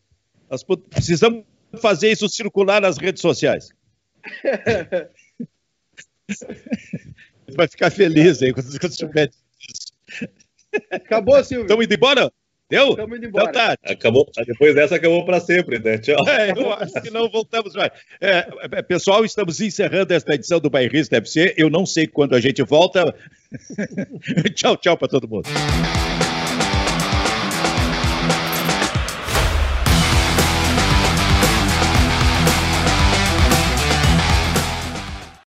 Nós 0.51 0.63
precisamos 0.63 1.45
fazer 1.81 2.13
isso 2.13 2.29
circular 2.29 2.81
nas 2.81 2.99
redes 2.99 3.23
sociais. 3.23 3.71
Vai 7.57 7.69
ficar 7.69 7.91
feliz 7.91 8.43
aí 8.43 8.53
quando 8.53 8.67
você 8.67 8.89
souber 8.91 9.31
Acabou, 10.91 11.43
Silvio. 11.43 11.65
Estamos 11.65 11.85
indo 11.85 11.95
embora? 11.95 12.33
Deu? 12.69 12.91
Estamos 12.91 13.17
indo 13.19 13.27
embora. 13.27 13.51
Então 13.51 13.53
tá. 13.53 13.77
Acabou. 13.85 14.29
Depois 14.45 14.75
dessa 14.75 14.97
acabou 14.97 15.25
para 15.25 15.41
sempre, 15.41 15.79
né? 15.79 15.99
Tchau. 15.99 16.29
É, 16.29 16.51
eu 16.51 16.73
acho 16.73 17.01
que 17.01 17.11
não 17.11 17.29
voltamos 17.29 17.75
mais. 17.75 17.93
É, 18.21 18.49
é 18.73 18.83
pessoal, 18.83 19.25
estamos 19.25 19.61
encerrando 19.61 20.13
esta 20.13 20.35
edição 20.35 20.59
do 20.59 20.69
Bairrista 20.69 21.17
FC. 21.17 21.55
Eu 21.57 21.71
não 21.71 21.87
sei 21.87 22.07
quando 22.07 22.35
a 22.35 22.41
gente 22.41 22.63
volta. 22.63 23.15
tchau, 24.55 24.77
tchau 24.77 24.97
para 24.97 25.09
todo 25.09 25.29
mundo. 25.29 25.49